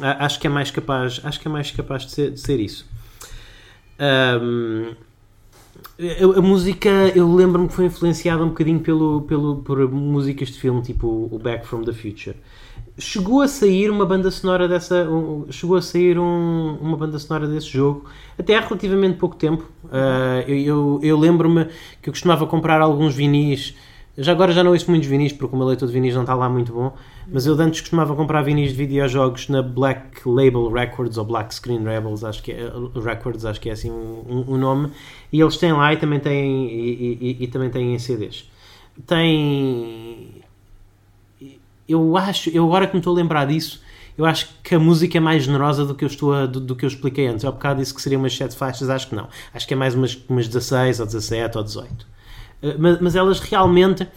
A- 0.02 0.26
Acho 0.26 0.40
que 0.40 0.48
é 0.48 0.50
mais 0.50 0.72
capaz, 0.72 1.20
acho 1.24 1.40
que 1.40 1.48
é 1.48 1.52
mais 1.52 1.70
capaz 1.72 2.06
de 2.06 2.12
ser, 2.12 2.32
de 2.32 2.40
ser 2.40 2.60
isso. 2.60 2.86
Ahm, 4.02 4.96
a, 6.00 6.40
a 6.40 6.42
música, 6.42 6.90
eu 7.16 7.34
lembro-me 7.34 7.68
que 7.68 7.74
foi 7.74 7.86
influenciada 7.86 8.44
um 8.44 8.50
bocadinho 8.50 8.80
pelo, 8.80 9.22
pelo, 9.22 9.58
por 9.58 9.78
músicas 9.92 10.50
de 10.50 10.60
filme, 10.60 10.82
tipo 10.82 11.30
o 11.32 11.40
Back 11.40 11.66
from 11.66 11.84
the 11.84 11.94
Future. 11.94 12.36
Chegou 12.98 13.42
a 13.42 13.48
sair 13.48 13.90
uma 13.90 14.06
banda 14.06 14.30
sonora 14.32 14.68
dessa, 14.68 15.10
um- 15.10 15.46
chegou 15.52 15.78
a 15.78 15.82
sair 15.82 16.20
um- 16.20 16.78
uma 16.82 16.98
banda 16.98 17.18
sonora 17.20 17.48
desse 17.48 17.68
jogo 17.68 18.06
até 18.38 18.56
há 18.58 18.62
relativamente 18.62 19.18
pouco 19.18 19.36
tempo. 19.36 19.66
Ah, 19.92 20.44
eu 20.48 20.58
eu, 20.58 21.00
eu 21.04 21.18
lembro-me 21.20 21.66
que 22.02 22.10
eu 22.10 22.14
costumava 22.14 22.46
comprar 22.48 22.82
alguns 22.82 23.16
vinis. 23.16 23.76
Já 24.18 24.34
agora 24.34 24.52
já 24.52 24.64
não 24.64 24.72
ouço 24.72 24.90
muitos 24.90 25.08
vinis 25.08 25.32
porque 25.32 25.56
o 25.56 25.58
meu 25.58 25.68
leitor 25.68 25.88
de 25.88 25.94
vinis 25.94 26.14
não 26.14 26.22
está 26.22 26.34
lá 26.36 26.50
muito 26.50 26.74
bom. 26.74 26.94
Mas 27.32 27.46
eu 27.46 27.54
antes 27.60 27.80
costumava 27.82 28.14
comprar 28.16 28.42
vinis 28.42 28.72
de 28.72 28.76
videojogos 28.76 29.48
na 29.48 29.62
Black 29.62 30.28
Label 30.28 30.70
Records 30.70 31.18
ou 31.18 31.24
Black 31.26 31.54
Screen 31.56 31.84
Rebels, 31.84 32.24
acho 32.24 32.44
que 32.44 32.52
é, 32.52 32.70
Records, 33.04 33.46
acho 33.46 33.60
que 33.62 33.70
é 33.70 33.72
assim 33.74 33.90
o 33.90 34.46
um, 34.50 34.58
nome. 34.58 34.92
E 35.32 35.40
eles 35.40 35.56
têm 35.58 35.72
lá 35.72 35.94
e 35.94 35.98
também 35.98 36.20
têm, 36.20 36.68
e, 36.70 37.18
e- 37.22 37.44
e 37.44 37.48
também 37.48 37.70
têm 37.70 37.94
em 37.96 38.00
CDs. 38.00 38.50
Tem. 39.08 40.42
Eu 41.88 42.16
acho, 42.18 42.50
eu 42.50 42.66
agora 42.66 42.88
que 42.88 42.94
me 42.94 43.00
estou 43.00 43.14
a 43.14 43.16
lembrar 43.18 43.46
disso, 43.46 43.82
eu 44.18 44.26
acho 44.26 44.50
que 44.64 44.76
a 44.76 44.80
música 44.80 45.18
é 45.18 45.22
mais 45.22 45.44
generosa 45.44 45.86
do 45.86 45.96
que 45.96 46.04
eu, 46.04 46.08
estou 46.08 46.34
a- 46.34 46.46
do, 46.46 46.60
do 46.60 46.76
que 46.76 46.86
eu 46.86 46.88
expliquei 46.88 47.28
antes. 47.28 47.44
Eu 47.44 47.50
há 47.50 47.52
bocado 47.54 47.80
disse 47.80 47.94
que 47.94 48.02
seriam 48.02 48.22
umas 48.22 48.36
7 48.36 48.56
faixas, 48.56 48.90
acho 48.90 49.08
que 49.10 49.16
não. 49.16 49.28
Acho 49.54 49.68
que 49.68 49.74
é 49.74 49.78
mais 49.78 49.96
umas, 49.96 50.16
umas 50.30 50.48
16 50.48 51.00
ou 51.00 51.06
17 51.06 51.58
ou 51.58 51.64
18. 51.64 52.08
Uh, 52.62 52.76
Mas, 52.78 53.02
mas 53.02 53.16
elas 53.16 53.40
realmente 53.40 54.08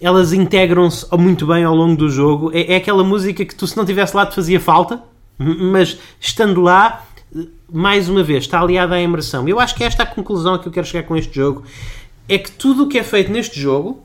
elas 0.00 0.32
integram-se 0.32 1.06
muito 1.16 1.46
bem 1.46 1.64
ao 1.64 1.74
longo 1.74 1.96
do 1.96 2.08
jogo. 2.08 2.50
É, 2.52 2.74
é 2.74 2.76
aquela 2.76 3.02
música 3.02 3.44
que 3.44 3.54
tu, 3.54 3.66
se 3.66 3.76
não 3.76 3.84
tivesse 3.84 4.14
lá, 4.14 4.26
te 4.26 4.34
fazia 4.34 4.60
falta, 4.60 5.02
mas 5.38 5.98
estando 6.20 6.60
lá, 6.60 7.06
mais 7.70 8.08
uma 8.08 8.22
vez, 8.22 8.44
está 8.44 8.60
aliada 8.60 8.94
à 8.94 9.00
imersão. 9.00 9.48
Eu 9.48 9.58
acho 9.58 9.74
que 9.74 9.84
esta 9.84 10.02
é 10.02 10.06
a 10.06 10.08
conclusão 10.08 10.58
que 10.58 10.68
eu 10.68 10.72
quero 10.72 10.86
chegar 10.86 11.06
com 11.06 11.16
este 11.16 11.34
jogo. 11.34 11.64
É 12.28 12.38
que 12.38 12.50
tudo 12.50 12.84
o 12.84 12.88
que 12.88 12.98
é 12.98 13.02
feito 13.02 13.30
neste 13.30 13.60
jogo 13.60 14.02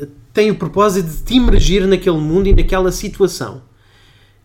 eh, 0.00 0.06
tem 0.32 0.50
o 0.50 0.54
propósito 0.54 1.08
de 1.08 1.22
te 1.22 1.34
imergir 1.34 1.86
naquele 1.86 2.18
mundo 2.18 2.46
e 2.46 2.54
naquela 2.54 2.92
situação. 2.92 3.62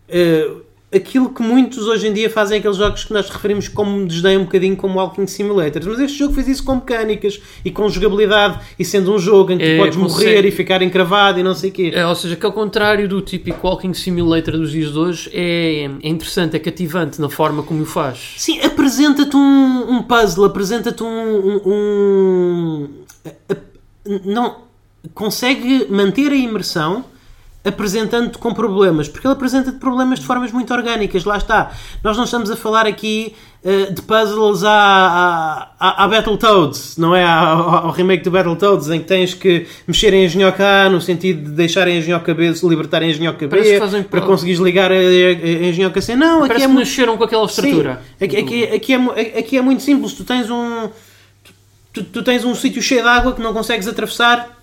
Eh, 0.08 0.50
aquilo 0.92 1.30
que 1.34 1.42
muitos 1.42 1.86
hoje 1.88 2.06
em 2.06 2.12
dia 2.12 2.30
fazem 2.30 2.58
aqueles 2.58 2.76
jogos 2.76 3.04
que 3.04 3.12
nós 3.12 3.28
referimos 3.28 3.66
como 3.66 4.06
desdém 4.06 4.36
um 4.38 4.44
bocadinho 4.44 4.76
como 4.76 4.98
Walking 5.00 5.26
Simulators, 5.26 5.84
mas 5.86 5.98
este 5.98 6.18
jogo 6.18 6.32
fez 6.34 6.46
isso 6.46 6.62
com 6.64 6.76
mecânicas 6.76 7.40
e 7.64 7.70
com 7.72 7.88
jogabilidade 7.88 8.60
e 8.78 8.84
sendo 8.84 9.12
um 9.12 9.18
jogo 9.18 9.50
em 9.52 9.58
que 9.58 9.64
É, 9.64 9.76
podes 9.76 9.96
morrer 9.96 10.44
e 10.44 10.52
ficar 10.52 10.82
encravado 10.82 11.40
e 11.40 11.42
não 11.42 11.52
sei 11.54 11.70
o 11.70 11.72
quê. 11.72 11.90
É, 11.92 12.06
ou 12.06 12.14
seja, 12.14 12.36
que 12.36 12.46
ao 12.46 12.52
contrário 12.52 13.08
do 13.08 13.20
típico 13.20 13.66
Walking 13.66 13.92
Simulator 13.92 14.56
dos 14.56 14.70
dias 14.70 14.92
de 14.92 14.98
hoje, 14.98 15.30
é, 15.32 15.90
é 16.00 16.08
interessante, 16.08 16.54
é 16.54 16.60
cativante 16.60 17.20
na 17.20 17.28
forma 17.28 17.64
como 17.64 17.82
o 17.82 17.86
faz. 17.86 18.34
Sim, 18.36 18.60
apresenta-te 18.60 19.36
um, 19.36 19.96
um 19.96 20.02
puzzle, 20.02 20.44
apresenta-te 20.44 21.02
um, 21.02 21.08
um- 21.66 22.88
um- 24.06 24.22
não 24.24 24.58
consegue 25.12 25.86
manter 25.90 26.30
a 26.30 26.36
imersão 26.36 27.04
apresentando-te 27.64 28.36
com 28.36 28.52
problemas, 28.52 29.08
porque 29.08 29.26
ele 29.26 29.32
apresenta-te 29.32 29.78
problemas 29.78 30.20
de 30.20 30.26
formas 30.26 30.52
muito 30.52 30.72
orgânicas, 30.72 31.24
lá 31.24 31.38
está. 31.38 31.72
Nós 32.02 32.14
não 32.14 32.24
estamos 32.24 32.50
a 32.50 32.56
falar 32.56 32.86
aqui 32.86 33.34
uh, 33.64 33.90
de 33.90 34.02
puzzles 34.02 34.62
à, 34.64 35.70
à, 35.80 36.04
à 36.04 36.08
Battletoads, 36.08 36.98
não 36.98 37.16
é? 37.16 37.24
Ao, 37.24 37.86
ao, 37.86 37.90
remake 37.90 38.22
do 38.22 38.30
Battletoads, 38.30 38.90
em 38.90 39.00
que 39.00 39.06
tens 39.06 39.32
que 39.32 39.66
mexer 39.88 40.12
em 40.12 40.26
engenhoca 40.26 40.62
A 40.62 40.90
no 40.90 41.00
sentido 41.00 41.42
de 41.42 41.50
deixar 41.52 41.88
a 41.88 41.90
engenhoca 41.90 42.34
B 42.34 42.54
se 42.54 42.68
libertar 42.68 43.00
a 43.00 43.06
engenhoca 43.06 43.48
B 43.48 43.80
para 44.10 44.20
conseguires 44.20 44.60
ligar 44.60 44.92
a, 44.92 44.94
a, 44.94 44.98
a 44.98 45.68
engenhoca 45.68 46.02
C. 46.02 46.14
Não, 46.14 46.40
aqui 46.40 46.48
Parece 46.48 46.64
é 46.66 46.68
que 46.68 46.74
nasceram 46.74 47.16
com 47.16 47.24
aquela 47.24 47.46
estrutura. 47.46 48.02
Sim, 48.18 48.24
aqui, 48.26 48.36
aqui, 48.36 48.64
aqui, 48.64 48.92
é, 48.92 49.38
aqui 49.38 49.56
é 49.56 49.62
muito 49.62 49.82
simples, 49.82 50.12
tu 50.12 50.22
tens 50.22 50.50
um... 50.50 50.90
Tu, 51.94 52.02
tu 52.02 52.22
tens 52.24 52.44
um 52.44 52.56
sítio 52.56 52.82
cheio 52.82 53.02
de 53.02 53.08
água 53.08 53.32
que 53.32 53.40
não 53.40 53.54
consegues 53.54 53.86
atravessar 53.86 54.53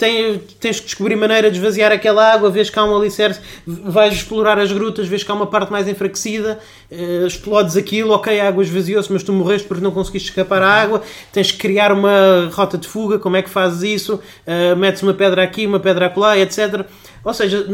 tem, 0.00 0.38
tens 0.58 0.80
que 0.80 0.86
descobrir 0.86 1.14
maneira 1.14 1.50
de 1.50 1.58
esvaziar 1.58 1.92
aquela 1.92 2.32
água, 2.32 2.50
vês 2.50 2.70
que 2.70 2.78
há 2.78 2.84
um 2.84 2.96
alicerce, 2.96 3.38
vais 3.66 4.14
explorar 4.14 4.58
as 4.58 4.72
grutas, 4.72 5.06
vês 5.06 5.22
que 5.22 5.30
há 5.30 5.34
uma 5.34 5.46
parte 5.46 5.70
mais 5.70 5.86
enfraquecida, 5.86 6.58
uh, 6.90 7.26
explodes 7.26 7.76
aquilo, 7.76 8.12
ok, 8.12 8.40
a 8.40 8.48
água 8.48 8.62
esvaziou-se, 8.62 9.12
mas 9.12 9.22
tu 9.22 9.32
morreste 9.32 9.68
porque 9.68 9.84
não 9.84 9.90
conseguiste 9.90 10.30
escapar 10.30 10.62
à 10.62 10.82
água, 10.82 11.02
tens 11.30 11.52
que 11.52 11.58
criar 11.58 11.92
uma 11.92 12.50
rota 12.50 12.78
de 12.78 12.88
fuga, 12.88 13.18
como 13.18 13.36
é 13.36 13.42
que 13.42 13.50
fazes 13.50 13.82
isso? 13.82 14.14
Uh, 14.46 14.74
metes 14.76 15.02
uma 15.02 15.12
pedra 15.12 15.42
aqui, 15.42 15.66
uma 15.66 15.78
pedra 15.78 16.06
acolá, 16.06 16.38
etc. 16.38 16.86
Ou 17.22 17.34
seja, 17.34 17.66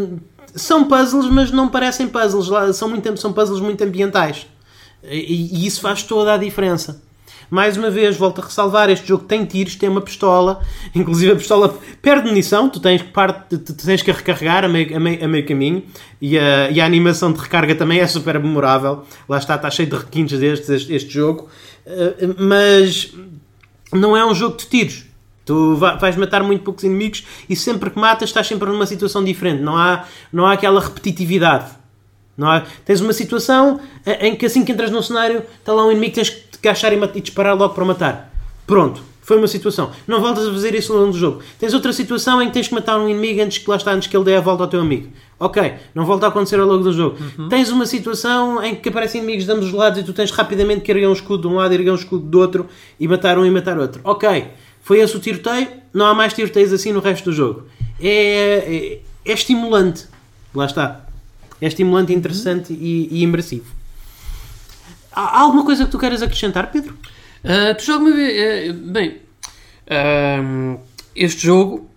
são 0.56 0.82
puzzles, 0.84 1.30
mas 1.30 1.52
não 1.52 1.68
parecem 1.68 2.08
puzzles, 2.08 2.48
são, 2.76 2.88
muito, 2.88 3.16
são 3.16 3.32
puzzles 3.32 3.60
muito 3.60 3.84
ambientais. 3.84 4.48
E, 5.04 5.60
e 5.60 5.66
isso 5.66 5.80
faz 5.80 6.02
toda 6.02 6.34
a 6.34 6.36
diferença. 6.36 7.05
Mais 7.50 7.76
uma 7.76 7.90
vez, 7.90 8.16
volto 8.16 8.40
a 8.40 8.44
ressalvar: 8.44 8.90
este 8.90 9.08
jogo 9.08 9.24
tem 9.24 9.44
tiros, 9.44 9.76
tem 9.76 9.88
uma 9.88 10.00
pistola, 10.00 10.60
inclusive 10.94 11.32
a 11.32 11.36
pistola 11.36 11.78
perde 12.02 12.28
munição, 12.28 12.68
tu 12.68 12.80
tens, 12.80 13.02
parte, 13.02 13.58
tu 13.58 13.74
tens 13.74 14.02
que 14.02 14.10
recarregar 14.10 14.64
a 14.64 14.68
meio, 14.68 14.96
a 14.96 15.00
meio, 15.00 15.24
a 15.24 15.28
meio 15.28 15.46
caminho 15.46 15.82
e 16.20 16.38
a, 16.38 16.70
e 16.70 16.80
a, 16.80 16.84
animação 16.84 17.32
de 17.32 17.40
recarga 17.40 17.74
também 17.74 18.00
é 18.00 18.06
super 18.06 18.38
memorável. 18.38 19.04
Lá 19.28 19.38
está, 19.38 19.56
está 19.56 19.70
cheio 19.70 19.88
de 19.88 19.96
requintes 19.96 20.38
destes, 20.38 20.68
este, 20.68 20.94
este 20.94 21.10
jogo, 21.10 21.48
uh, 21.86 22.34
mas 22.38 23.14
não 23.92 24.16
é 24.16 24.24
um 24.24 24.34
jogo 24.34 24.56
de 24.56 24.66
tiros. 24.66 25.06
Tu 25.44 25.76
vais 25.76 26.16
matar 26.16 26.42
muito 26.42 26.64
poucos 26.64 26.82
inimigos 26.82 27.24
e 27.48 27.54
sempre 27.54 27.88
que 27.88 27.98
matas 27.98 28.30
estás 28.30 28.48
sempre 28.48 28.68
numa 28.68 28.84
situação 28.84 29.22
diferente. 29.22 29.62
Não 29.62 29.76
há, 29.76 30.04
não 30.32 30.44
há 30.44 30.54
aquela 30.54 30.80
repetitividade. 30.80 31.70
Não 32.36 32.50
há, 32.50 32.62
tens 32.84 33.00
uma 33.00 33.12
situação 33.12 33.80
em 34.20 34.36
que 34.36 34.46
assim 34.46 34.64
que 34.64 34.72
entras 34.72 34.90
num 34.90 35.02
cenário 35.02 35.42
está 35.58 35.72
lá 35.72 35.86
um 35.86 35.90
inimigo 35.90 36.14
que 36.14 36.20
tens 36.20 36.30
que 36.30 36.58
te 36.58 36.58
agachar 36.68 36.92
e, 36.92 36.96
e 37.14 37.20
disparar 37.20 37.56
logo 37.56 37.74
para 37.74 37.84
matar. 37.84 38.32
Pronto. 38.66 39.02
Foi 39.26 39.36
uma 39.38 39.48
situação. 39.48 39.90
Não 40.06 40.20
voltas 40.20 40.46
a 40.46 40.52
fazer 40.52 40.72
isso 40.72 40.92
ao 40.92 41.00
longo 41.00 41.10
do 41.10 41.18
jogo. 41.18 41.42
Tens 41.58 41.74
outra 41.74 41.92
situação 41.92 42.40
em 42.40 42.46
que 42.46 42.52
tens 42.52 42.68
que 42.68 42.74
matar 42.74 42.96
um 42.96 43.08
inimigo 43.08 43.42
antes 43.42 43.58
que 43.58 43.68
lá 43.68 43.74
está, 43.74 43.90
antes 43.90 44.06
que 44.06 44.16
ele 44.16 44.24
dê 44.24 44.36
a 44.36 44.40
volta 44.40 44.62
ao 44.62 44.68
teu 44.68 44.80
amigo. 44.80 45.08
Ok, 45.36 45.74
não 45.92 46.06
volta 46.06 46.26
a 46.26 46.28
acontecer 46.28 46.60
ao 46.60 46.66
longo 46.66 46.84
do 46.84 46.92
jogo. 46.92 47.16
Uhum. 47.36 47.48
Tens 47.48 47.68
uma 47.70 47.86
situação 47.86 48.62
em 48.62 48.76
que 48.76 48.88
aparecem 48.88 49.20
inimigos 49.20 49.44
de 49.44 49.50
ambos 49.50 49.66
os 49.66 49.72
lados 49.72 49.98
e 49.98 50.04
tu 50.04 50.12
tens 50.12 50.30
rapidamente 50.30 50.82
que 50.82 50.92
erguer 50.92 51.08
um 51.08 51.12
escudo 51.12 51.48
de 51.48 51.54
um 51.54 51.56
lado 51.56 51.72
e 51.72 51.74
erguer 51.74 51.90
um 51.90 51.96
escudo 51.96 52.24
do 52.24 52.38
outro 52.38 52.66
e 53.00 53.08
matar 53.08 53.36
um 53.36 53.44
e 53.44 53.50
matar 53.50 53.76
outro. 53.80 54.00
Ok, 54.04 54.46
foi 54.80 55.00
esse 55.00 55.16
o 55.16 55.18
tiroteio, 55.18 55.66
não 55.92 56.06
há 56.06 56.14
mais 56.14 56.32
tiroteios 56.32 56.72
assim 56.72 56.92
no 56.92 57.00
resto 57.00 57.24
do 57.24 57.32
jogo. 57.32 57.64
É, 58.00 59.00
é, 59.26 59.30
é 59.30 59.32
estimulante. 59.32 60.06
Lá 60.54 60.66
está. 60.66 61.05
É 61.60 61.66
estimulante, 61.66 62.12
interessante 62.12 62.72
e, 62.72 63.08
e 63.10 63.22
imersivo. 63.22 63.66
Há 65.12 65.40
alguma 65.40 65.64
coisa 65.64 65.86
que 65.86 65.90
tu 65.90 65.98
queiras 65.98 66.22
acrescentar, 66.22 66.70
Pedro? 66.70 66.94
Uh, 67.42 67.74
tu 67.76 67.84
já 67.84 67.98
me 67.98 68.10
uh, 68.10 68.74
Bem, 68.74 69.16
uh, 69.86 70.78
este 71.14 71.46
jogo 71.46 71.88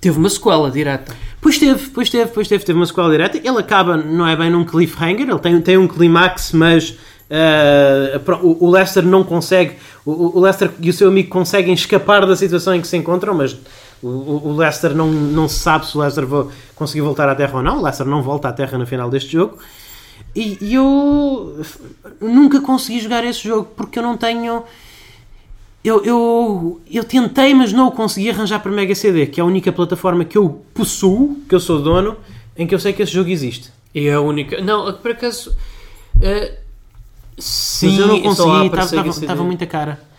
teve 0.00 0.18
uma 0.18 0.30
sequela 0.30 0.70
direta. 0.70 1.14
Pois 1.40 1.58
teve, 1.58 1.90
pois 1.90 2.08
teve, 2.08 2.30
pois 2.30 2.48
teve, 2.48 2.64
teve 2.64 2.78
uma 2.78 2.86
sequela 2.86 3.10
direta. 3.10 3.36
Ele 3.36 3.58
acaba, 3.58 3.96
não 3.96 4.26
é 4.26 4.34
bem 4.34 4.50
num 4.50 4.64
cliffhanger, 4.64 5.28
ele 5.28 5.38
tem, 5.38 5.60
tem 5.60 5.76
um 5.76 5.86
clímax, 5.86 6.52
mas 6.52 6.90
uh, 7.30 8.36
o, 8.42 8.66
o 8.66 8.70
Lester 8.70 9.04
não 9.04 9.22
consegue, 9.22 9.76
o, 10.04 10.38
o, 10.38 10.40
Lester 10.40 10.70
e 10.80 10.90
o 10.90 10.92
seu 10.92 11.08
amigo 11.08 11.28
conseguem 11.28 11.74
escapar 11.74 12.26
da 12.26 12.34
situação 12.34 12.74
em 12.74 12.80
que 12.80 12.88
se 12.88 12.96
encontram, 12.96 13.34
mas 13.34 13.56
o, 14.02 14.48
o 14.48 14.56
Lester 14.56 14.94
não, 14.94 15.10
não 15.10 15.48
se 15.48 15.58
sabe 15.58 15.86
se 15.86 15.96
o 15.96 16.00
Lester 16.00 16.26
conseguiu 16.74 17.04
voltar 17.04 17.28
à 17.28 17.34
Terra 17.34 17.56
ou 17.56 17.62
não. 17.62 17.78
O 17.78 17.82
Lester 17.82 18.06
não 18.06 18.22
volta 18.22 18.48
à 18.48 18.52
Terra 18.52 18.78
no 18.78 18.86
final 18.86 19.10
deste 19.10 19.32
jogo. 19.32 19.58
E, 20.34 20.58
e 20.60 20.74
eu 20.74 21.64
nunca 22.20 22.60
consegui 22.60 23.00
jogar 23.00 23.24
esse 23.24 23.46
jogo 23.46 23.68
porque 23.76 23.98
eu 23.98 24.02
não 24.02 24.16
tenho. 24.16 24.62
Eu, 25.82 26.04
eu, 26.04 26.80
eu 26.90 27.04
tentei, 27.04 27.54
mas 27.54 27.72
não 27.72 27.88
o 27.88 27.92
consegui 27.92 28.30
arranjar 28.30 28.60
para 28.60 28.70
Mega 28.70 28.94
CD, 28.94 29.26
que 29.26 29.40
é 29.40 29.42
a 29.42 29.46
única 29.46 29.72
plataforma 29.72 30.24
que 30.24 30.36
eu 30.36 30.62
possuo, 30.74 31.38
que 31.48 31.54
eu 31.54 31.60
sou 31.60 31.80
dono, 31.80 32.16
em 32.56 32.66
que 32.66 32.74
eu 32.74 32.78
sei 32.78 32.92
que 32.92 33.02
esse 33.02 33.12
jogo 33.12 33.30
existe. 33.30 33.72
E 33.94 34.06
é 34.06 34.14
a 34.14 34.20
única. 34.20 34.60
Não, 34.60 34.92
por 34.94 35.10
acaso. 35.10 35.50
Uh, 36.16 36.54
sim, 37.38 37.90
mas 37.90 37.98
eu 37.98 38.06
não 38.06 38.20
consegui, 38.20 39.08
estava 39.08 39.42
muita 39.42 39.66
cara. 39.66 40.09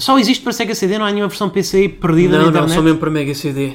Só 0.00 0.18
existe 0.18 0.42
para 0.42 0.52
Sega 0.52 0.74
CD, 0.74 0.98
não 0.98 1.04
há 1.04 1.10
nenhuma 1.10 1.28
versão 1.28 1.48
PC 1.48 1.88
perdida 1.88 2.36
não, 2.36 2.44
na 2.44 2.48
internet? 2.48 2.68
Não, 2.68 2.76
só 2.76 2.82
mesmo 2.82 2.98
para 2.98 3.10
Mega 3.10 3.34
CD. 3.34 3.74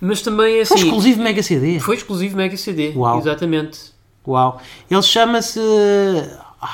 Mas 0.00 0.22
também 0.22 0.58
é 0.58 0.60
assim... 0.62 0.74
Foi 0.74 0.84
exclusivo 0.84 1.22
Mega 1.22 1.42
CD? 1.42 1.80
Foi 1.80 1.96
exclusivo 1.96 2.36
Mega 2.36 2.56
CD, 2.56 2.92
Uau. 2.96 3.18
exatamente. 3.18 3.78
Uau. 4.26 4.60
Ele 4.90 5.02
chama-se 5.02 5.60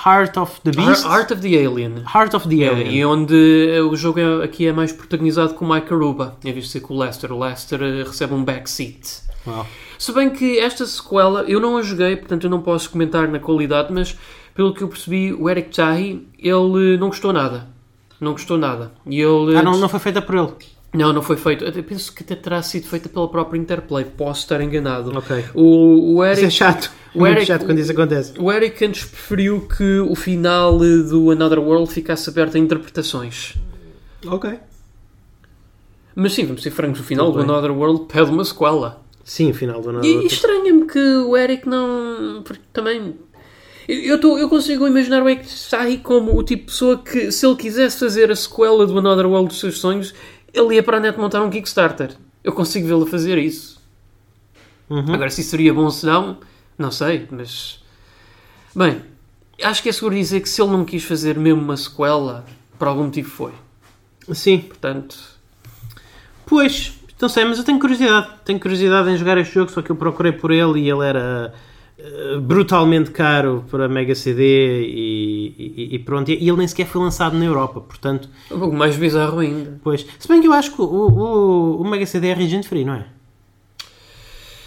Heart 0.06 0.36
of 0.36 0.60
the 0.62 0.70
Beast? 0.70 1.04
Heart 1.04 1.32
of 1.32 1.42
the 1.42 1.66
Alien. 1.66 2.04
Heart 2.14 2.34
of 2.34 2.48
the 2.48 2.62
é, 2.62 2.68
Alien. 2.68 2.88
É, 2.88 2.92
e 2.92 3.04
onde 3.04 3.68
eh, 3.70 3.82
o 3.82 3.94
jogo 3.96 4.20
é, 4.20 4.44
aqui 4.44 4.66
é 4.66 4.72
mais 4.72 4.92
protagonizado 4.92 5.54
com 5.54 5.64
o 5.64 5.72
Mike 5.72 5.92
Aruba, 5.92 6.36
em 6.44 6.52
vez 6.52 6.66
de 6.66 6.70
ser 6.70 6.80
com 6.80 6.94
o 6.94 6.98
Lester. 6.98 7.32
O 7.32 7.38
Lester 7.38 7.82
eh, 7.82 8.04
recebe 8.04 8.34
um 8.34 8.44
backseat. 8.44 9.22
Uau. 9.46 9.66
Se 9.98 10.12
bem 10.12 10.30
que 10.30 10.58
esta 10.58 10.86
sequela, 10.86 11.42
eu 11.42 11.60
não 11.60 11.76
a 11.76 11.82
joguei, 11.82 12.16
portanto 12.16 12.44
eu 12.44 12.50
não 12.50 12.60
posso 12.62 12.90
comentar 12.90 13.28
na 13.28 13.38
qualidade, 13.38 13.92
mas 13.92 14.16
pelo 14.54 14.72
que 14.72 14.82
eu 14.82 14.88
percebi, 14.88 15.32
o 15.32 15.50
Eric 15.50 15.74
Chahi, 15.74 16.26
ele 16.38 16.96
não 16.96 17.08
gostou 17.08 17.32
nada. 17.32 17.73
Não 18.20 18.32
gostou 18.32 18.56
nada. 18.56 18.92
E 19.06 19.20
ele... 19.20 19.56
Ah, 19.56 19.62
não, 19.62 19.78
não 19.78 19.88
foi 19.88 20.00
feita 20.00 20.22
por 20.22 20.34
ele? 20.34 20.52
Não, 20.94 21.12
não 21.12 21.22
foi 21.22 21.36
feito. 21.36 21.64
Eu 21.64 21.82
penso 21.82 22.14
que 22.14 22.22
até 22.22 22.36
terá 22.36 22.62
sido 22.62 22.86
feita 22.86 23.08
pela 23.08 23.28
própria 23.28 23.58
Interplay. 23.58 24.04
Posso 24.04 24.42
estar 24.42 24.60
enganado. 24.60 25.16
Ok. 25.16 25.44
O, 25.52 26.14
o 26.14 26.24
Eric, 26.24 26.46
isso 26.46 26.46
é 26.46 26.50
chato. 26.50 26.92
O 27.12 27.26
Eric, 27.26 27.46
chato 27.46 27.66
quando 27.66 27.80
isso 27.80 27.90
acontece. 27.90 28.34
O 28.38 28.52
Eric 28.52 28.84
antes 28.84 29.04
preferiu 29.04 29.66
que 29.66 29.98
o 29.98 30.14
final 30.14 30.78
do 30.78 31.32
Another 31.32 31.58
World 31.58 31.92
ficasse 31.92 32.30
aberto 32.30 32.56
a 32.56 32.60
interpretações. 32.60 33.54
Ok. 34.24 34.58
Mas 36.14 36.32
sim, 36.32 36.46
vamos 36.46 36.62
ser 36.62 36.70
francos. 36.70 37.00
O 37.00 37.02
final 37.02 37.32
do 37.32 37.40
Another 37.40 37.72
World 37.72 38.04
pede 38.06 38.30
uma 38.30 38.44
sequela. 38.44 39.02
Sim, 39.24 39.50
o 39.50 39.54
final 39.54 39.80
do 39.82 39.90
Another 39.90 40.08
World. 40.08 40.24
E 40.24 40.32
estranha-me 40.32 40.86
que 40.86 40.98
o 40.98 41.36
Eric 41.36 41.68
não... 41.68 42.42
Porque 42.44 42.62
também 42.72 43.16
eu, 43.88 44.20
tô, 44.20 44.38
eu 44.38 44.48
consigo 44.48 44.86
imaginar 44.86 45.22
o 45.22 45.28
Eksahi 45.28 45.98
como 45.98 46.36
o 46.36 46.42
tipo 46.42 46.64
de 46.64 46.72
pessoa 46.72 46.98
que, 46.98 47.30
se 47.30 47.46
ele 47.46 47.56
quisesse 47.56 47.98
fazer 47.98 48.30
a 48.30 48.36
sequela 48.36 48.86
do 48.86 48.98
Another 48.98 49.26
World 49.26 49.48
dos 49.48 49.60
seus 49.60 49.78
sonhos, 49.78 50.14
ele 50.52 50.76
ia 50.76 50.82
para 50.82 50.96
a 50.96 51.00
net 51.00 51.18
montar 51.18 51.42
um 51.42 51.50
Kickstarter. 51.50 52.16
Eu 52.42 52.52
consigo 52.52 52.86
vê-lo 52.86 53.06
fazer 53.06 53.38
isso. 53.38 53.80
Uhum. 54.88 55.14
Agora, 55.14 55.30
se 55.30 55.40
isso 55.40 55.50
seria 55.50 55.72
bom 55.72 55.84
ou 55.84 55.90
se 55.90 56.06
não, 56.06 56.38
não 56.78 56.90
sei, 56.90 57.26
mas. 57.30 57.82
Bem, 58.74 59.02
acho 59.62 59.82
que 59.82 59.88
é 59.88 59.92
seguro 59.92 60.14
dizer 60.14 60.40
que 60.40 60.48
se 60.48 60.60
ele 60.60 60.70
não 60.70 60.84
quis 60.84 61.04
fazer 61.04 61.38
mesmo 61.38 61.60
uma 61.60 61.76
sequela, 61.76 62.44
por 62.78 62.88
algum 62.88 63.04
motivo 63.04 63.30
foi. 63.30 63.52
Sim. 64.32 64.58
Portanto. 64.58 65.16
Pois, 66.46 66.92
não 67.20 67.28
sei, 67.28 67.44
mas 67.44 67.58
eu 67.58 67.64
tenho 67.64 67.78
curiosidade. 67.78 68.28
Tenho 68.44 68.60
curiosidade 68.60 69.10
em 69.10 69.16
jogar 69.16 69.38
este 69.38 69.54
jogo, 69.54 69.70
só 69.70 69.82
que 69.82 69.90
eu 69.90 69.96
procurei 69.96 70.32
por 70.32 70.50
ele 70.50 70.80
e 70.80 70.90
ele 70.90 71.06
era 71.06 71.54
brutalmente 72.42 73.10
caro 73.10 73.64
para 73.70 73.88
Mega 73.88 74.14
CD 74.14 74.82
e, 74.84 75.54
e, 75.58 75.94
e, 75.94 75.98
pronto. 76.00 76.30
E 76.30 76.34
ele 76.34 76.56
nem 76.56 76.66
sequer 76.66 76.86
foi 76.86 77.00
lançado 77.00 77.38
na 77.38 77.44
Europa, 77.44 77.80
portanto. 77.80 78.28
Um 78.50 78.58
pouco 78.58 78.74
mais 78.74 78.96
bizarro 78.96 79.38
ainda. 79.38 79.78
Pois. 79.82 80.06
Se 80.18 80.28
bem 80.28 80.40
que 80.40 80.48
eu 80.48 80.52
acho 80.52 80.72
que 80.72 80.82
o, 80.82 80.84
o, 80.84 81.80
o 81.80 81.88
Mega 81.88 82.04
CD 82.04 82.28
é 82.28 82.34
Regent 82.34 82.64
Free, 82.64 82.84
não 82.84 82.94
é? 82.94 83.06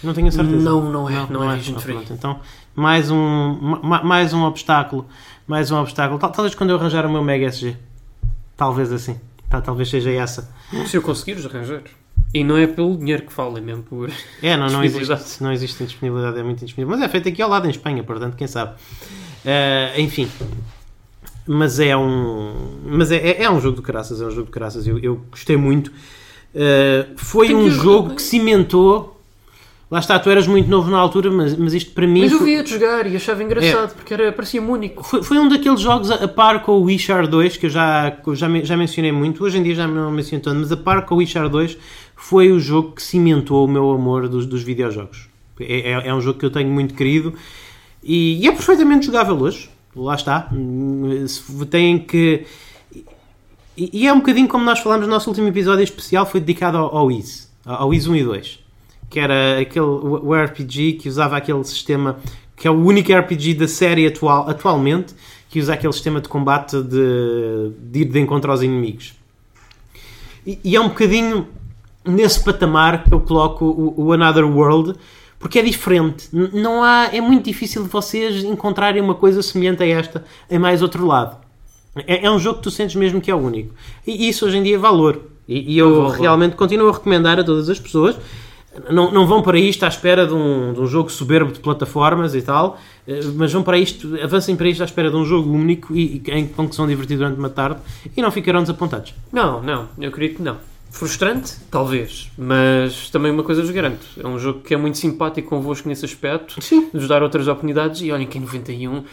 Não 0.02 0.14
tenho 0.14 0.30
certeza. 0.30 0.62
Não, 0.62 0.90
não 0.90 1.08
é. 1.08 1.14
Não, 1.14 1.26
não, 1.26 1.40
não 1.40 1.50
é, 1.50 1.54
é 1.54 1.56
Regent 1.56 1.78
Free. 1.80 1.94
Pronto, 1.94 2.12
então, 2.12 2.40
mais 2.74 3.10
um, 3.10 3.58
mais 3.82 4.32
um 4.32 4.42
obstáculo. 4.44 5.06
Mais 5.46 5.70
um 5.70 5.76
obstáculo. 5.76 6.18
Talvez 6.18 6.54
quando 6.54 6.70
eu 6.70 6.76
arranjar 6.76 7.04
o 7.04 7.10
meu 7.10 7.22
Mega 7.22 7.46
SG. 7.46 7.76
Talvez 8.56 8.92
assim. 8.92 9.18
Talvez 9.48 9.88
seja 9.88 10.10
essa. 10.10 10.50
Se 10.86 10.96
eu 10.96 11.02
conseguires 11.02 11.44
arranjar. 11.44 11.82
E 12.32 12.44
não 12.44 12.58
é 12.58 12.66
pelo 12.66 12.96
dinheiro 12.96 13.22
que 13.22 13.32
fala, 13.32 13.58
é 13.58 13.60
mesmo 13.60 13.82
por. 13.82 14.10
É, 14.42 14.56
não, 14.56 14.68
não 14.68 14.84
existe, 14.84 15.42
não 15.42 15.52
existe 15.52 15.84
disponibilidade, 15.84 16.38
é 16.38 16.42
muito 16.42 16.62
indisponível. 16.62 16.96
Mas 16.96 17.04
é 17.04 17.08
feito 17.08 17.28
aqui 17.28 17.40
ao 17.40 17.48
lado 17.48 17.66
em 17.66 17.70
Espanha, 17.70 18.02
portanto, 18.04 18.36
quem 18.36 18.46
sabe. 18.46 18.72
Uh, 19.44 20.00
enfim. 20.00 20.28
Mas 21.46 21.80
é 21.80 21.96
um. 21.96 22.80
Mas 22.84 23.10
é, 23.10 23.16
é, 23.16 23.42
é, 23.44 23.50
um 23.50 23.60
jogo 23.60 23.76
de 23.76 23.82
caraças, 23.82 24.20
é 24.20 24.26
um 24.26 24.30
jogo 24.30 24.46
de 24.46 24.52
caraças. 24.52 24.86
Eu, 24.86 24.98
eu 24.98 25.22
gostei 25.30 25.56
muito. 25.56 25.88
Uh, 25.88 27.14
foi 27.16 27.54
um 27.54 27.70
jogo 27.70 28.14
que 28.14 28.22
cimentou 28.22 29.18
Lá 29.90 30.00
está, 30.00 30.18
tu 30.18 30.28
eras 30.28 30.46
muito 30.46 30.68
novo 30.68 30.90
na 30.90 30.98
altura, 30.98 31.30
mas, 31.30 31.56
mas 31.56 31.72
isto 31.72 31.92
para 31.92 32.06
mim 32.06 32.20
Mas 32.20 32.32
eu 32.32 32.38
foi, 32.38 32.48
via-te 32.48 32.70
jogar 32.70 33.06
e 33.06 33.16
achava 33.16 33.42
engraçado, 33.42 33.94
porque 33.94 34.12
era, 34.12 34.30
parecia-me 34.30 34.68
único. 34.68 35.02
foi, 35.02 35.22
foi 35.22 35.38
um 35.38 35.48
daqueles 35.48 35.80
jogos 35.80 36.10
a, 36.10 36.16
a 36.24 36.28
par 36.28 36.60
com 36.60 36.72
o 36.72 36.82
Wishar 36.82 37.26
2, 37.26 37.56
que 37.56 37.66
eu 37.66 37.70
já, 37.70 38.10
que 38.10 38.34
já, 38.34 38.48
já 38.62 38.76
mencionei 38.76 39.12
muito, 39.12 39.42
hoje 39.42 39.56
em 39.56 39.62
dia 39.62 39.74
já 39.74 39.86
não 39.86 40.10
menciono 40.10 40.44
tanto, 40.44 40.60
mas 40.60 40.70
a 40.70 40.76
par 40.76 41.06
com 41.06 41.14
o 41.14 41.18
Wishar 41.18 41.48
2 41.48 41.78
foi 42.20 42.50
o 42.50 42.58
jogo 42.58 42.92
que 42.92 43.02
cimentou 43.02 43.64
o 43.64 43.68
meu 43.68 43.90
amor 43.92 44.28
dos, 44.28 44.44
dos 44.44 44.62
videojogos. 44.62 45.28
É, 45.60 45.92
é, 45.92 46.08
é 46.08 46.14
um 46.14 46.20
jogo 46.20 46.38
que 46.38 46.44
eu 46.44 46.50
tenho 46.50 46.68
muito 46.68 46.92
querido 46.92 47.32
e, 48.02 48.44
e 48.44 48.48
é 48.48 48.50
perfeitamente 48.50 49.06
jogável 49.06 49.40
hoje. 49.40 49.70
Lá 49.94 50.16
está. 50.16 50.50
Têm 51.70 51.98
que. 52.00 52.44
E, 53.76 53.90
e 53.92 54.06
é 54.08 54.12
um 54.12 54.18
bocadinho 54.18 54.48
como 54.48 54.64
nós 54.64 54.80
falamos 54.80 55.06
no 55.06 55.12
nosso 55.12 55.30
último 55.30 55.46
episódio 55.46 55.82
especial, 55.84 56.26
foi 56.26 56.40
dedicado 56.40 56.76
ao, 56.76 56.94
ao 56.94 57.06
Wiz, 57.06 57.50
ao 57.64 57.88
Wiz 57.88 58.08
1 58.08 58.16
e 58.16 58.24
2, 58.24 58.58
que 59.08 59.20
era 59.20 59.60
aquele 59.60 59.86
o 59.86 60.34
RPG 60.34 60.94
que 60.94 61.08
usava 61.08 61.36
aquele 61.36 61.62
sistema, 61.62 62.18
que 62.56 62.66
é 62.66 62.70
o 62.70 62.84
único 62.84 63.12
RPG 63.12 63.54
da 63.54 63.68
série 63.68 64.06
atual, 64.06 64.50
atualmente, 64.50 65.14
que 65.48 65.60
usa 65.60 65.74
aquele 65.74 65.92
sistema 65.92 66.20
de 66.20 66.28
combate 66.28 66.82
de, 66.82 67.70
de 67.80 68.00
ir 68.00 68.06
de 68.06 68.18
encontro 68.18 68.50
aos 68.50 68.60
inimigos. 68.60 69.14
E, 70.44 70.58
e 70.64 70.76
é 70.76 70.80
um 70.80 70.88
bocadinho 70.88 71.46
nesse 72.08 72.42
patamar 72.42 73.04
que 73.04 73.12
eu 73.12 73.20
coloco 73.20 73.64
o, 73.64 74.06
o 74.06 74.12
Another 74.12 74.44
World, 74.44 74.94
porque 75.38 75.58
é 75.58 75.62
diferente. 75.62 76.28
Não 76.32 76.82
há, 76.82 77.10
é 77.12 77.20
muito 77.20 77.44
difícil 77.44 77.84
vocês 77.84 78.42
encontrarem 78.42 79.00
uma 79.00 79.14
coisa 79.14 79.42
semelhante 79.42 79.82
a 79.82 79.86
esta 79.86 80.24
em 80.50 80.58
mais 80.58 80.82
outro 80.82 81.06
lado. 81.06 81.36
É, 82.06 82.26
é 82.26 82.30
um 82.30 82.38
jogo 82.38 82.58
que 82.58 82.64
tu 82.64 82.70
sentes 82.70 82.96
mesmo 82.96 83.20
que 83.20 83.30
é 83.30 83.34
único. 83.34 83.74
E 84.06 84.28
isso 84.28 84.46
hoje 84.46 84.58
em 84.58 84.62
dia 84.62 84.76
é 84.76 84.78
valor. 84.78 85.20
E, 85.48 85.74
e 85.74 85.78
eu 85.78 86.12
É 86.12 86.18
realmente 86.18 86.56
continuo 86.56 86.88
a 86.88 86.92
recomendar 86.92 87.38
a 87.38 87.44
todas 87.44 87.68
as 87.68 87.78
pessoas. 87.78 88.16
Não, 88.90 89.10
não 89.10 89.26
vão 89.26 89.42
para 89.42 89.58
isto 89.58 89.82
à 89.84 89.88
espera 89.88 90.26
de 90.26 90.34
um, 90.34 90.72
de 90.72 90.80
um 90.80 90.86
jogo 90.86 91.10
soberbo 91.10 91.50
de 91.50 91.58
plataformas 91.58 92.34
e 92.34 92.42
tal, 92.42 92.78
eh, 93.08 93.20
mas 93.34 93.52
vão 93.52 93.62
para 93.62 93.76
isto, 93.76 94.16
avancem 94.22 94.54
para 94.54 94.68
isto 94.68 94.82
à 94.82 94.84
espera 94.84 95.10
de 95.10 95.16
um 95.16 95.24
jogo 95.24 95.50
único 95.50 95.96
e, 95.96 96.22
e 96.24 96.30
em 96.30 96.46
com 96.46 96.68
que 96.68 96.76
são 96.76 96.86
divertidos 96.86 97.18
durante 97.18 97.38
uma 97.38 97.48
tarde 97.48 97.80
e 98.16 98.22
não 98.22 98.30
ficarão 98.30 98.60
desapontados. 98.60 99.14
Não, 99.32 99.60
não, 99.62 99.88
eu 99.98 100.10
acredito 100.10 100.36
que 100.36 100.42
não. 100.42 100.58
Frustrante? 100.90 101.54
Talvez. 101.70 102.30
Mas 102.36 103.10
também 103.10 103.30
uma 103.30 103.42
coisa 103.42 103.62
vos 103.62 103.70
garanto. 103.70 104.06
É 104.18 104.26
um 104.26 104.38
jogo 104.38 104.60
que 104.60 104.74
é 104.74 104.76
muito 104.76 104.98
simpático 104.98 105.48
convosco 105.48 105.88
nesse 105.88 106.04
aspecto. 106.04 106.60
Sim. 106.62 106.88
De 106.92 106.98
vos 106.98 107.08
dar 107.08 107.22
outras 107.22 107.46
oportunidades. 107.46 108.00
E 108.00 108.10
olhem 108.10 108.26
que 108.26 108.38
em 108.38 108.40
91 108.40 109.04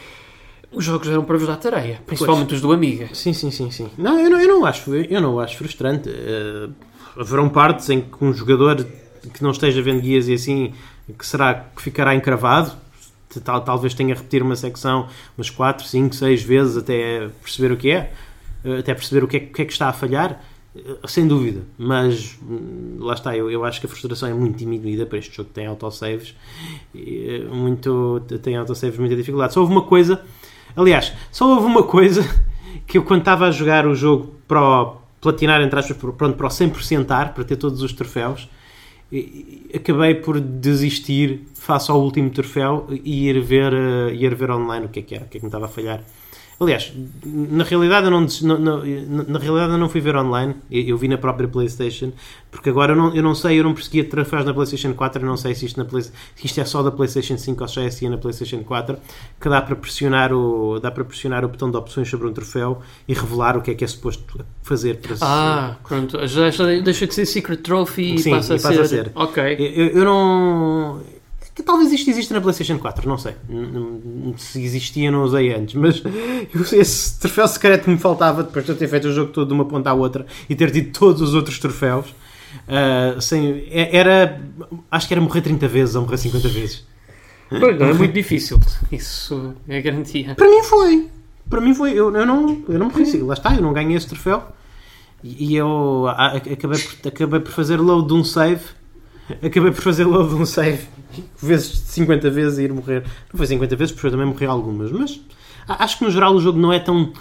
os 0.71 0.83
jogos 0.83 1.07
eram 1.07 1.23
para 1.23 1.37
vos 1.37 1.47
dar 1.47 1.57
tareia. 1.57 2.01
Principalmente 2.05 2.53
os 2.53 2.61
do 2.61 2.71
Amiga. 2.71 3.09
Sim, 3.13 3.33
sim, 3.33 3.51
sim, 3.51 3.71
sim. 3.71 3.89
Não, 3.97 4.19
eu 4.19 4.29
não, 4.29 4.41
eu 4.41 4.47
não 4.47 4.65
acho, 4.65 4.93
eu 4.93 5.21
não 5.21 5.39
acho 5.39 5.57
frustrante. 5.57 6.09
Eh, 6.09 6.69
haverão 7.17 7.49
partes 7.49 7.89
em 7.89 8.01
que 8.01 8.23
um 8.23 8.33
jogador 8.33 8.85
que 9.33 9.41
não 9.41 9.51
esteja 9.51 9.81
vendo 9.81 10.01
guias 10.01 10.27
e 10.27 10.33
assim, 10.33 10.73
que 11.17 11.25
será 11.25 11.53
que 11.53 11.81
ficará 11.81 12.13
encravado, 12.13 12.73
tal, 13.43 13.61
talvez 13.61 13.93
tenha 13.93 14.13
a 14.13 14.17
repetir 14.17 14.41
uma 14.41 14.55
secção 14.55 15.07
umas 15.37 15.49
4, 15.49 15.85
5, 15.85 16.15
6 16.15 16.43
vezes 16.43 16.77
até 16.77 17.29
perceber 17.41 17.71
o 17.71 17.77
que 17.77 17.91
é, 17.91 18.11
eh, 18.63 18.79
até 18.79 18.93
perceber 18.93 19.23
o 19.23 19.27
que 19.27 19.37
é, 19.37 19.39
o 19.39 19.53
que 19.53 19.61
é 19.61 19.65
que 19.65 19.71
está 19.71 19.87
a 19.87 19.93
falhar, 19.93 20.41
sem 21.07 21.27
dúvida. 21.27 21.61
Mas 21.77 22.37
hum, 22.41 22.97
lá 22.99 23.13
está, 23.13 23.35
eu, 23.35 23.49
eu 23.49 23.63
acho 23.63 23.79
que 23.79 23.85
a 23.85 23.89
frustração 23.89 24.29
é 24.29 24.33
muito 24.33 24.57
diminuída 24.57 25.05
para 25.05 25.17
este 25.17 25.35
jogo 25.35 25.49
que 25.49 25.55
tem 25.55 25.67
autosaves, 25.67 26.35
eh, 26.95 27.45
muito, 27.51 28.21
tem 28.41 28.55
autosaves 28.55 28.97
muita 28.97 29.15
dificuldade. 29.15 29.53
Só 29.53 29.61
houve 29.61 29.71
uma 29.71 29.83
coisa, 29.83 30.23
aliás, 30.75 31.13
só 31.31 31.47
houve 31.47 31.65
uma 31.65 31.83
coisa 31.83 32.23
que 32.85 32.97
eu 32.97 33.03
quando 33.03 33.21
estava 33.21 33.47
a 33.47 33.51
jogar 33.51 33.87
o 33.87 33.95
jogo 33.95 34.35
para 34.47 34.61
o 34.61 34.97
platinar, 35.21 35.61
entre 35.61 35.79
aspas, 35.79 35.97
pronto, 35.97 36.37
para 36.37 36.47
o 36.47 36.49
100%ar, 36.49 37.33
para 37.33 37.43
ter 37.43 37.55
todos 37.55 37.81
os 37.81 37.93
troféus, 37.93 38.47
acabei 39.73 40.15
por 40.15 40.39
desistir 40.39 41.41
face 41.53 41.89
ao 41.89 42.01
último 42.01 42.29
troféu 42.29 42.87
e 42.89 43.27
ir 43.27 43.39
ver, 43.41 43.73
eh, 43.73 44.13
ir 44.13 44.35
ver 44.35 44.51
online 44.51 44.85
o 44.85 44.89
que 44.89 44.99
é 44.99 45.03
que 45.03 45.15
era, 45.15 45.25
o 45.25 45.27
que 45.27 45.37
é 45.37 45.39
que 45.39 45.45
me 45.45 45.49
estava 45.49 45.65
a 45.65 45.69
falhar. 45.69 46.03
Aliás, 46.57 46.93
na 47.25 47.65
realidade 47.65 48.05
eu 48.07 48.11
não, 48.11 48.21
não- 48.43 48.59
na, 48.59 49.23
na 49.27 49.39
realidade 49.39 49.73
eu 49.73 49.77
não 49.77 49.89
fui 49.89 49.99
ver 49.99 50.15
online, 50.15 50.55
eu, 50.71 50.83
eu 50.83 50.97
vi 50.97 51.09
na 51.09 51.17
própria 51.17 51.49
Playstation, 51.49 52.13
porque 52.49 52.69
agora 52.69 52.93
eu 52.93 52.95
não, 52.95 53.13
eu 53.13 53.21
não 53.21 53.35
sei, 53.35 53.59
eu 53.59 53.63
não 53.65 53.73
perseguia 53.73 54.05
troféus 54.05 54.45
na 54.45 54.53
Playstation 54.53 54.93
4, 54.93 55.21
eu 55.21 55.25
não 55.27 55.35
sei 55.35 55.53
se 55.53 55.65
isto, 55.65 55.77
na 55.77 55.83
Play, 55.83 56.01
se 56.03 56.13
isto 56.43 56.61
é 56.61 56.63
só 56.63 56.81
da 56.81 56.91
Playstation 56.91 57.37
5 57.37 57.61
ou 57.61 57.67
se 57.67 57.75
já 57.75 57.81
é 57.83 57.87
assim 57.87 58.07
na 58.07 58.17
Playstation 58.17 58.63
4, 58.63 58.97
que 59.41 59.49
dá 59.49 59.61
para 59.61 59.75
pressionar 59.75 60.31
o, 60.31 60.79
dá 60.79 60.91
para 60.91 61.03
pressionar 61.03 61.43
o 61.43 61.49
botão 61.49 61.69
de 61.69 61.75
opções 61.75 62.09
sobre 62.09 62.25
um 62.27 62.31
troféu 62.31 62.81
e 63.05 63.13
revelar 63.13 63.57
o 63.57 63.61
que 63.61 63.71
é 63.71 63.75
que 63.75 63.83
é 63.83 63.87
suposto 63.87 64.23
fazer 64.63 64.95
para 65.01 65.15
se- 65.17 65.23
Ah, 65.25 65.75
pronto. 65.85 66.25
Já, 66.25 66.49
já 66.51 66.65
deixa 66.79 67.05
de 67.05 67.13
ser 67.13 67.25
Secret 67.25 67.57
Trophy 67.57 68.17
Sim, 68.17 68.29
e 68.29 68.33
passa, 68.33 68.53
e 68.53 68.57
a, 68.57 68.61
passa 68.61 68.73
ser... 68.75 68.81
a 68.81 68.85
ser. 68.87 69.11
Ok. 69.13 69.43
Eu, 69.75 69.87
eu 69.87 70.05
não. 70.05 71.01
Que 71.55 71.63
talvez 71.63 71.91
isto 71.93 72.09
exista 72.09 72.33
na 72.33 72.41
PlayStation 72.41 72.77
4, 72.77 73.07
não 73.07 73.17
sei. 73.17 73.33
Se 74.37 74.61
existia, 74.61 75.09
não 75.09 75.23
usei 75.23 75.53
antes. 75.53 75.73
Mas 75.75 76.03
esse 76.73 77.17
troféu 77.19 77.47
secreto 77.47 77.85
que 77.85 77.89
me 77.89 77.97
faltava 77.97 78.43
depois 78.43 78.65
de 78.65 78.71
eu 78.71 78.77
ter 78.77 78.87
feito 78.89 79.07
o 79.07 79.13
jogo 79.13 79.31
todo 79.31 79.47
de 79.47 79.53
uma 79.53 79.63
ponta 79.65 79.89
à 79.89 79.93
outra 79.93 80.25
e 80.49 80.55
ter 80.55 80.69
tido 80.69 80.91
todos 80.91 81.21
os 81.21 81.33
outros 81.33 81.57
troféus. 81.57 82.13
ah, 82.67 83.15
sem, 83.21 83.65
é- 83.71 83.95
era. 83.97 84.41
Acho 84.91 85.07
que 85.07 85.13
era 85.13 85.21
morrer 85.21 85.41
30 85.41 85.67
vezes 85.67 85.95
ou 85.95 86.01
morrer 86.03 86.17
50 86.17 86.47
vezes. 86.49 86.83
Pois, 87.49 87.79
não 87.79 87.87
é 87.89 87.93
muito 87.93 88.11
difícil. 88.13 88.59
Isso 88.91 89.53
é 89.67 89.81
garantia. 89.81 90.35
Para 90.35 90.49
mim 90.49 90.61
foi. 90.63 91.07
Para 91.49 91.61
mim 91.61 91.73
foi. 91.73 91.91
Eu, 91.91 92.13
eu 92.15 92.25
não, 92.25 92.63
eu 92.67 92.77
não 92.79 92.87
morri. 92.89 93.05
Lá 93.21 93.33
está, 93.33 93.55
eu 93.55 93.61
não 93.61 93.71
ganhei 93.71 93.95
esse 93.95 94.07
troféu. 94.07 94.43
E 95.23 95.55
eu 95.55 96.05
a- 96.09 96.33
a- 96.33 96.35
acabei 96.37 96.79
por, 96.79 97.07
acabei 97.07 97.39
por 97.39 97.51
fazer 97.51 97.77
load 97.77 98.07
de 98.07 98.13
um 98.13 98.23
save. 98.25 98.61
Acabei 99.41 99.71
por 99.71 99.81
fazer 99.81 100.03
load 100.05 100.29
de 100.29 100.35
um 100.35 100.45
save 100.45 100.83
vezes 101.41 101.79
50 101.87 102.29
vezes 102.29 102.59
e 102.59 102.63
ir 102.63 102.73
morrer. 102.73 103.03
Não 103.31 103.37
foi 103.37 103.47
50 103.47 103.75
vezes, 103.75 103.91
porque 103.93 104.07
eu 104.07 104.11
também 104.11 104.25
morri 104.27 104.45
algumas. 104.45 104.91
Mas 104.91 105.19
acho 105.67 105.97
que 105.99 106.03
no 106.05 106.11
geral 106.11 106.33
o 106.35 106.39
jogo 106.41 106.59
não 106.59 106.71
é 106.71 106.79
tão. 106.79 107.11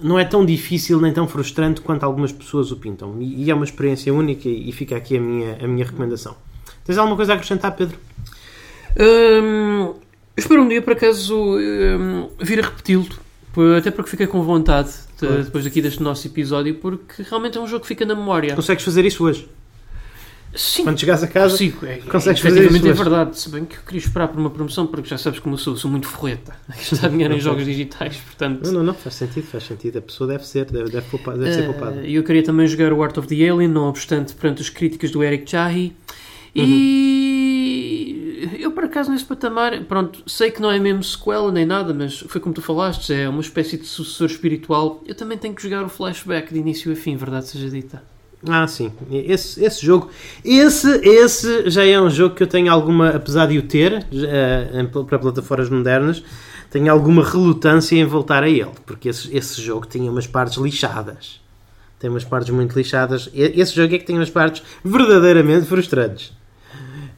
Não 0.00 0.18
é 0.18 0.24
tão 0.24 0.44
difícil 0.44 1.00
nem 1.00 1.12
tão 1.12 1.28
frustrante 1.28 1.80
quanto 1.80 2.02
algumas 2.04 2.32
pessoas 2.32 2.72
o 2.72 2.76
pintam. 2.76 3.16
E, 3.20 3.44
e 3.44 3.50
é 3.50 3.54
uma 3.54 3.64
experiência 3.64 4.12
única 4.12 4.48
e, 4.48 4.72
fica 4.72 4.96
aqui 4.96 5.16
a 5.16 5.20
minha, 5.20 5.58
a 5.62 5.68
minha 5.68 5.84
recomendação. 5.84 6.34
Tens 6.84 6.98
alguma 6.98 7.14
coisa 7.16 7.32
a 7.32 7.36
acrescentar, 7.36 7.76
Pedro? 7.76 7.96
Hum, 8.98 9.94
espero 10.36 10.62
um 10.62 10.68
dia, 10.68 10.80
por 10.82 10.92
acaso, 10.94 11.34
hum, 11.58 12.28
vir 12.40 12.60
a 12.60 12.62
repeti-lo. 12.62 13.06
Até 13.78 13.90
porque 13.90 14.10
fiquei 14.10 14.26
com 14.26 14.42
vontade 14.42 14.90
de- 15.20 15.44
depois 15.44 15.64
daqui 15.64 15.80
deste 15.80 16.02
nosso 16.02 16.26
episódio, 16.26 16.74
porque 16.74 17.22
realmente 17.22 17.56
é 17.56 17.60
um 17.60 17.66
jogo 17.66 17.82
que 17.82 17.88
fica 17.88 18.04
na 18.04 18.14
memória. 18.14 18.54
Consegues 18.54 18.84
fazer 18.84 19.04
isso 19.04 19.24
hoje? 19.24 19.48
Sim, 20.56 20.84
Quando 20.84 20.98
chegares 20.98 21.22
a 21.22 21.26
casa, 21.26 21.50
consigo. 21.50 21.84
É, 21.86 21.96
consegues 21.98 22.40
fazer 22.40 22.70
isso 22.70 22.88
é 22.88 22.92
verdade. 22.92 23.38
Se 23.38 23.48
bem 23.50 23.64
que 23.64 23.76
eu 23.76 23.80
queria 23.82 23.98
esperar 24.00 24.28
por 24.28 24.40
uma 24.40 24.48
promoção, 24.50 24.86
porque 24.86 25.08
já 25.08 25.18
sabes 25.18 25.38
como 25.38 25.54
eu 25.54 25.58
sou, 25.58 25.76
sou 25.76 25.90
muito 25.90 26.06
forreta. 26.08 26.56
Gastar 26.68 27.08
dinheiro 27.10 27.34
em 27.34 27.40
jogos 27.40 27.64
digitais, 27.64 28.16
portanto. 28.16 28.64
Não, 28.64 28.72
não, 28.72 28.82
não, 28.84 28.94
faz 28.94 29.14
sentido, 29.16 29.44
faz 29.46 29.64
sentido. 29.64 29.98
A 29.98 30.02
pessoa 30.02 30.26
deve 30.28 30.46
ser, 30.46 30.64
deve, 30.64 30.90
deve, 30.90 31.06
poupar- 31.10 31.36
deve 31.36 31.52
ser 31.52 31.62
Eh, 31.64 31.66
poupada. 31.66 32.02
E 32.02 32.14
eu 32.14 32.24
queria 32.24 32.42
também 32.42 32.66
jogar 32.66 32.92
o 32.92 33.02
Art 33.02 33.16
of 33.18 33.28
the 33.28 33.34
Alien, 33.48 33.68
não 33.68 33.88
obstante 33.88 34.34
perante 34.34 34.62
as 34.62 34.68
críticas 34.70 35.10
do 35.10 35.22
Eric 35.22 35.48
Chahi. 35.50 35.94
Uhum. 36.54 36.64
E 36.64 38.56
eu, 38.60 38.70
por 38.72 38.84
acaso, 38.84 39.10
nesse 39.10 39.24
patamar, 39.24 39.78
pronto, 39.84 40.22
sei 40.26 40.50
que 40.50 40.60
não 40.60 40.70
é 40.70 40.78
mesmo 40.78 41.02
sequela 41.02 41.50
nem 41.52 41.66
nada, 41.66 41.92
mas 41.92 42.20
foi 42.20 42.40
como 42.40 42.54
tu 42.54 42.62
falaste, 42.62 43.12
é 43.12 43.28
uma 43.28 43.40
espécie 43.40 43.76
de 43.76 43.84
sucessor 43.86 44.28
espiritual. 44.28 45.02
Eu 45.06 45.14
também 45.14 45.36
tenho 45.36 45.54
que 45.54 45.62
jogar 45.62 45.84
o 45.84 45.88
flashback 45.88 46.52
de 46.52 46.58
início 46.60 46.90
a 46.92 46.96
fim, 46.96 47.16
verdade 47.16 47.46
seja 47.48 47.68
dita. 47.68 48.02
Ah, 48.48 48.66
sim. 48.66 48.92
Esse, 49.10 49.64
esse 49.64 49.84
jogo, 49.84 50.10
esse, 50.44 50.88
esse 51.02 51.68
já 51.70 51.84
é 51.84 52.00
um 52.00 52.10
jogo 52.10 52.34
que 52.34 52.42
eu 52.42 52.46
tenho 52.46 52.70
alguma, 52.72 53.10
apesar 53.10 53.46
de 53.46 53.58
o 53.58 53.62
ter 53.62 54.06
eh, 54.12 54.70
em- 54.80 54.86
para 55.04 55.18
plataformas 55.18 55.68
modernas, 55.70 56.22
tenho 56.70 56.92
alguma 56.92 57.24
relutância 57.24 57.96
em 57.96 58.04
voltar 58.04 58.42
a 58.42 58.48
ele, 58.48 58.70
porque 58.84 59.08
esse, 59.08 59.34
esse 59.36 59.60
jogo 59.60 59.86
tinha 59.86 60.10
umas 60.10 60.26
partes 60.26 60.58
lixadas. 60.58 61.40
Tem 61.98 62.10
umas 62.10 62.24
partes 62.24 62.50
muito 62.50 62.76
lixadas. 62.76 63.30
Esse 63.34 63.74
jogo 63.74 63.94
é 63.94 63.98
que 63.98 64.04
tem 64.04 64.16
umas 64.16 64.30
partes 64.30 64.62
verdadeiramente 64.84 65.66
frustrantes. 65.66 66.32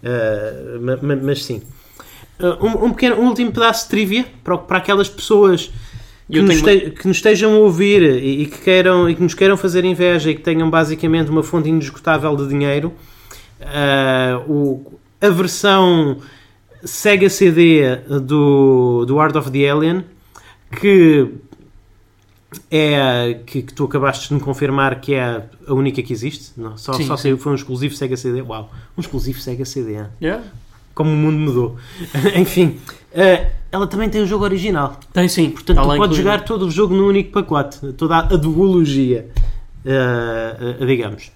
Eh, 0.02 0.78
ma- 0.80 0.98
ma- 1.02 1.16
mas, 1.16 1.44
sim. 1.44 1.60
Eh, 2.38 2.56
um, 2.60 2.86
um 2.86 2.90
pequeno, 2.92 3.16
um 3.20 3.26
último 3.28 3.52
pedaço 3.52 3.84
de 3.84 3.90
trivia 3.90 4.24
para, 4.44 4.56
para 4.56 4.78
aquelas 4.78 5.08
pessoas 5.08 5.70
que 6.30 6.40
nos, 6.42 6.54
este- 6.56 6.90
que 6.90 7.08
nos 7.08 7.16
estejam 7.16 7.54
a 7.54 7.58
ouvir 7.58 8.02
e, 8.02 8.42
e 8.42 8.46
que 8.46 8.58
queiram, 8.58 9.08
e 9.08 9.14
que 9.14 9.22
nos 9.22 9.34
queiram 9.34 9.56
fazer 9.56 9.84
inveja 9.84 10.30
e 10.30 10.34
que 10.34 10.42
tenham 10.42 10.68
basicamente 10.70 11.30
uma 11.30 11.42
fonte 11.42 11.68
inesgotável 11.68 12.36
de 12.36 12.48
dinheiro, 12.48 12.92
ah, 13.62 14.42
o- 14.46 14.98
a 15.20 15.28
versão 15.30 16.18
Sega 16.84 17.28
CD 17.28 17.96
do, 18.22 19.04
do 19.04 19.18
Art 19.18 19.34
of 19.36 19.50
the 19.50 19.68
Alien, 19.68 20.04
que 20.80 21.28
é 22.70 23.40
que, 23.46 23.62
que 23.62 23.74
tu 23.74 23.84
acabaste 23.84 24.28
de 24.28 24.34
me 24.34 24.40
confirmar 24.40 25.00
que 25.00 25.14
é 25.14 25.42
a 25.66 25.74
única 25.74 26.02
que 26.02 26.12
existe, 26.12 26.52
não, 26.56 26.76
só, 26.78 26.94
Sim, 26.94 27.04
só 27.06 27.16
sim. 27.16 27.36
foi 27.36 27.52
um 27.52 27.54
exclusivo 27.54 27.94
Sega 27.94 28.16
CD. 28.16 28.40
Uau, 28.42 28.72
um 28.96 29.00
exclusivo 29.00 29.38
Sega 29.40 29.64
CD. 29.64 30.02
Yeah? 30.20 30.44
Como 30.94 31.10
o 31.10 31.16
mundo 31.16 31.38
mudou. 31.38 31.76
Enfim, 32.34 32.78
ah, 33.14 33.50
ela 33.70 33.86
também 33.86 34.08
tem 34.08 34.22
o 34.22 34.26
jogo 34.26 34.44
original. 34.44 34.98
Tem 35.12 35.28
sim, 35.28 35.50
Portanto, 35.50 35.80
Está 35.80 35.92
tu 35.92 35.96
podes 35.96 36.16
jogar 36.16 36.44
todo 36.44 36.66
o 36.66 36.70
jogo 36.70 36.94
num 36.94 37.06
único 37.06 37.32
pacote, 37.32 37.92
toda 37.92 38.18
a 38.18 38.22
duologia, 38.22 39.30
eh, 39.84 40.76
eh, 40.80 40.86
digamos. 40.86 41.30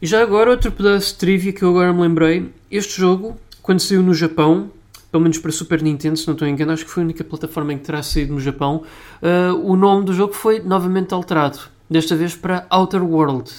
E 0.00 0.06
já 0.06 0.22
agora, 0.22 0.50
outro 0.50 0.72
pedaço 0.72 1.12
de 1.12 1.18
trivia 1.18 1.52
que 1.52 1.62
eu 1.62 1.70
agora 1.70 1.92
me 1.92 2.00
lembrei: 2.00 2.50
este 2.70 2.98
jogo 2.98 3.36
quando 3.62 3.80
saiu 3.80 4.02
no 4.02 4.14
Japão, 4.14 4.70
pelo 5.12 5.22
menos 5.22 5.38
para 5.38 5.52
Super 5.52 5.82
Nintendo, 5.82 6.16
se 6.16 6.26
não 6.26 6.34
estou 6.34 6.48
engano, 6.48 6.72
acho 6.72 6.84
que 6.84 6.90
foi 6.90 7.02
a 7.02 7.04
única 7.04 7.22
plataforma 7.22 7.72
em 7.72 7.78
que 7.78 7.84
terá 7.84 8.02
saído 8.02 8.32
no 8.32 8.40
Japão, 8.40 8.84
uh, 9.22 9.54
o 9.64 9.76
nome 9.76 10.04
do 10.04 10.14
jogo 10.14 10.32
foi 10.32 10.60
novamente 10.60 11.12
alterado, 11.12 11.60
desta 11.88 12.16
vez 12.16 12.34
para 12.34 12.66
Outer 12.70 13.02
World. 13.02 13.50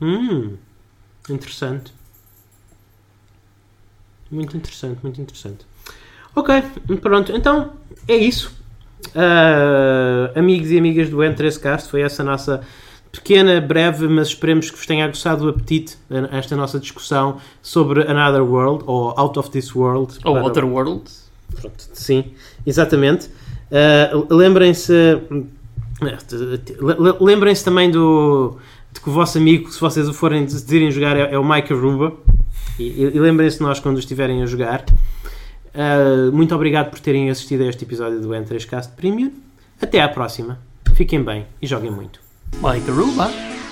Hum, 0.00 0.56
interessante. 1.28 1.92
Muito 4.30 4.56
interessante, 4.56 4.98
muito 5.02 5.20
interessante. 5.20 5.66
Ok, 6.34 6.62
pronto, 7.00 7.32
então 7.32 7.72
é 8.08 8.16
isso. 8.16 8.52
Uh, 9.08 10.36
amigos 10.38 10.70
e 10.70 10.78
amigas 10.78 11.08
do 11.08 11.18
N3Cast, 11.18 11.88
foi 11.88 12.02
essa 12.02 12.22
a 12.22 12.24
nossa 12.24 12.60
pequena, 13.12 13.60
breve, 13.60 14.08
mas 14.08 14.28
esperemos 14.28 14.70
que 14.70 14.76
vos 14.76 14.86
tenha 14.86 15.04
aguçado 15.04 15.46
o 15.46 15.48
apetite 15.48 15.96
a 16.10 16.36
esta 16.36 16.56
nossa 16.56 16.80
discussão 16.80 17.38
sobre 17.62 18.02
Another 18.02 18.42
World, 18.42 18.82
ou 18.86 19.14
Out 19.16 19.38
of 19.38 19.50
This 19.50 19.74
World. 19.74 20.18
Ou 20.24 20.34
para... 20.34 20.42
Outer 20.42 20.64
World. 20.64 21.02
Pronto, 21.54 21.88
sim, 21.92 22.32
exatamente. 22.66 23.28
Uh, 23.70 24.34
lembrem-se 24.34 24.92
lembrem-se 27.20 27.64
também 27.64 27.90
do 27.90 28.58
de 28.92 29.00
que 29.00 29.08
o 29.08 29.12
vosso 29.12 29.38
amigo, 29.38 29.70
se 29.72 29.80
vocês 29.80 30.08
o 30.08 30.14
forem 30.14 30.44
decidirem 30.44 30.90
jogar, 30.90 31.16
é, 31.16 31.34
é 31.34 31.38
o 31.38 31.44
Mike 31.44 31.72
Aruba. 31.72 32.12
E, 32.78 33.02
e 33.02 33.20
lembrem-se 33.20 33.58
de 33.58 33.62
nós 33.62 33.80
quando 33.80 33.98
estiverem 33.98 34.42
a 34.42 34.46
jogar. 34.46 34.84
Uh, 35.74 36.30
muito 36.32 36.54
obrigado 36.54 36.90
por 36.90 37.00
terem 37.00 37.30
assistido 37.30 37.62
a 37.62 37.66
este 37.66 37.84
episódio 37.84 38.20
do 38.20 38.28
N3Cast 38.28 38.90
Premium. 38.96 39.32
Até 39.80 40.00
à 40.00 40.08
próxima. 40.08 40.58
Fiquem 40.94 41.22
bem 41.22 41.46
e 41.60 41.66
joguem 41.66 41.90
muito. 41.90 42.20
Mike 42.62 42.88
Aruba. 42.90 43.63